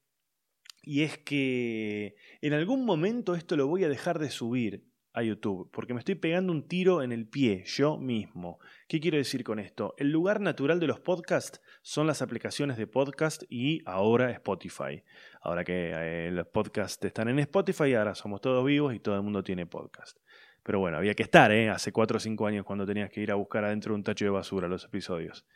Y 0.82 1.02
es 1.02 1.18
que 1.18 2.16
en 2.40 2.52
algún 2.52 2.84
momento 2.84 3.36
esto 3.36 3.56
lo 3.56 3.68
voy 3.68 3.84
a 3.84 3.88
dejar 3.88 4.18
de 4.18 4.30
subir 4.30 4.84
a 5.14 5.22
YouTube, 5.22 5.70
porque 5.72 5.94
me 5.94 6.00
estoy 6.00 6.16
pegando 6.16 6.52
un 6.52 6.66
tiro 6.66 7.00
en 7.00 7.12
el 7.12 7.26
pie 7.26 7.62
yo 7.64 7.96
mismo. 7.96 8.58
¿Qué 8.88 8.98
quiero 8.98 9.16
decir 9.16 9.44
con 9.44 9.60
esto? 9.60 9.94
El 9.96 10.10
lugar 10.10 10.40
natural 10.40 10.80
de 10.80 10.88
los 10.88 10.98
podcasts 10.98 11.60
son 11.82 12.08
las 12.08 12.20
aplicaciones 12.20 12.76
de 12.76 12.88
podcast 12.88 13.44
y 13.48 13.80
ahora 13.86 14.32
Spotify. 14.32 15.04
Ahora 15.40 15.62
que 15.62 15.92
eh, 15.94 16.30
los 16.32 16.48
podcasts 16.48 17.04
están 17.04 17.28
en 17.28 17.38
Spotify, 17.38 17.94
ahora 17.94 18.16
somos 18.16 18.40
todos 18.40 18.64
vivos 18.64 18.92
y 18.92 18.98
todo 18.98 19.14
el 19.14 19.22
mundo 19.22 19.44
tiene 19.44 19.66
podcast. 19.66 20.18
Pero 20.64 20.80
bueno, 20.80 20.96
había 20.96 21.14
que 21.14 21.22
estar, 21.22 21.52
¿eh? 21.52 21.70
Hace 21.70 21.92
4 21.92 22.16
o 22.16 22.20
5 22.20 22.46
años 22.48 22.64
cuando 22.64 22.84
tenías 22.84 23.08
que 23.10 23.20
ir 23.20 23.30
a 23.30 23.36
buscar 23.36 23.64
adentro 23.64 23.92
de 23.92 23.96
un 23.96 24.02
tacho 24.02 24.24
de 24.24 24.32
basura 24.32 24.66
los 24.66 24.84
episodios. 24.84 25.46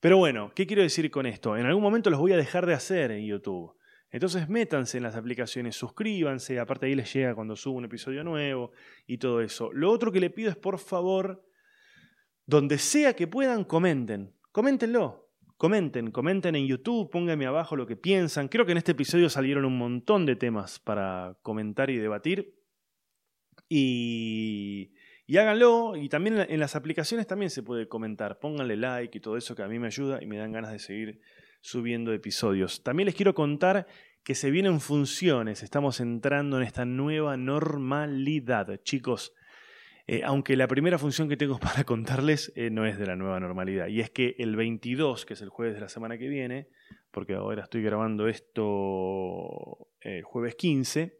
Pero 0.00 0.18
bueno, 0.18 0.50
¿qué 0.52 0.66
quiero 0.66 0.82
decir 0.82 1.10
con 1.12 1.26
esto? 1.26 1.56
En 1.56 1.66
algún 1.66 1.82
momento 1.82 2.10
los 2.10 2.18
voy 2.18 2.32
a 2.32 2.36
dejar 2.36 2.66
de 2.66 2.74
hacer 2.74 3.12
en 3.12 3.24
YouTube. 3.24 3.76
Entonces 4.10 4.48
métanse 4.48 4.98
en 4.98 5.02
las 5.02 5.16
aplicaciones, 5.16 5.76
suscríbanse, 5.76 6.58
aparte 6.60 6.86
ahí 6.86 6.94
les 6.94 7.12
llega 7.12 7.34
cuando 7.34 7.56
subo 7.56 7.78
un 7.78 7.84
episodio 7.86 8.22
nuevo 8.22 8.70
y 9.06 9.18
todo 9.18 9.40
eso. 9.40 9.72
Lo 9.72 9.90
otro 9.90 10.12
que 10.12 10.20
le 10.20 10.30
pido 10.30 10.50
es 10.50 10.56
por 10.56 10.78
favor, 10.78 11.44
donde 12.46 12.78
sea 12.78 13.14
que 13.14 13.26
puedan, 13.26 13.64
comenten. 13.64 14.32
Coméntenlo. 14.52 15.24
Comenten, 15.58 16.10
comenten 16.10 16.54
en 16.54 16.66
YouTube, 16.66 17.10
pónganme 17.10 17.46
abajo 17.46 17.76
lo 17.76 17.86
que 17.86 17.96
piensan. 17.96 18.48
Creo 18.48 18.66
que 18.66 18.72
en 18.72 18.78
este 18.78 18.92
episodio 18.92 19.30
salieron 19.30 19.64
un 19.64 19.78
montón 19.78 20.26
de 20.26 20.36
temas 20.36 20.78
para 20.78 21.38
comentar 21.42 21.88
y 21.88 21.96
debatir. 21.96 22.54
Y, 23.68 24.92
y 25.26 25.36
háganlo. 25.38 25.96
Y 25.96 26.10
también 26.10 26.46
en 26.48 26.60
las 26.60 26.76
aplicaciones 26.76 27.26
también 27.26 27.50
se 27.50 27.62
puede 27.62 27.88
comentar. 27.88 28.38
Pónganle 28.38 28.76
like 28.76 29.16
y 29.16 29.20
todo 29.20 29.38
eso 29.38 29.56
que 29.56 29.62
a 29.62 29.68
mí 29.68 29.78
me 29.78 29.86
ayuda 29.86 30.22
y 30.22 30.26
me 30.26 30.36
dan 30.36 30.52
ganas 30.52 30.72
de 30.72 30.78
seguir 30.78 31.20
subiendo 31.66 32.12
episodios. 32.12 32.84
También 32.84 33.06
les 33.06 33.14
quiero 33.16 33.34
contar 33.34 33.88
que 34.22 34.36
se 34.36 34.52
vienen 34.52 34.80
funciones, 34.80 35.64
estamos 35.64 35.98
entrando 36.00 36.58
en 36.58 36.62
esta 36.62 36.84
nueva 36.84 37.36
normalidad, 37.36 38.80
chicos. 38.84 39.34
Eh, 40.06 40.22
aunque 40.24 40.56
la 40.56 40.68
primera 40.68 40.96
función 40.96 41.28
que 41.28 41.36
tengo 41.36 41.58
para 41.60 41.82
contarles 41.82 42.52
eh, 42.54 42.70
no 42.70 42.86
es 42.86 42.98
de 42.98 43.06
la 43.06 43.16
nueva 43.16 43.40
normalidad, 43.40 43.88
y 43.88 44.00
es 44.00 44.10
que 44.10 44.36
el 44.38 44.54
22, 44.54 45.26
que 45.26 45.34
es 45.34 45.42
el 45.42 45.48
jueves 45.48 45.74
de 45.74 45.80
la 45.80 45.88
semana 45.88 46.18
que 46.18 46.28
viene, 46.28 46.68
porque 47.10 47.34
ahora 47.34 47.64
estoy 47.64 47.82
grabando 47.82 48.28
esto 48.28 49.88
el 50.00 50.20
eh, 50.20 50.22
jueves 50.22 50.54
15, 50.54 51.18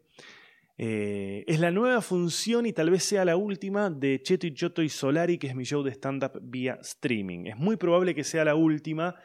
es 0.77 1.59
la 1.59 1.71
nueva 1.71 2.01
función 2.01 2.67
y 2.67 2.71
tal 2.71 2.91
vez 2.91 3.03
sea 3.03 3.25
la 3.25 3.35
última 3.35 3.89
de 3.89 4.21
Cheto 4.21 4.45
y 4.45 4.53
Choto 4.53 4.83
y 4.83 4.89
Solari, 4.89 5.39
que 5.39 5.47
es 5.47 5.55
mi 5.55 5.63
show 5.63 5.81
de 5.81 5.91
stand-up 5.91 6.39
vía 6.41 6.77
streaming. 6.81 7.47
Es 7.47 7.57
muy 7.57 7.77
probable 7.77 8.13
que 8.13 8.23
sea 8.23 8.45
la 8.45 8.53
última 8.53 9.15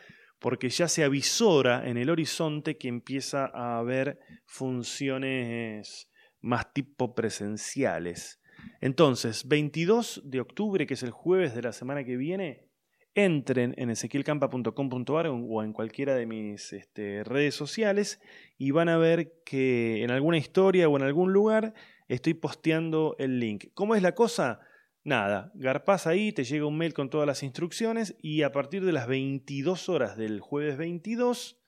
porque 0.43 0.69
ya 0.69 0.89
se 0.89 1.05
avisora 1.05 1.89
en 1.89 1.97
el 1.97 2.11
horizonte 2.11 2.77
que 2.77 2.89
empieza 2.89 3.47
a 3.47 3.79
haber 3.79 4.19
funciones 4.45 6.11
más 6.41 6.75
tipo 6.75 7.15
presenciales. 7.15 8.41
Entonces, 8.81 9.47
22 9.47 10.21
de 10.25 10.41
octubre, 10.41 10.85
que 10.87 10.95
es 10.95 11.05
el 11.05 11.13
jueves 11.13 11.55
de 11.55 11.63
la 11.63 11.73
semana 11.73 12.03
que 12.05 12.17
viene, 12.17 12.67
entren 13.15 13.75
en 13.79 13.91
ezequielcampa.com.ar 13.91 15.29
o 15.29 15.63
en 15.63 15.73
cualquiera 15.73 16.17
de 16.17 16.27
mis 16.27 16.73
este, 16.73 17.23
redes 17.23 17.55
sociales 17.55 18.21
y 18.59 18.73
van 18.73 18.89
a 18.89 18.99
ver 18.99 19.35
que 19.45 20.03
en 20.03 20.11
alguna 20.11 20.39
historia 20.39 20.89
o 20.89 20.97
en 20.97 21.05
algún 21.05 21.33
lugar 21.33 21.73
estoy 22.09 22.35
posteando 22.35 23.15
el 23.21 23.39
link. 23.39 23.67
¿Cómo 23.75 23.95
es 23.95 24.03
la 24.03 24.17
cosa? 24.17 24.59
Nada, 25.05 25.51
garpás 25.55 26.07
ahí, 26.07 26.33
te 26.33 26.45
llega 26.45 26.65
un 26.65 26.79
mail 26.79 26.95
con 26.95 27.11
todas 27.11 27.27
las 27.27 27.43
instrucciones 27.43 28.17
y 28.23 28.43
a 28.43 28.53
partir 28.53 28.85
de 28.85 28.93
las 28.93 29.09
22 29.09 29.89
horas 29.89 30.17
del 30.17 30.41
jueves 30.41 30.77
22 30.77 31.61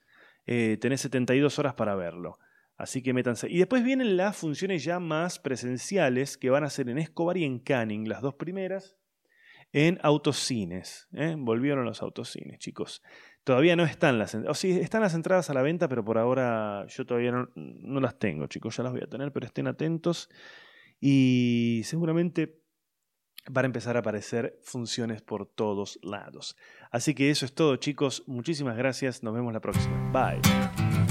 eh, 0.46 0.78
tenés 0.80 1.00
72 1.00 1.58
horas 1.58 1.74
para 1.74 1.96
verlo. 1.96 2.38
Así 2.76 3.02
que 3.02 3.12
métanse. 3.12 3.48
Y 3.50 3.58
después 3.58 3.84
vienen 3.84 4.16
las 4.16 4.36
funciones 4.36 4.84
ya 4.84 5.00
más 5.00 5.38
presenciales 5.38 6.36
que 6.36 6.50
van 6.50 6.64
a 6.64 6.70
ser 6.70 6.88
en 6.88 6.98
Escobar 6.98 7.36
y 7.36 7.44
en 7.44 7.58
Canning, 7.58 8.08
las 8.08 8.20
dos 8.20 8.34
primeras, 8.34 8.96
en 9.72 9.98
autocines. 10.02 11.08
¿eh? 11.12 11.34
Volvieron 11.36 11.84
los 11.84 12.02
autocines, 12.02 12.58
chicos. 12.58 13.02
Todavía 13.42 13.74
no 13.74 13.84
están 13.84 14.18
las 14.18 14.34
o 14.34 14.54
sí, 14.54 14.72
están 14.72 15.02
las 15.02 15.14
entradas 15.14 15.50
a 15.50 15.54
la 15.54 15.62
venta, 15.62 15.88
pero 15.88 16.04
por 16.04 16.18
ahora 16.18 16.86
yo 16.88 17.04
todavía 17.04 17.32
no, 17.32 17.48
no 17.54 18.00
las 18.00 18.18
tengo, 18.18 18.46
chicos. 18.46 18.76
Ya 18.76 18.84
las 18.84 18.92
voy 18.92 19.02
a 19.02 19.08
tener, 19.08 19.32
pero 19.32 19.46
estén 19.46 19.66
atentos. 19.66 20.30
Y 21.00 21.82
seguramente 21.84 22.63
van 23.50 23.64
a 23.64 23.66
empezar 23.66 23.96
a 23.96 24.00
aparecer 24.00 24.58
funciones 24.62 25.22
por 25.22 25.46
todos 25.46 25.98
lados. 26.02 26.56
Así 26.90 27.14
que 27.14 27.30
eso 27.30 27.44
es 27.44 27.54
todo 27.54 27.76
chicos, 27.76 28.22
muchísimas 28.26 28.76
gracias, 28.76 29.22
nos 29.22 29.34
vemos 29.34 29.52
la 29.52 29.60
próxima. 29.60 30.10
Bye. 30.12 31.03